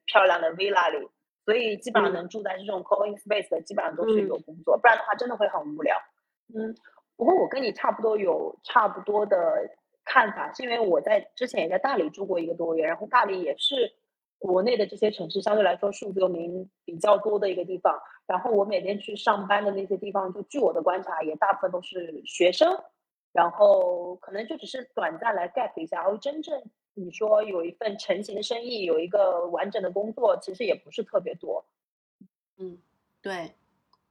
[0.06, 1.06] 漂亮的 villa 里，
[1.44, 5.94] 所以基本上能住在这种 co-working space 的，基本上都是有工作，不然的话真的会很无聊。
[6.54, 6.74] 嗯，
[7.18, 9.36] 不过我跟你差不多有差不多的
[10.06, 13.92] 看法，是因为我在之前也在大理住过一个多月，然后大理也是
[14.38, 18.00] 国内的这些城市相对来说数字游民比较多的一个地方。
[18.26, 22.74] 然后我每天去上班的那些地方，就据我的观察，也大部分都是学生。
[23.34, 26.62] 然后可能就只是短暂来 gap 一下，然后真正
[26.94, 31.64] 你说有一份成型的生意，有一个完整的工作，其实也不是特别多。
[32.58, 32.78] 嗯，
[33.20, 33.52] 对，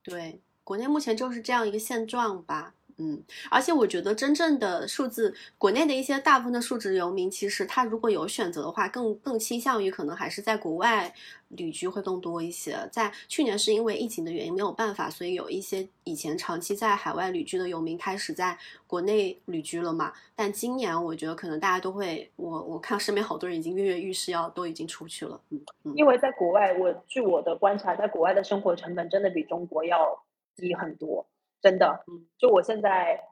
[0.04, 2.76] 对，国内目前就是这样一个现状吧。
[2.98, 11.14] 嗯，而且我觉得真正的数字，国内的一些大部分的数字游民，其实他如果有选择的话，更更倾向于可能还是在国外
[11.50, 12.78] 旅居会更多一些。
[12.92, 20.14] 在去年是因为疫情的原因没有办法，所以有一些以前长期在海外旅居的游民开始在国内旅居了嘛。
[20.36, 25.40] 但今年我觉得可能大家都会，我我看身边好多人已经跃跃欲试，要都已经出去了。
[25.50, 25.60] 嗯，
[25.96, 30.24] 因为在国外，我据我的观察，在国外的生活成本真的比中国要
[30.56, 31.26] 低很多。
[31.64, 32.04] 真的，
[32.38, 33.24] 就我现在，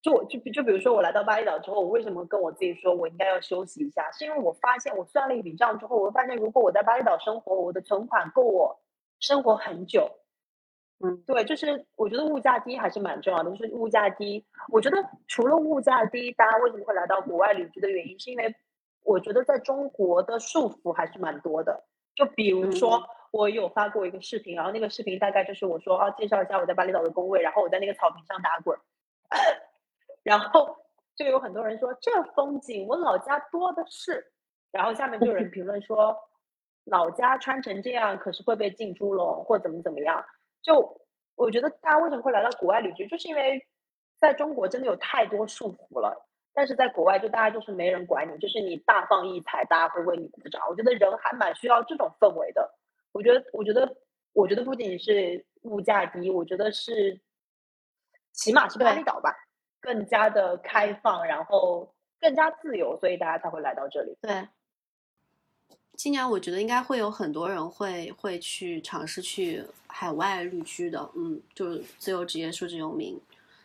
[0.00, 4.08] 就我就就比如说我来到巴厘岛之后，我为什么跟我自己说我应该要休息一下？
[4.12, 8.80] 是因为我发现我算了一笔账之后，我发现如果我在巴厘岛生活，我的存款够我
[9.18, 10.08] 生活很久。
[11.00, 13.50] 嗯，对，就是我觉得物价低还是蛮重要的。
[13.50, 14.96] 就是物价低，我觉得
[15.26, 18.54] 除了物价低，大家为什么会来到国外旅居的原因，是因为
[19.02, 21.82] 我觉得在中国的束缚还是蛮多的。
[22.14, 23.04] 就比如说。
[23.30, 28.78] 我有发过一个视频，然后那个视频大概就是我说啊，介绍一下我在巴厘岛的工位，然后我在那个草坪上打滚，
[30.24, 30.76] 然后
[31.14, 34.32] 就有很多人说这风景我老家多的是，
[34.72, 36.16] 然后下面就有人 评论说
[36.84, 40.24] 老家穿成这样可是会被进猪笼或怎么怎么样。
[40.62, 41.00] 就
[41.36, 43.64] 我觉得大家为什么会来到国外旅居，就是因为
[44.18, 46.26] 在中国真的有太多束缚了。
[46.52, 50.60] 但是在国外，就大家就是没人管你，就是你大放异彩，大家会为你鼓掌。
[50.68, 52.74] 我觉得人还蛮需要这种氛围的。
[53.12, 53.96] 我觉得，我觉得，
[54.32, 57.20] 我觉得不仅是物价低，我觉得是，
[58.32, 59.34] 起码是巴厘岛吧，
[59.80, 64.16] 更加的开放，然后更加自由，所以大家才会来到这里。
[64.20, 64.48] 对，
[65.94, 73.20] 今年我觉得应该会有很多人会会去尝试去海外旅居的，嗯，就是自由职业、数字游民。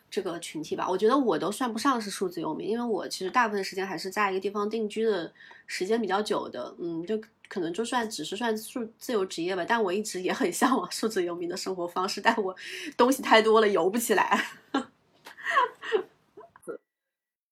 [0.08, 5.30] 这个群体吧，我觉得我都算不上是数字游民，因为我其实大部分时间还是在一个地方定居的
[5.66, 12.54] 时间比较久的，嗯，就可能就算只是算数自由职业吧，但我一直也很向往数字游民的生活方式，但我
[12.96, 14.38] 东西太多了，游不起来。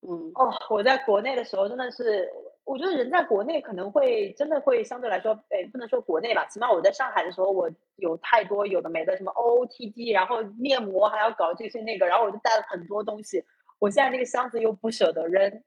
[0.07, 2.31] 嗯，哦，我在国内的时候真的是。
[2.67, 13.45] 我觉得人在国内可能会真的会相对来说，哎，不能说国内吧，起码我在上海的时候，我有太多有的没的，什么 OOTD，然后面膜还要搞这些那个，然后我就带了很多东西。
[13.79, 15.63] 我现在那个箱子又不舍得扔，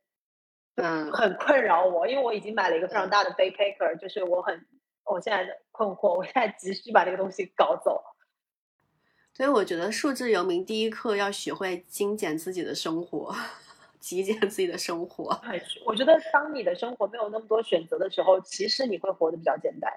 [0.78, 4.66] 嗯，很困扰我，因为我已经买了一个非常大的 backpacker，就是我很，
[5.04, 8.02] 我现在的困惑，我现在急需把这个东西搞走。
[9.34, 13.36] 所以我觉得数字游民第一课要学会精简自己的生活。
[14.00, 15.38] 极简自己的生活，
[15.84, 19.92] 我觉得当你的生活没有那么多选择的时候，其实你会活得比较简单。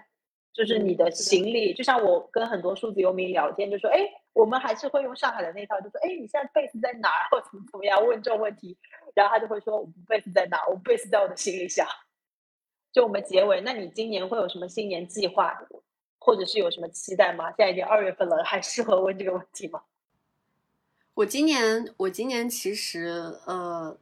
[0.52, 4.00] 就是你的行李，就像我跟很多数字游民聊天，就说：“哎，
[4.32, 8.76] 我们还是会用上海的那套，就说：哎，你现在 base 在哪儿，或怎么怎么样？”问这种问题，
[9.14, 10.66] 然后他就会说：“我 base 在哪？
[10.66, 11.86] 我 base 在我的行李箱。”
[12.92, 15.56] 就我们结尾，那你今年会有什么新年计划，
[16.18, 17.46] 或者是有什么期待吗？
[17.56, 19.82] 现在已经二月份了，还适合问这个问题吗？
[21.14, 23.06] 我今年，我今年其实，
[23.46, 23.96] 呃，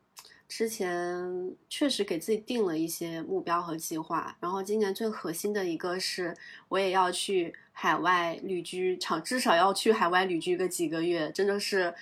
[0.48, 4.34] 之前确实给自己定了一些目标和计划。
[4.40, 6.34] 然后今年最核心的一个是，
[6.70, 11.30] 我也要去海外旅居，长至少要去海外旅居个几个月。
[11.32, 11.94] 真的是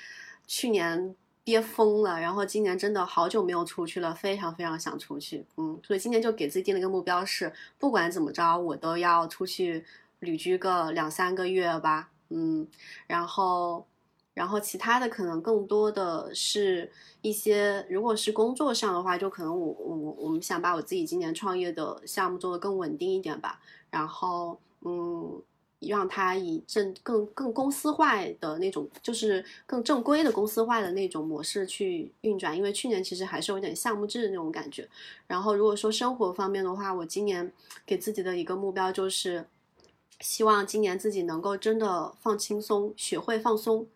[0.46, 5.44] 去年憋疯了，然后今年真的好久没有出去了，非常非常想出去。
[5.56, 9.84] 嗯，所以今年就给自己定了一个目标，是不管怎么着，我都要出去
[10.20, 12.10] 旅居个两三个月吧。
[12.30, 12.68] 嗯，
[13.08, 13.86] 然后。
[14.36, 16.92] 然后其他的可能更多的是
[17.22, 23.58] 一些，如果是工作上的话，就可能我我我们想把我自己今年创业的项目做得更稳定一点吧。
[23.90, 25.40] 然后嗯，
[25.80, 32.54] 让它以正更更公司化的那种，就是更正规的公司化的那种模式去运转。
[32.54, 34.86] 因为去年其实还是有点项目制的那种感觉。
[35.26, 37.50] 然后如果说生活方面的话，我今年
[37.86, 39.46] 给自己的一个目标就是，
[40.20, 43.86] 希望今年自己能够真的放轻松，学会放松。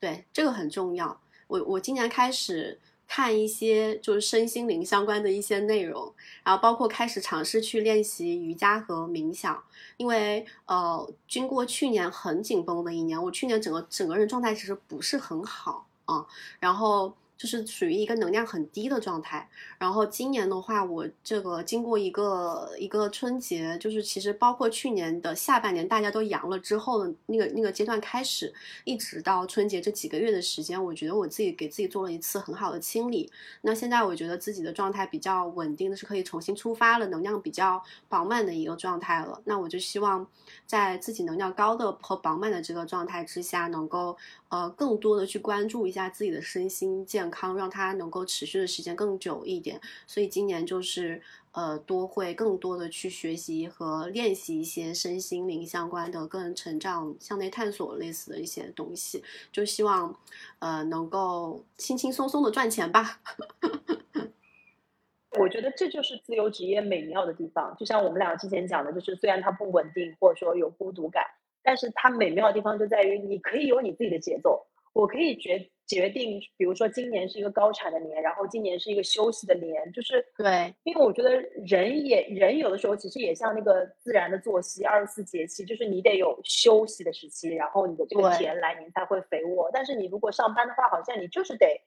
[0.00, 1.20] 对，这个很重要。
[1.46, 6.14] 我我今年开始看一些就是身心灵相关的一些内容，
[6.44, 9.62] 然后包括开始尝试去练习瑜伽和冥想，
[9.96, 16.26] 因为呃，经过去年很紧绷的一年，我去年整个整个人状态其实不是很好啊，
[16.60, 17.14] 然后。
[17.38, 19.48] 就是属于一个能量很低的状态，
[19.78, 28.52] 然后今年的话，我这个经过一个一个春节，就是其实包括去年的下半年大家都阳了之后的那个那个阶段开始，
[28.82, 33.30] 一直到春节这几个月的时间，我觉得我自己给自己做了一次很好的清理。
[33.62, 39.40] 那现在我觉得自己的状态比较稳定的是可以重新出发了，能量比较饱满的一个状态了。
[39.44, 40.26] 那我就希望
[40.66, 44.16] 在自己能量高的和饱满的这个状态之下，能够
[44.48, 47.28] 呃更多的去关注一下自己的身心健。
[47.30, 51.20] 康让它能够持续的时间更久一点，所以今年就是
[51.52, 59.22] 呃多会更多的去学习和练习一些身心灵相关的个人成长、向内探索类似的一些东西，
[59.52, 60.16] 就希望
[60.58, 63.20] 呃能够轻轻松松的赚钱吧。
[65.38, 71.22] 我觉得这就是自由职业美妙的地方，就像我们俩之前讲的，就是虽然它不稳定或者说有孤独感，
[71.68, 75.70] 但是它美妙的地方就在于你可以有你自己的节奏，我可以决。
[75.88, 81.30] 决定，比如说今年是一个高产的年，然后今年是一个休息的年，就是对，因为我觉得
[81.66, 89.70] 人也人有的时候其实也像那个自然的作息，二十四节气，就是你得有休息的时期，然后你的这个田来年才会肥沃。
[89.72, 91.80] 但是你如果上班的话，好像你就是得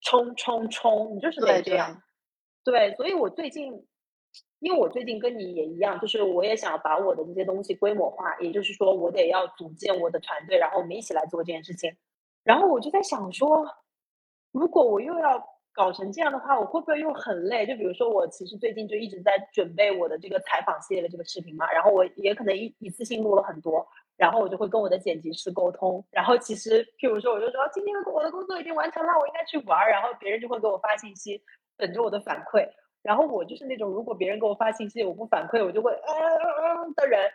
[0.00, 2.02] 冲冲冲，你就是得这样。
[2.64, 3.86] 对，所以我最近，
[4.60, 11.94] 因为我最近跟你也一样，就是我也想把我的这些东西规模化，也就是说我得要组建我的团队，然后我们一起来做这件事情。
[12.42, 13.66] 然后我就在想说，
[14.52, 15.42] 如果我又要
[15.72, 17.66] 搞成这样的话，我会不会又很累？
[17.66, 23.86] 就比如说，我其实最近就一直在准备我的这个采访系列的这个视频嘛，然后我也可能一一次性录了很多，
[24.16, 31.42] 然后我就会跟我的剪辑师沟通，然后其实譬如说，我就说今天我的工作已经完成了，我应该去玩儿，然后别人就会给我发信息，
[31.76, 32.66] 等着我的反馈，
[33.06, 37.30] 然后我就是那种如果别人给我发信息我不反馈，我就会嗯嗯嗯的人。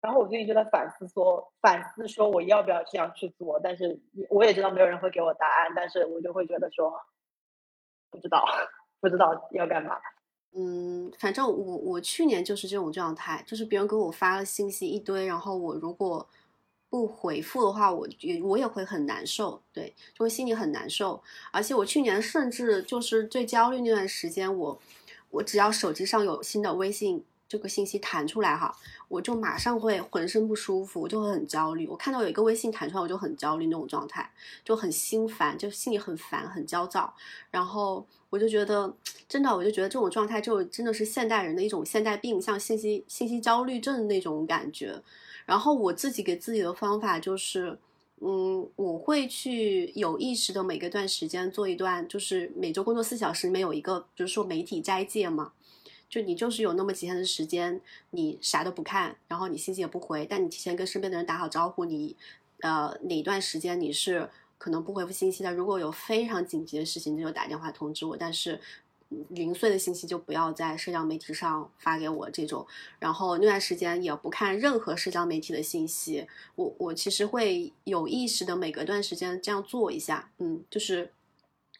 [0.00, 4.00] 然后我最近就在反思，说反思说我要不要这样去做，但是
[4.30, 6.92] 我也知道没有人会给我答案，但是我就会觉得说
[8.10, 8.44] 不知道，
[9.00, 9.96] 不知道要干嘛。
[10.54, 16.28] 嗯，反正我我去年就是这种状态，就是别人给我发了信息一堆，然后我如果
[16.92, 21.22] 不回复的话，我也我也会很难受，对，就会心里很难受。
[21.50, 24.78] 而且我去年甚至就是最焦虑那段时间，我
[25.30, 27.24] 我只要手机上有新的微信。
[27.48, 28.74] 这个信息弹出来哈，
[29.08, 31.86] 我就马上会浑身不舒服，我就会很焦虑。
[31.86, 34.32] 我看到有一个微信弹出来，我就很焦虑那种状态，
[34.64, 37.14] 就很心烦，就心里很烦，很焦躁。
[37.50, 38.96] 然后我就觉得，
[39.28, 45.02] 真的，我就觉得这种状态就真的是现代人的一种现代病，像信息信息焦虑症那种感觉。
[45.52, 47.78] 然后我自己给自己的方法就是，
[48.22, 55.52] 嗯，我会去有意识的每个段时间做一段，就是每周工作四小时里面有一个，比如说媒体斋戒嘛。
[56.08, 57.78] 就你就是有那么几天的时间，
[58.12, 62.16] 你啥都不看，然后你信息也不回，但你提前跟身边的人打好招呼，你，
[62.62, 65.52] 呃，哪段时间你是可能不回复信息的？
[65.52, 68.16] 如果有非常紧急的事情，你就打电话通知我。
[68.16, 68.58] 但是
[69.28, 72.66] 零碎的信息就不要在社交媒体上发给我这种。
[72.98, 76.26] 然后那段时间也不看任何社交媒体的信息。
[76.54, 81.12] 我我其实会有意识的每隔段时间这样做一下，嗯，就是，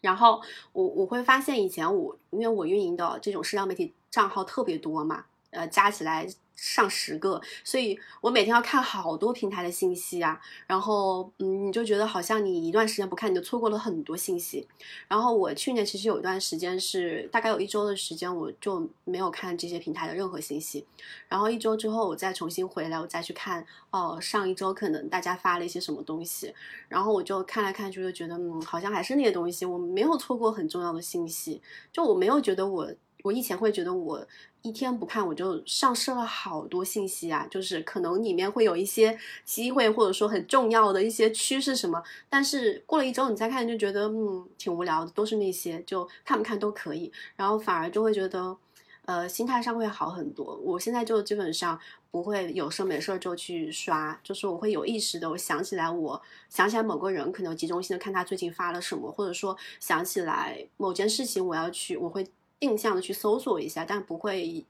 [0.01, 0.41] 然后
[0.71, 3.93] 我我会发现以前我因为我运营的这种社交媒体。
[4.13, 6.27] 账号特别多嘛，呃，加起来。
[6.55, 14.67] 上十个，所以我每天要看好多平台的信息啊，然后嗯，你就觉得好像你一段时间不看，你就错过了很多信息。
[15.07, 20.85] 然后我去年其实有一段时间是大概有一周的时间，我就没有看这些平台的任何信息。
[21.27, 26.53] 然后一周之后我再重新回来，我再去看哦，上一周可能大家发了一些什么东西，
[26.87, 31.61] 然后我就看来看去就觉得嗯，好像还是那些东西，我没有错过很重要的信息，
[31.91, 32.89] 就我没有觉得我。
[33.23, 34.25] 我以前会觉得我
[34.61, 48.57] 一天不看我就丧失了好多信息啊，就是可能里面会有一些机会或者说很重要的一些趋势什么，但是过了一周你再看就觉得嗯挺无聊的，都是那些就看不看都可以，然后反而就会觉得
[49.05, 50.57] 呃心态上会好很多。
[50.57, 51.79] 我现在就基本上
[52.11, 62.25] 不会有事没事就去刷，就是我会有意识的，我想起来我想起来某个人可能集中性的看他最近发了什么，或者说想起来某件事情我要去我会。
[62.63, 64.65] 定向的去搜索一下，但不会，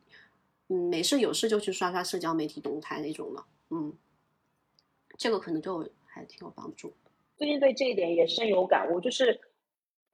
[0.70, 3.94] 嗯，没事有事就去刷刷社交媒体动态那种了，嗯，
[5.16, 6.92] 这个可能对我还挺有帮助。
[7.38, 9.40] 最近对这一点也深有感悟，就是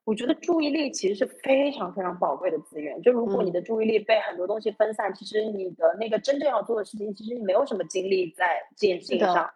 [0.04, 3.02] 我觉得注意力其实是非常非常宝贵的资源。
[3.02, 9.50] 就如果你的注意力被很多东西分散，其实你的那个真正要做的事情，其实你没有什么精力在这件事情上。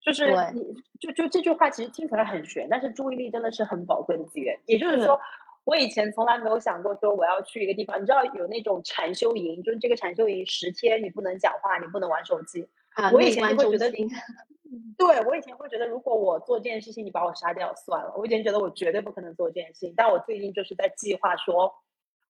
[0.00, 4.58] 就是你就就这句话其实听起来很玄，但是注意力真的是很宝贵的资源。
[4.66, 5.20] 也就是说。
[5.68, 12.66] 我以前从来没有想过说我要去一个地方，你知道有那种禅修营，就是这个禅修营十天你不能讲话，你不能玩手机。
[13.12, 18.14] 我以前会觉得，对我以前会觉得，如果我做这件事情，你把我杀掉算了。
[18.16, 21.70] 我以前觉得我绝对不可能做这件事情，但我最近就是在计划说，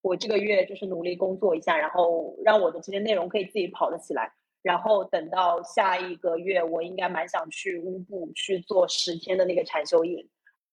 [0.02, 4.32] 我这个月就是努力工作一下，然后让我的这些内容可以自己跑得起来，
[4.62, 10.28] 然后等到下一个月，我应该蛮想去乌布去做十天的那个禅修营。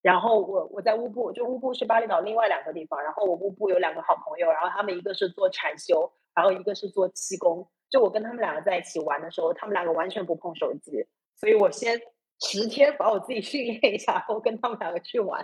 [0.05, 3.01] 然后我我在乌布，就乌布是巴厘岛另外两个地方。
[3.01, 7.67] 然后我乌布有两个好朋友，然后他们一个是做禅修，然后一个是做气功。
[7.89, 11.03] 就我跟他们两个在一起玩的时候，他们两个完全不碰手机。
[11.35, 11.99] 所以我先
[12.39, 15.43] 十天把我自己训练一下，然后跟他们两个去玩。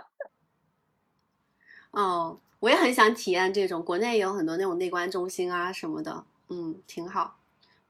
[1.90, 7.36] 哦，我也很想体验这种，国内也有很多那种内观中心啊什么的，嗯，挺好。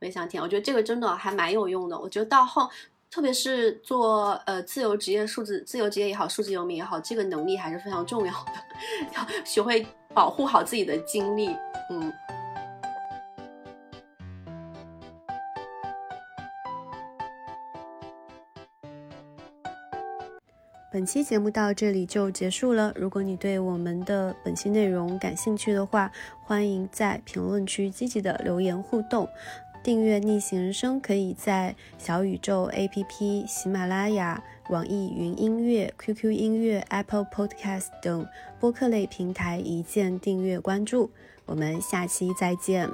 [0.00, 1.98] 我也想体验，我觉得这个真的还蛮有用的。
[1.98, 2.70] 我觉得到后。
[3.12, 8.52] 特别是做呃自由职业、数字自由职业也好，数字游民也好，这个能力还是非常重要的，
[9.14, 11.54] 要学会保护好自己的精力。
[11.90, 12.10] 嗯。
[20.90, 22.92] 本期节目到这里就结束了。
[22.94, 26.12] 如果你对我们的本期内容感兴趣的话，
[26.44, 29.26] 欢迎在评论区积极的留言互动。
[29.82, 38.26] 订阅逆行人生，可以在小宇宙 APP、喜马拉雅、网易云音乐、QQ 音乐、Apple Podcast 等
[38.60, 41.10] 播客类平台一键订阅关注。
[41.46, 42.88] 我们下期再见。